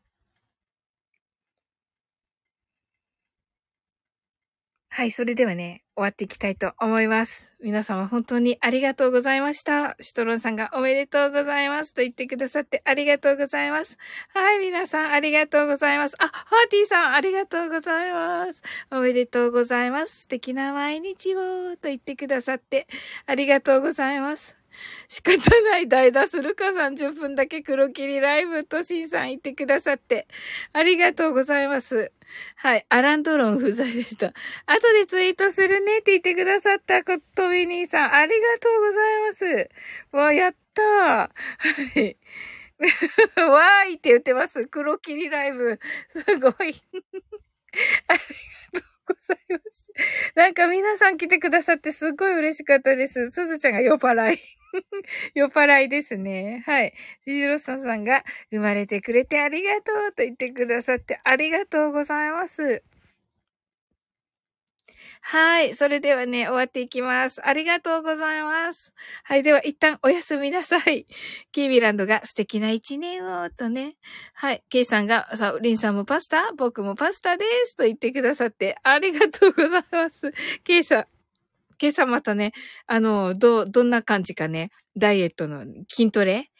[4.96, 7.54] はい、それではね、終わっていきたいと思います。
[7.62, 9.94] 皆様本当にありがとうございました。
[10.00, 13.98] シトロンさんがおめでとうございますと言ってくださってありがとうございます。
[14.32, 16.16] はい、皆さんありがとうございます。
[16.18, 18.62] あ、ハーティーさんありがとうございます。
[18.90, 20.20] おめでとうございます。
[20.20, 22.86] 素敵な毎日をと言ってくださって
[23.26, 24.56] ありがとうございます。
[25.08, 30.26] 仕方ない代打するか30分だけ黒霧ライブとしんさん言ってくださって
[30.72, 32.12] ありがとうございます。
[32.56, 32.86] はい。
[32.88, 34.32] アランドロン不在でした。
[34.66, 39.68] 後でツイートするねって言ってくださったコットビニーさん、ありがとうございま
[40.14, 40.16] す。
[40.16, 40.84] わ、やったー。
[40.84, 41.30] は
[42.00, 42.16] い。
[43.50, 44.66] わーいって言ってます。
[44.66, 45.78] 黒霧ライブ。
[46.14, 46.52] すごい。
[48.08, 48.55] ありが
[49.06, 49.90] ございます。
[50.34, 53.30] なんか皆さん来てくださってすっごい嬉しかったです。
[53.30, 54.40] すずちゃんが酔っ払い。
[55.34, 56.62] 酔っ払いですね。
[56.66, 56.92] はい。
[57.24, 62.82] ジジロさんさんが生まれてくれてありがとうと言ってくださってありがとうございます。
[65.28, 65.74] はい。
[65.74, 67.44] それではね、終わっていきます。
[67.44, 68.94] ありがとうございます。
[69.24, 69.42] はい。
[69.42, 71.04] では、一旦おやすみなさい。
[71.50, 73.96] キービランドが素敵な一年を、とね。
[74.34, 74.62] はい。
[74.68, 76.52] ケイさんが、さ、リンさんもパスタ？
[76.52, 77.74] 僕もパスタです。
[77.74, 80.32] と言ってくださって、ありがとうございます。
[80.62, 81.06] ケイさん、
[81.76, 82.52] ケイさんまたね、
[82.86, 86.52] あの、ど、どんな感じかね、ダイエットの筋トレ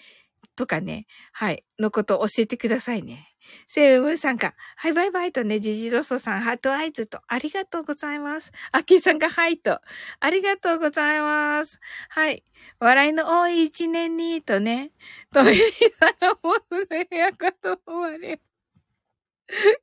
[0.57, 3.36] とかね、はい、のこと教えてくださいね。
[3.67, 8.53] セイムーンさんが、はい、バイバイとね、ジジロソさん、 heart eyes と、ありがとうございます。
[8.73, 9.81] アッキさんが、はいと、
[10.21, 11.81] ありがとうございます。
[12.11, 12.45] はい。
[12.81, 14.93] 笑いの多い一年に、とね、
[15.33, 15.61] トメリ
[15.99, 18.41] さんがもうね、やかと終わり。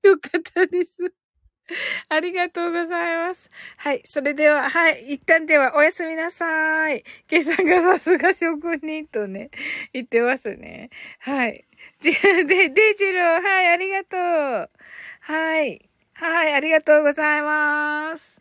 [0.04, 1.14] よかったです。
[2.10, 3.50] ありがとうございます。
[3.78, 4.02] はい。
[4.06, 5.14] それでは、はい。
[5.14, 7.04] 一旦ではおやすみなさい。
[7.28, 9.50] ケイさんがさすが職人とね、
[9.94, 10.90] 言ってますね。
[11.20, 11.66] はい。
[12.48, 14.70] で、デジロー、はい、ありがとう。
[15.22, 15.90] はい。
[16.16, 18.33] はい、ありがとうございます。